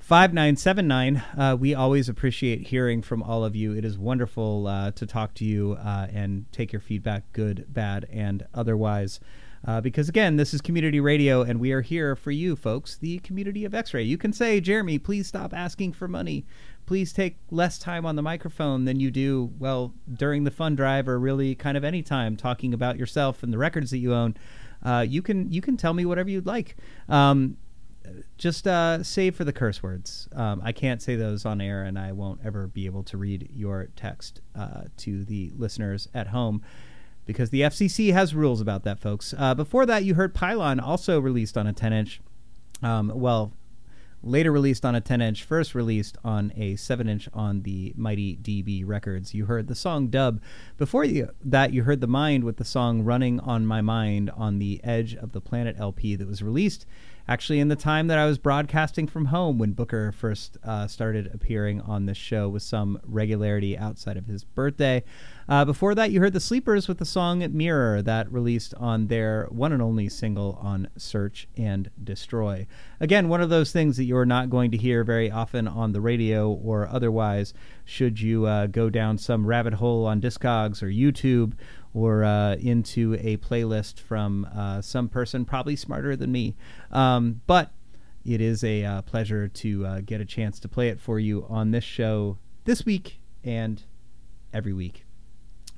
5979. 0.00 1.22
Uh, 1.38 1.56
we 1.58 1.76
always 1.76 2.08
appreciate 2.08 2.66
hearing 2.66 3.02
from 3.02 3.22
all 3.22 3.44
of 3.44 3.54
you. 3.54 3.72
It 3.72 3.84
is 3.84 3.96
wonderful 3.96 4.66
uh, 4.66 4.90
to 4.90 5.06
talk 5.06 5.32
to 5.34 5.44
you 5.44 5.74
uh, 5.74 6.08
and 6.12 6.46
take 6.50 6.72
your 6.72 6.80
feedback, 6.80 7.32
good, 7.32 7.66
bad, 7.72 8.08
and 8.10 8.44
otherwise. 8.52 9.20
Uh, 9.64 9.80
because 9.80 10.08
again, 10.08 10.36
this 10.36 10.52
is 10.52 10.60
community 10.60 10.98
radio, 10.98 11.42
and 11.42 11.60
we 11.60 11.72
are 11.72 11.82
here 11.82 12.16
for 12.16 12.30
you, 12.30 12.56
folks, 12.56 12.96
the 12.96 13.18
community 13.20 13.64
of 13.64 13.74
X 13.74 13.94
Ray. 13.94 14.02
You 14.02 14.18
can 14.18 14.32
say, 14.32 14.60
Jeremy, 14.60 14.98
please 14.98 15.26
stop 15.26 15.54
asking 15.54 15.92
for 15.92 16.08
money. 16.08 16.44
Please 16.84 17.12
take 17.12 17.36
less 17.50 17.78
time 17.78 18.04
on 18.04 18.16
the 18.16 18.22
microphone 18.22 18.84
than 18.84 18.98
you 18.98 19.10
do, 19.10 19.52
well, 19.58 19.94
during 20.12 20.42
the 20.42 20.50
fun 20.50 20.74
drive 20.74 21.08
or 21.08 21.18
really 21.18 21.54
kind 21.54 21.76
of 21.76 21.84
any 21.84 22.02
time 22.02 22.36
talking 22.36 22.74
about 22.74 22.98
yourself 22.98 23.44
and 23.44 23.52
the 23.52 23.58
records 23.58 23.92
that 23.92 23.98
you 23.98 24.12
own. 24.12 24.34
Uh, 24.82 25.06
you 25.08 25.22
can 25.22 25.50
you 25.52 25.60
can 25.60 25.76
tell 25.76 25.94
me 25.94 26.04
whatever 26.04 26.28
you'd 26.28 26.46
like. 26.46 26.76
Um, 27.08 27.56
just 28.36 28.66
uh, 28.66 29.04
save 29.04 29.36
for 29.36 29.44
the 29.44 29.52
curse 29.52 29.80
words. 29.80 30.28
Um, 30.34 30.60
I 30.64 30.72
can't 30.72 31.00
say 31.00 31.14
those 31.14 31.46
on 31.46 31.60
air, 31.60 31.84
and 31.84 31.96
I 31.96 32.10
won't 32.10 32.40
ever 32.44 32.66
be 32.66 32.86
able 32.86 33.04
to 33.04 33.16
read 33.16 33.48
your 33.52 33.88
text 33.94 34.40
uh, 34.56 34.82
to 34.98 35.24
the 35.24 35.52
listeners 35.56 36.08
at 36.14 36.26
home 36.26 36.62
because 37.32 37.50
the 37.50 37.62
FCC 37.62 38.12
has 38.12 38.34
rules 38.34 38.60
about 38.60 38.84
that, 38.84 38.98
folks. 38.98 39.34
Uh, 39.36 39.54
before 39.54 39.86
that, 39.86 40.04
you 40.04 40.14
heard 40.14 40.34
Pylon, 40.34 40.78
also 40.78 41.18
released 41.18 41.56
on 41.56 41.66
a 41.66 41.72
10 41.72 41.92
inch. 41.92 42.20
Um, 42.82 43.12
well, 43.14 43.52
later 44.22 44.52
released 44.52 44.84
on 44.84 44.94
a 44.94 45.00
10 45.00 45.20
inch, 45.20 45.42
first 45.42 45.74
released 45.74 46.16
on 46.24 46.52
a 46.56 46.76
7 46.76 47.08
inch 47.08 47.28
on 47.32 47.62
the 47.62 47.92
Mighty 47.96 48.36
DB 48.36 48.82
Records. 48.86 49.34
You 49.34 49.46
heard 49.46 49.66
the 49.66 49.74
song 49.74 50.08
Dub. 50.08 50.40
Before 50.76 51.04
you, 51.04 51.30
that, 51.44 51.72
you 51.72 51.84
heard 51.84 52.00
The 52.00 52.06
Mind 52.06 52.44
with 52.44 52.58
the 52.58 52.64
song 52.64 53.02
Running 53.02 53.40
on 53.40 53.66
My 53.66 53.80
Mind 53.80 54.30
on 54.30 54.58
the 54.58 54.80
Edge 54.84 55.14
of 55.14 55.32
the 55.32 55.40
Planet 55.40 55.76
LP 55.78 56.16
that 56.16 56.28
was 56.28 56.42
released 56.42 56.86
actually 57.28 57.60
in 57.60 57.68
the 57.68 57.76
time 57.76 58.08
that 58.08 58.18
I 58.18 58.26
was 58.26 58.38
broadcasting 58.38 59.06
from 59.06 59.26
home 59.26 59.58
when 59.58 59.72
Booker 59.72 60.12
first 60.12 60.58
uh, 60.64 60.86
started 60.86 61.30
appearing 61.32 61.80
on 61.80 62.06
this 62.06 62.16
show 62.16 62.48
with 62.48 62.62
some 62.62 63.00
regularity 63.04 63.78
outside 63.78 64.16
of 64.16 64.26
his 64.26 64.44
birthday. 64.44 65.04
Uh, 65.48 65.64
before 65.64 65.94
that, 65.94 66.10
you 66.10 66.20
heard 66.20 66.32
the 66.32 66.40
Sleepers 66.40 66.88
with 66.88 66.98
the 66.98 67.04
song 67.04 67.44
Mirror 67.52 68.02
that 68.02 68.32
released 68.32 68.74
on 68.74 69.08
their 69.08 69.46
one 69.50 69.72
and 69.72 69.82
only 69.82 70.08
single 70.08 70.58
on 70.62 70.88
Search 70.96 71.48
and 71.56 71.90
Destroy. 72.02 72.66
Again, 73.00 73.28
one 73.28 73.40
of 73.40 73.50
those 73.50 73.72
things 73.72 73.96
that 73.96 74.04
you're 74.04 74.24
not 74.24 74.50
going 74.50 74.70
to 74.70 74.76
hear 74.76 75.04
very 75.04 75.30
often 75.30 75.66
on 75.66 75.92
the 75.92 76.00
radio 76.00 76.50
or 76.50 76.88
otherwise 76.88 77.52
should 77.84 78.20
you 78.20 78.46
uh, 78.46 78.66
go 78.66 78.88
down 78.88 79.18
some 79.18 79.46
rabbit 79.46 79.74
hole 79.74 80.06
on 80.06 80.20
Discogs 80.20 80.82
or 80.82 80.86
YouTube 80.86 81.54
or 81.94 82.24
uh, 82.24 82.54
into 82.56 83.16
a 83.20 83.36
playlist 83.38 83.98
from 83.98 84.46
uh, 84.54 84.80
some 84.80 85.08
person 85.08 85.44
probably 85.44 85.76
smarter 85.76 86.16
than 86.16 86.32
me. 86.32 86.56
Um, 86.90 87.42
but 87.46 87.72
it 88.24 88.40
is 88.40 88.62
a 88.62 88.84
uh, 88.84 89.02
pleasure 89.02 89.48
to 89.48 89.86
uh, 89.86 90.00
get 90.00 90.20
a 90.20 90.24
chance 90.24 90.60
to 90.60 90.68
play 90.68 90.88
it 90.88 91.00
for 91.00 91.18
you 91.18 91.44
on 91.48 91.72
this 91.72 91.84
show 91.84 92.38
this 92.64 92.84
week 92.84 93.20
and 93.42 93.82
every 94.52 94.72
week. 94.72 95.04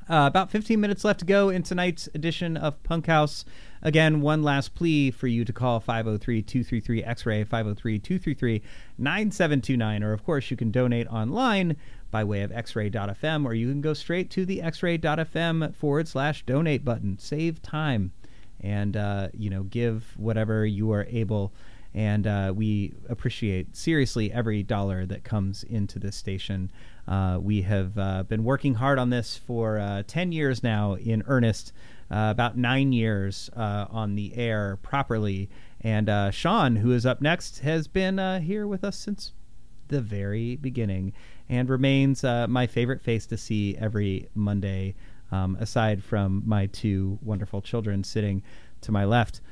Uh, 0.08 0.26
about 0.26 0.50
15 0.50 0.78
minutes 0.80 1.04
left 1.04 1.20
to 1.20 1.26
go 1.26 1.48
in 1.48 1.62
tonight's 1.62 2.08
edition 2.14 2.56
of 2.56 2.82
Punk 2.82 3.06
House. 3.06 3.44
Again, 3.82 4.20
one 4.20 4.42
last 4.42 4.74
plea 4.74 5.10
for 5.10 5.26
you 5.26 5.44
to 5.44 5.52
call 5.52 5.80
503 5.80 6.42
233 6.42 7.04
X 7.04 7.26
Ray, 7.26 7.44
503 7.44 7.98
233 7.98 8.62
9729. 8.98 10.02
Or, 10.02 10.12
of 10.12 10.24
course, 10.24 10.50
you 10.50 10.56
can 10.56 10.70
donate 10.70 11.06
online 11.08 11.76
by 12.10 12.22
way 12.22 12.42
of 12.42 12.50
xray.fm, 12.50 13.44
or 13.44 13.54
you 13.54 13.68
can 13.68 13.80
go 13.80 13.94
straight 13.94 14.30
to 14.30 14.44
the 14.44 14.60
xray.fm 14.60 15.74
forward 15.74 16.06
slash 16.06 16.44
donate 16.44 16.84
button. 16.84 17.18
Save 17.18 17.60
time 17.62 18.12
and, 18.60 18.96
uh, 18.96 19.28
you 19.34 19.50
know, 19.50 19.64
give 19.64 20.14
whatever 20.16 20.64
you 20.64 20.92
are 20.92 21.06
able. 21.10 21.52
And 21.92 22.26
uh, 22.26 22.52
we 22.54 22.92
appreciate 23.08 23.76
seriously 23.76 24.32
every 24.32 24.62
dollar 24.62 25.06
that 25.06 25.24
comes 25.24 25.62
into 25.62 25.98
this 25.98 26.16
station. 26.16 26.72
Uh, 27.06 27.38
we 27.40 27.62
have 27.62 27.98
uh, 27.98 28.22
been 28.22 28.44
working 28.44 28.74
hard 28.74 28.98
on 28.98 29.10
this 29.10 29.36
for 29.36 29.78
uh, 29.78 30.02
10 30.06 30.32
years 30.32 30.62
now 30.62 30.94
in 30.94 31.22
earnest, 31.26 31.72
uh, 32.10 32.28
about 32.30 32.56
nine 32.56 32.92
years 32.92 33.50
uh, 33.56 33.86
on 33.90 34.14
the 34.14 34.34
air 34.36 34.78
properly. 34.82 35.48
And 35.80 36.34
Sean, 36.34 36.76
who 36.76 36.92
is 36.92 37.04
up 37.04 37.20
next, 37.20 37.58
has 37.58 37.88
been 37.88 38.42
here 38.42 38.66
with 38.66 38.84
us 38.84 38.96
since 38.96 39.32
the 39.88 40.00
very 40.00 40.56
beginning 40.56 41.12
and 41.46 41.68
remains 41.68 42.22
my 42.22 42.66
favorite 42.66 43.02
face 43.02 43.26
to 43.26 43.36
see 43.36 43.76
every 43.76 44.28
Monday, 44.34 44.94
um, 45.30 45.58
aside 45.60 46.02
from 46.02 46.42
my 46.46 46.64
two 46.66 47.18
wonderful 47.20 47.60
children 47.60 48.02
sitting 48.02 48.42
to 48.80 48.92
my 48.92 49.04
left. 49.04 49.42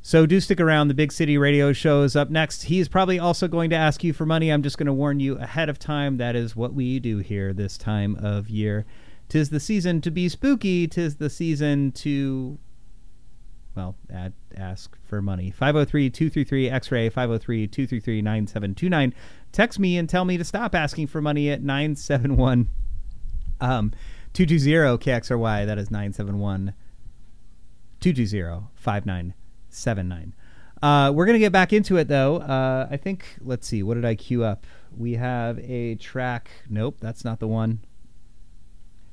So 0.00 0.26
do 0.26 0.40
stick 0.40 0.60
around. 0.60 0.88
The 0.88 0.94
Big 0.94 1.12
City 1.12 1.36
Radio 1.36 1.72
Show 1.72 2.02
is 2.02 2.16
up 2.16 2.30
next. 2.30 2.64
He's 2.64 2.88
probably 2.88 3.18
also 3.18 3.48
going 3.48 3.70
to 3.70 3.76
ask 3.76 4.04
you 4.04 4.12
for 4.12 4.24
money. 4.24 4.50
I'm 4.50 4.62
just 4.62 4.78
going 4.78 4.86
to 4.86 4.92
warn 4.92 5.20
you 5.20 5.36
ahead 5.38 5.68
of 5.68 5.78
time. 5.78 6.16
That 6.16 6.36
is 6.36 6.56
what 6.56 6.72
we 6.72 6.98
do 6.98 7.18
here 7.18 7.52
this 7.52 7.76
time 7.76 8.16
of 8.16 8.48
year. 8.48 8.86
Tis 9.28 9.50
the 9.50 9.60
season 9.60 10.00
to 10.02 10.10
be 10.10 10.28
spooky. 10.28 10.86
Tis 10.86 11.16
the 11.16 11.28
season 11.28 11.92
to, 11.92 12.58
well, 13.74 13.96
add, 14.10 14.32
ask 14.56 14.96
for 15.02 15.20
money. 15.20 15.50
503 15.50 16.08
233 16.10 16.70
X 16.70 16.90
Ray, 16.90 17.08
503 17.10 17.66
233 17.66 18.22
9729. 18.22 19.14
Text 19.52 19.78
me 19.78 19.98
and 19.98 20.08
tell 20.08 20.24
me 20.24 20.38
to 20.38 20.44
stop 20.44 20.74
asking 20.74 21.08
for 21.08 21.20
money 21.20 21.50
at 21.50 21.62
971 21.62 22.68
um, 23.60 23.92
220 24.32 24.98
KXRY. 24.98 25.66
That 25.66 25.78
is 25.78 25.90
971 25.90 26.72
220 28.00 29.34
5979. 29.78 30.34
Uh, 30.80 31.12
we're 31.12 31.26
to 31.26 31.38
get 31.38 31.52
back 31.52 31.72
into 31.72 31.96
it, 31.96 32.08
though. 32.08 32.36
Uh, 32.36 32.88
I 32.90 32.96
think, 32.96 33.24
let's 33.40 33.66
see, 33.66 33.82
what 33.82 33.94
did 33.94 34.04
I 34.04 34.14
queue 34.14 34.44
up? 34.44 34.66
We 34.96 35.14
have 35.14 35.58
a 35.58 35.96
track. 35.96 36.50
Nope, 36.68 36.98
that's 37.00 37.24
not 37.24 37.40
the 37.40 37.48
one. 37.48 37.80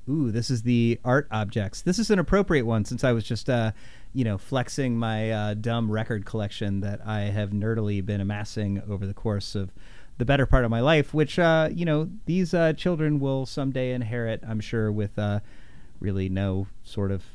Ooh, 0.08 0.32
this 0.32 0.52
is 0.52 0.62
the 0.62 1.00
art 1.04 1.28
objects. 1.32 1.82
This 1.82 1.98
is 1.98 2.12
an 2.12 2.20
appropriate 2.20 2.66
one 2.66 2.86
since 2.86 3.04
I 3.04 3.12
was 3.12 3.24
just 3.24 3.50
uh, 3.50 3.72
you 4.16 4.24
know, 4.24 4.38
flexing 4.38 4.98
my 4.98 5.30
uh, 5.30 5.54
dumb 5.56 5.92
record 5.92 6.26
collection 6.26 6.80
that 6.80 7.06
I 7.06 7.24
have 7.24 7.50
nerdily 7.50 8.04
been 8.04 8.22
amassing 8.22 8.82
over 8.90 9.06
the 9.06 9.14
course 9.14 9.56
of 9.56 9.74
the 10.18 10.24
better 10.24 10.46
part 10.46 10.64
of 10.64 10.72
my 10.72 10.80
life, 10.80 11.14
which, 11.14 11.38
uh, 11.38 11.68
you 11.70 11.84
know, 11.84 12.10
these 12.26 12.54
uh, 12.54 12.72
children 12.72 13.20
will 13.20 13.46
someday 13.46 13.92
inherit, 13.92 14.42
I'm 14.48 14.62
sure, 14.62 14.90
with 14.90 15.20
uh, 15.20 15.42
really 16.00 16.30
no 16.30 16.68
sort 16.86 17.12
of 17.12 17.26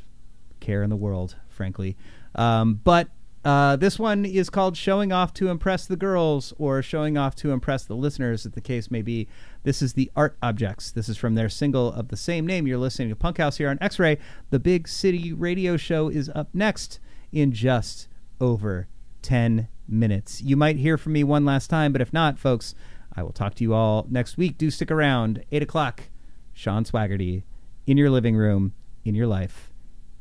care 0.61 0.83
in 0.83 0.89
the 0.89 0.97
world, 0.97 1.37
frankly. 1.51 1.99
Um, 2.35 2.81
but 2.83 3.09
uh, 3.45 3.77
this 3.77 3.99
one 3.99 4.27
is 4.27 4.51
called 4.51 4.77
Showing 4.77 5.13
Off 5.13 5.33
to 5.35 5.49
Impress 5.49 5.87
the 5.87 5.97
Girls 5.97 6.53
or 6.59 6.83
Showing 6.83 7.17
Off 7.17 7.35
to 7.37 7.53
Impress 7.53 7.85
the 7.85 7.95
Listeners, 7.97 8.45
as 8.45 8.53
the 8.53 8.61
case 8.61 8.91
may 8.91 9.01
be. 9.01 9.29
This 9.63 9.81
is 9.81 9.95
the 9.95 10.11
Art 10.15 10.37
Objects. 10.43 10.91
This 10.91 11.09
is 11.09 11.17
from 11.17 11.37
their 11.37 11.49
single 11.49 11.91
of 11.93 12.09
the 12.09 12.17
same 12.19 12.47
name. 12.47 12.67
You're 12.67 12.77
listening 12.77 13.09
to 13.09 13.17
Punk 13.17 13.39
House 13.39 13.57
here 13.57 13.71
on 13.71 13.79
X 13.81 13.99
Ray. 13.99 14.19
The 14.51 14.59
Big 14.59 14.87
City 14.87 15.33
Radio 15.33 15.79
Show 15.79 16.11
is 16.11 16.31
up 16.35 16.49
next 16.53 17.01
in 17.33 17.53
just 17.53 18.09
over 18.43 18.89
10 19.23 19.69
minutes. 19.89 20.43
You 20.43 20.57
might 20.57 20.77
hear 20.77 20.99
from 20.99 21.15
me 21.15 21.25
one 21.25 21.47
last 21.47 21.69
time, 21.69 21.93
but 21.93 22.03
if 22.03 22.13
not, 22.13 22.39
folks, 22.39 22.75
I 23.17 23.23
will 23.23 23.33
talk 23.33 23.55
to 23.55 23.65
you 23.65 23.73
all 23.73 24.07
next 24.11 24.37
week. 24.37 24.59
Do 24.59 24.71
stick 24.71 24.91
around. 24.91 25.45
8 25.51 25.63
o'clock, 25.63 26.05
Sean 26.53 26.85
Swaggerty 26.85 27.45
in 27.87 27.97
your 27.97 28.11
living 28.11 28.37
room, 28.37 28.75
in 29.03 29.15
your 29.15 29.27
life, 29.27 29.73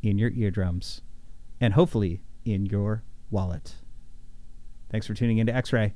in 0.02 0.18
your 0.18 0.32
eardrums, 0.32 1.02
and 1.60 1.74
hopefully 1.74 2.22
in 2.50 2.66
your 2.66 3.04
wallet. 3.30 3.76
Thanks 4.90 5.06
for 5.08 5.14
tuning 5.14 5.38
into 5.38 5.54
X 5.54 5.72
Ray. 5.72 5.94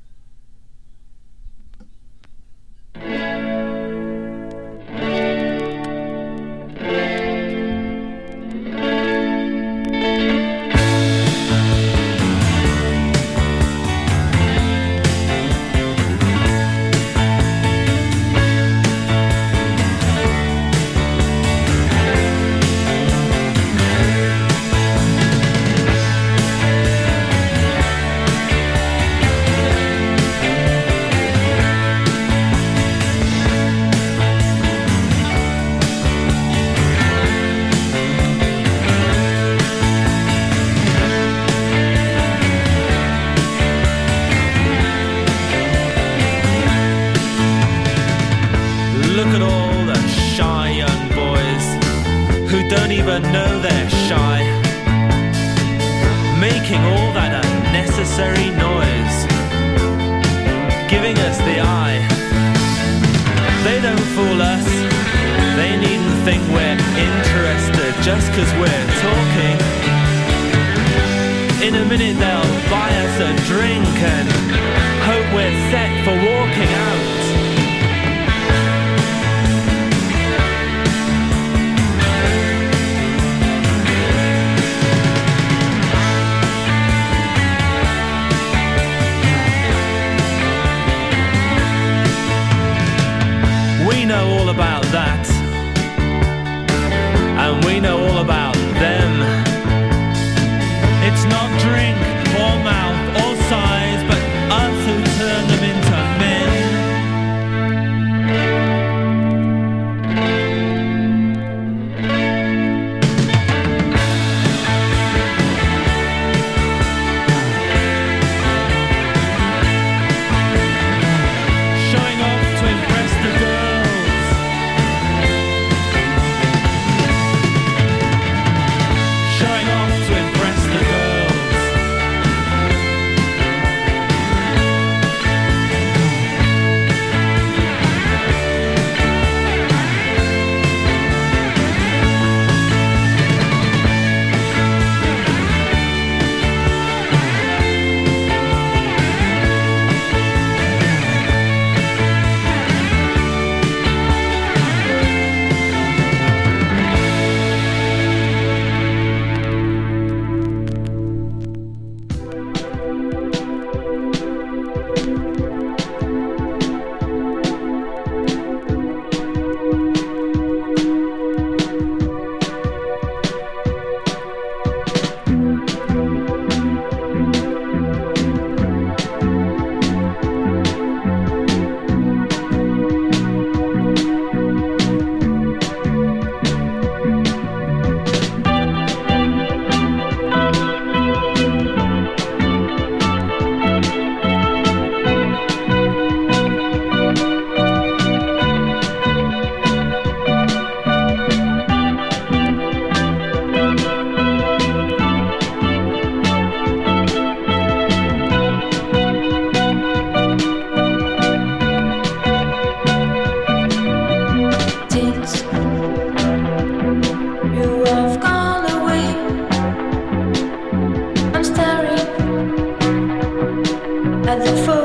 The 224.40 224.83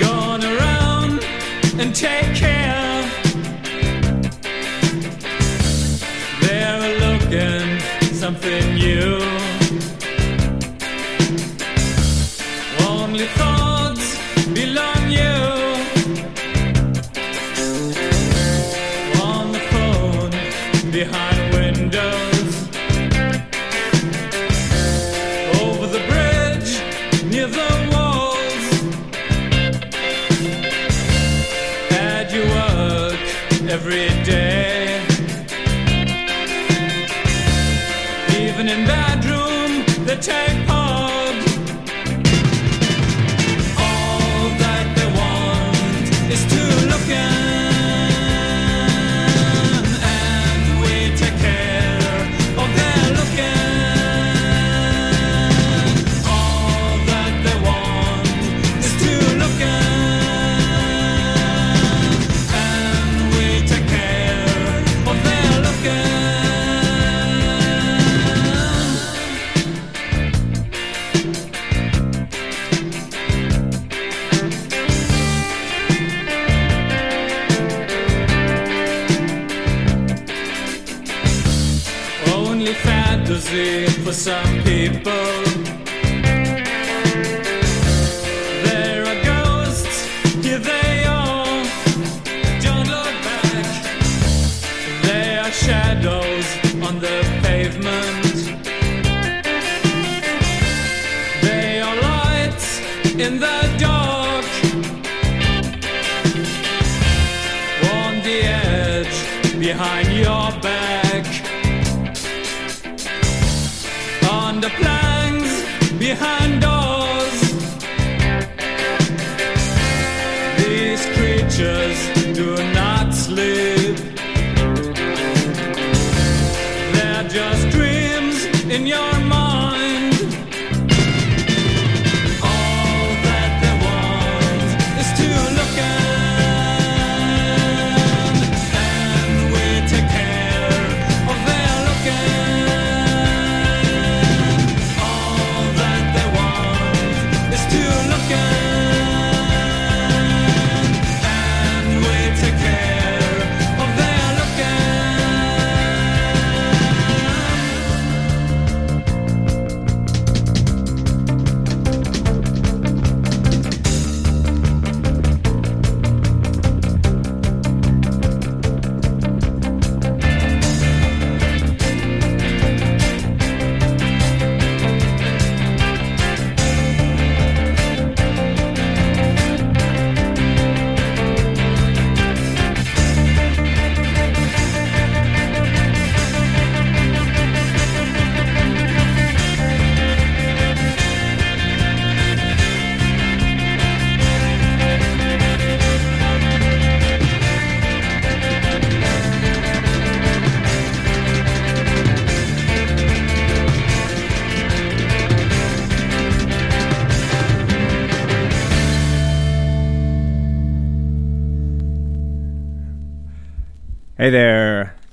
they're 0.00 0.44
around 0.44 1.24
and 1.78 1.94
take 1.94 2.34
care. 2.34 3.10
They're 6.40 6.98
looking 7.00 7.80
something 8.14 8.74
new. 8.74 9.35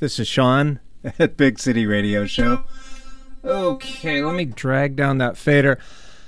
This 0.03 0.19
is 0.19 0.27
Sean 0.27 0.81
at 1.17 1.37
Big 1.37 1.57
City 1.57 1.85
Radio 1.85 2.25
Show. 2.25 2.65
Okay, 3.45 4.21
let 4.21 4.35
me 4.35 4.43
drag 4.43 4.97
down 4.97 5.17
that 5.19 5.37
fader. 5.37 5.79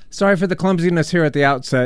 Sorry 0.10 0.38
for 0.38 0.48
the 0.48 0.56
clumsiness 0.56 1.12
here 1.12 1.26
at 1.26 1.34
the 1.34 1.44
outset. 1.44 1.84